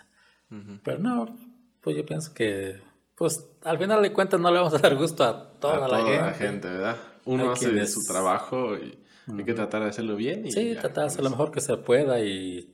Pero 0.84 1.00
no, 1.00 1.38
pues 1.82 1.98
yo 1.98 2.06
pienso 2.06 2.34
que, 2.34 2.80
pues 3.16 3.46
al 3.64 3.78
final 3.78 4.02
de 4.02 4.14
cuentas 4.14 4.40
no 4.40 4.52
le 4.52 4.58
vamos 4.58 4.74
a 4.74 4.78
dar 4.78 4.96
gusto 4.96 5.24
a 5.24 5.52
toda, 5.60 5.88
la, 5.88 6.34
gente. 6.34 6.68
¿verdad? 6.68 6.98
Uno 7.26 7.52
hace 7.52 7.72
de 7.72 7.88
su 7.88 8.04
trabajo 8.06 8.78
y 8.78 8.98
hay 9.28 9.44
que 9.44 9.54
tratar 9.54 9.84
de 9.84 9.90
hacerlo 9.90 10.16
bien. 10.16 10.46
Y 10.46 10.52
sí, 10.52 10.74
tratar 10.74 11.04
de 11.04 11.08
hacer 11.08 11.24
lo 11.24 11.30
mejor 11.30 11.52
que 11.52 11.60
se 11.60 11.76
pueda 11.78 12.22
y 12.22 12.74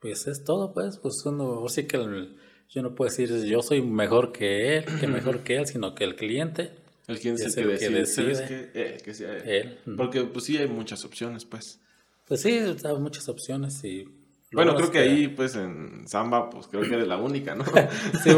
pues 0.00 0.26
es 0.26 0.44
todo, 0.44 0.72
pues, 0.72 0.98
pues 0.98 1.22
uno, 1.24 1.66
sí 1.68 1.84
que 1.84 1.98
yo 2.68 2.82
no 2.82 2.94
puedo 2.94 3.10
decir 3.10 3.44
yo 3.44 3.62
soy 3.62 3.82
mejor 3.82 4.32
que 4.32 4.78
él, 4.78 4.84
que 5.00 5.06
mejor 5.08 5.40
que 5.44 5.56
él, 5.56 5.66
sino 5.66 5.94
que 5.94 6.04
el 6.04 6.16
cliente. 6.16 6.74
El 7.06 7.18
cliente 7.18 7.44
es 7.44 7.56
el 7.56 7.78
que 7.78 7.88
decide, 7.88 8.46
que, 8.46 8.70
eh, 8.74 8.96
que 9.04 9.14
sea 9.14 9.36
él. 9.38 9.78
Porque 9.96 10.22
pues 10.22 10.44
sí 10.44 10.56
hay 10.56 10.68
muchas 10.68 11.04
opciones, 11.04 11.44
pues. 11.44 11.80
Pues 12.26 12.42
sí, 12.42 12.50
hay 12.50 12.96
muchas 12.98 13.28
opciones 13.28 13.82
y 13.84 14.08
bueno, 14.52 14.74
creo 14.74 14.90
que, 14.90 14.98
ahí, 14.98 15.28
pues, 15.28 15.56
en 15.56 16.06
Samba, 16.06 16.50
pues, 16.50 16.66
creo 16.66 16.82
que 16.82 16.94
eres 16.94 17.08
la 17.08 17.16
única, 17.16 17.54
¿no? 17.54 17.64
sí, 18.22 18.30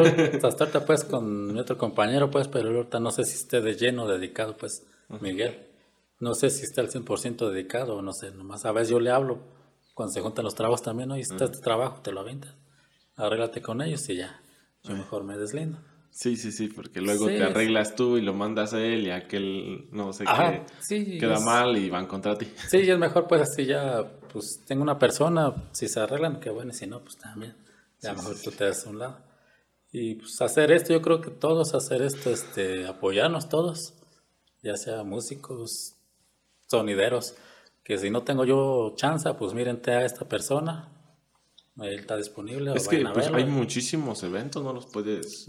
hasta 0.43 0.65
ahorita, 0.65 0.87
pues, 0.87 1.05
con 1.05 1.53
mi 1.53 1.59
otro 1.59 1.77
compañero, 1.77 2.31
pues, 2.31 2.49
pero 2.49 2.71
ahorita 2.71 3.01
no 3.01 3.11
sé 3.11 3.25
si 3.25 3.35
esté 3.35 3.61
de 3.61 3.75
lleno 3.75 4.07
dedicado, 4.07 4.57
pues, 4.57 4.87
Miguel. 5.21 5.69
No 6.21 6.35
sé 6.35 6.51
si 6.51 6.63
está 6.63 6.81
al 6.81 6.91
100% 6.91 7.51
dedicado 7.51 8.01
no 8.01 8.13
sé, 8.13 8.31
nomás 8.31 8.65
a 8.65 8.73
veces 8.73 8.91
yo 8.91 9.01
le 9.01 9.11
hablo 9.11 9.41
cuando 9.95 10.13
se 10.13 10.21
juntan 10.21 10.45
los 10.45 10.55
trabajos 10.55 10.83
también, 10.83 11.09
¿no? 11.09 11.17
Y 11.17 11.21
está 11.21 11.45
este 11.45 11.59
trabajo, 11.59 12.01
te 12.03 12.13
lo 12.13 12.21
aventas. 12.21 12.55
Arréglate 13.17 13.63
con 13.63 13.81
ellos 13.81 14.09
y 14.09 14.17
ya. 14.17 14.41
Yo 14.83 14.95
mejor 14.95 15.25
me 15.25 15.39
deslindo. 15.39 15.79
Sí, 16.15 16.37
sí, 16.37 16.53
sí, 16.53 16.69
porque 16.69 17.01
luego 17.01 17.27
te 17.27 17.43
arreglas 17.43 17.97
tú 17.97 18.17
y 18.17 18.23
lo 18.23 18.35
mandas 18.35 18.73
a 18.73 18.81
él 18.81 19.09
y 19.09 19.11
aquel, 19.11 19.89
no 19.91 20.13
sé 20.13 20.25
qué, 20.89 21.19
queda 21.19 21.41
mal 21.41 21.77
y 21.77 21.91
van 21.91 22.07
contra 22.07 22.39
ti. 22.39 22.47
Sí, 22.69 22.79
y 22.79 22.91
es 22.91 22.99
mejor 22.99 23.27
pues 23.27 23.43
así 23.43 23.67
ya, 23.67 24.01
pues 24.33 24.61
tengo 24.65 24.85
una 24.85 24.97
persona, 24.97 25.53
si 25.73 25.89
se 25.89 25.99
arreglan, 25.99 26.39
qué 26.39 26.51
bueno, 26.51 26.71
y 26.71 26.75
si 26.75 26.87
no, 26.87 27.01
pues 27.01 27.19
también, 27.19 27.57
ya 28.01 28.15
mejor 28.15 28.37
tú 28.41 28.53
te 28.53 28.65
das 28.65 28.87
a 28.87 28.91
un 28.91 29.01
lado. 29.01 29.19
Y 29.91 30.15
pues 30.15 30.41
hacer 30.41 30.71
esto, 30.71 30.93
yo 30.93 31.03
creo 31.03 31.21
que 31.21 31.33
todos 31.33 31.75
hacer 31.75 32.01
esto, 32.01 32.31
este, 32.31 32.87
apoyarnos 32.87 33.49
todos, 33.49 33.95
ya 34.63 34.77
sea 34.77 35.03
músicos, 35.03 35.97
sonideros, 36.69 37.35
que 37.83 37.99
si 37.99 38.11
no 38.11 38.23
tengo 38.23 38.45
yo 38.45 38.95
chance, 38.95 39.29
pues 39.35 39.53
miren 39.53 39.83
a 39.89 40.05
esta 40.05 40.29
persona, 40.29 40.93
él 41.83 41.99
está 41.99 42.17
disponible. 42.17 42.73
Es 42.75 42.87
que 42.89 43.05
pues, 43.13 43.29
hay 43.29 43.45
muchísimos 43.47 44.23
eventos, 44.23 44.63
no 44.63 44.73
los 44.73 44.87
puedes, 44.87 45.47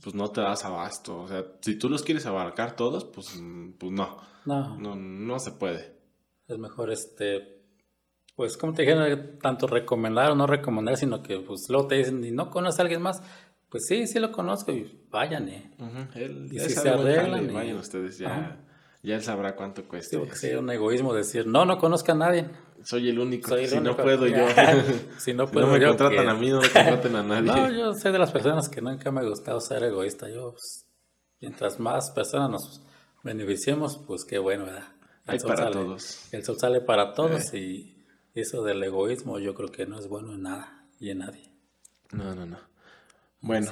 pues 0.00 0.14
no 0.14 0.30
te 0.30 0.40
das 0.40 0.64
abasto. 0.64 1.20
O 1.20 1.28
sea, 1.28 1.44
si 1.60 1.76
tú 1.76 1.88
los 1.88 2.02
quieres 2.02 2.26
abarcar 2.26 2.76
todos, 2.76 3.04
pues, 3.04 3.40
pues 3.78 3.92
no. 3.92 4.18
No. 4.44 4.76
No, 4.96 5.38
se 5.38 5.52
puede. 5.52 5.98
Es 6.46 6.58
mejor 6.58 6.92
este, 6.92 7.62
pues 8.36 8.56
como 8.56 8.74
te 8.74 8.82
dijeron, 8.82 9.38
tanto 9.40 9.66
recomendar 9.66 10.30
o 10.30 10.34
no 10.34 10.46
recomendar, 10.46 10.96
sino 10.96 11.22
que 11.22 11.40
pues 11.40 11.66
luego 11.68 11.88
te 11.88 11.96
dicen, 11.96 12.22
y 12.22 12.30
no 12.30 12.50
conoces 12.50 12.80
a 12.80 12.82
alguien 12.82 13.00
más, 13.00 13.22
pues 13.70 13.86
sí, 13.86 14.06
sí 14.06 14.20
lo 14.20 14.30
conozco 14.30 14.70
y 14.70 15.06
vayan, 15.10 15.48
eh. 15.48 15.70
y 16.52 16.58
si 16.58 16.70
se 16.70 16.88
arreglan. 16.88 17.52
Vayan 17.52 17.78
ustedes 17.78 18.18
ya. 18.18 18.63
Ya 19.04 19.16
él 19.16 19.22
sabrá 19.22 19.54
cuánto 19.54 19.86
cuesta. 19.86 20.16
Sí, 20.16 20.26
que 20.26 20.34
sería 20.34 20.58
un 20.58 20.70
egoísmo 20.70 21.12
decir, 21.12 21.46
no, 21.46 21.66
no 21.66 21.76
conozca 21.76 22.12
a 22.12 22.14
nadie. 22.14 22.46
Soy 22.82 23.10
el 23.10 23.18
único. 23.18 23.54
si 23.54 23.78
no 23.78 23.94
puedo 23.94 24.26
yo. 24.26 24.46
si 25.18 25.34
no 25.34 25.46
puedo 25.46 25.66
no 25.66 25.72
me 25.74 25.84
contratan 25.84 26.26
a 26.26 26.34
mí, 26.34 26.48
no 26.50 26.62
me 26.62 26.70
contraten 26.70 27.16
a 27.16 27.22
nadie. 27.22 27.52
no, 27.52 27.70
yo 27.70 27.92
soy 27.92 28.12
de 28.12 28.18
las 28.18 28.32
personas 28.32 28.70
que 28.70 28.80
nunca 28.80 29.10
me 29.10 29.20
ha 29.20 29.24
gustado 29.24 29.60
ser 29.60 29.84
egoísta. 29.84 30.30
Yo, 30.30 30.52
pues, 30.52 30.86
mientras 31.38 31.78
más 31.78 32.12
personas 32.12 32.50
nos 32.50 32.82
beneficiemos, 33.22 34.00
pues 34.06 34.24
qué 34.24 34.38
bueno, 34.38 34.64
¿verdad? 34.64 34.88
Hay 35.26 35.38
para 35.38 35.70
todos. 35.70 36.32
El 36.32 36.42
sol 36.42 36.56
sale 36.58 36.80
para 36.80 37.12
todos 37.12 37.52
eh. 37.52 37.58
y 37.58 38.04
eso 38.34 38.62
del 38.62 38.82
egoísmo 38.82 39.38
yo 39.38 39.54
creo 39.54 39.70
que 39.70 39.84
no 39.84 39.98
es 39.98 40.08
bueno 40.08 40.32
en 40.32 40.42
nada 40.42 40.86
y 40.98 41.10
en 41.10 41.18
nadie. 41.18 41.50
No, 42.10 42.34
no, 42.34 42.46
no. 42.46 42.58
Bueno, 43.40 43.70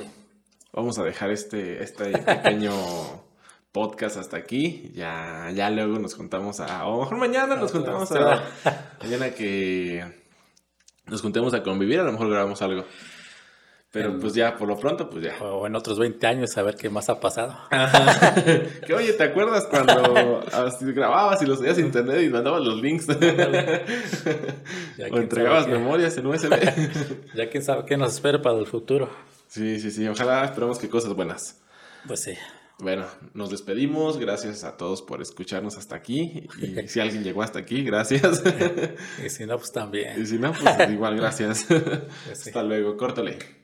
vamos 0.72 0.98
a 0.98 1.04
dejar 1.04 1.30
este, 1.30 1.82
este 1.82 2.18
pequeño 2.18 2.72
podcast 3.72 4.18
hasta 4.18 4.36
aquí. 4.36 4.92
Ya, 4.94 5.50
ya 5.54 5.70
luego 5.70 5.98
nos 5.98 6.14
contamos 6.14 6.60
a. 6.60 6.86
O 6.86 7.00
mejor 7.00 7.18
mañana 7.18 7.56
nos 7.56 7.72
contamos 7.72 8.12
a. 8.12 8.44
Mañana 9.02 9.30
que. 9.30 10.04
nos 11.06 11.22
juntemos 11.22 11.54
a 11.54 11.62
convivir, 11.62 11.98
a 12.00 12.04
lo 12.04 12.12
mejor 12.12 12.30
grabamos 12.30 12.62
algo. 12.62 12.84
Pero 13.90 14.18
pues 14.18 14.32
ya, 14.32 14.56
por 14.56 14.68
lo 14.68 14.78
pronto, 14.78 15.10
pues 15.10 15.22
ya. 15.22 15.36
O 15.42 15.66
en 15.66 15.76
otros 15.76 15.98
20 15.98 16.26
años 16.26 16.56
a 16.56 16.62
ver 16.62 16.76
qué 16.76 16.88
más 16.88 17.10
ha 17.10 17.20
pasado. 17.20 17.54
que 18.86 18.94
oye, 18.94 19.12
¿te 19.12 19.24
acuerdas 19.24 19.66
cuando 19.66 20.42
grababas 20.80 21.42
y 21.42 21.46
los 21.46 21.60
a 21.60 21.78
internet 21.78 22.22
y 22.22 22.30
mandabas 22.30 22.62
los 22.62 22.80
links? 22.80 23.06
o 25.10 25.18
entregabas 25.18 25.68
memorias 25.68 26.16
en 26.16 26.26
USB. 26.26 26.54
ya 27.34 27.50
quién 27.50 27.62
sabe 27.62 27.84
qué 27.84 27.98
nos 27.98 28.14
espera 28.14 28.40
para 28.40 28.58
el 28.58 28.66
futuro. 28.66 29.10
Sí, 29.48 29.78
sí, 29.78 29.90
sí. 29.90 30.08
Ojalá 30.08 30.46
esperemos 30.46 30.78
que 30.78 30.88
cosas 30.88 31.12
buenas. 31.12 31.60
Pues 32.06 32.22
sí. 32.22 32.32
Bueno, 32.82 33.06
nos 33.32 33.50
despedimos. 33.50 34.18
Gracias 34.18 34.64
a 34.64 34.76
todos 34.76 35.02
por 35.02 35.22
escucharnos 35.22 35.78
hasta 35.78 35.94
aquí. 35.94 36.48
Y 36.60 36.66
si 36.88 36.98
alguien 36.98 37.22
llegó 37.22 37.42
hasta 37.42 37.60
aquí, 37.60 37.84
gracias. 37.84 38.42
y 39.24 39.30
si 39.30 39.46
no, 39.46 39.56
pues 39.56 39.70
también. 39.70 40.20
Y 40.20 40.26
si 40.26 40.36
no, 40.36 40.52
pues 40.52 40.90
igual, 40.90 41.16
gracias. 41.20 41.64
Pues 41.68 42.46
hasta 42.46 42.62
luego. 42.64 42.96
Córtale. 42.96 43.61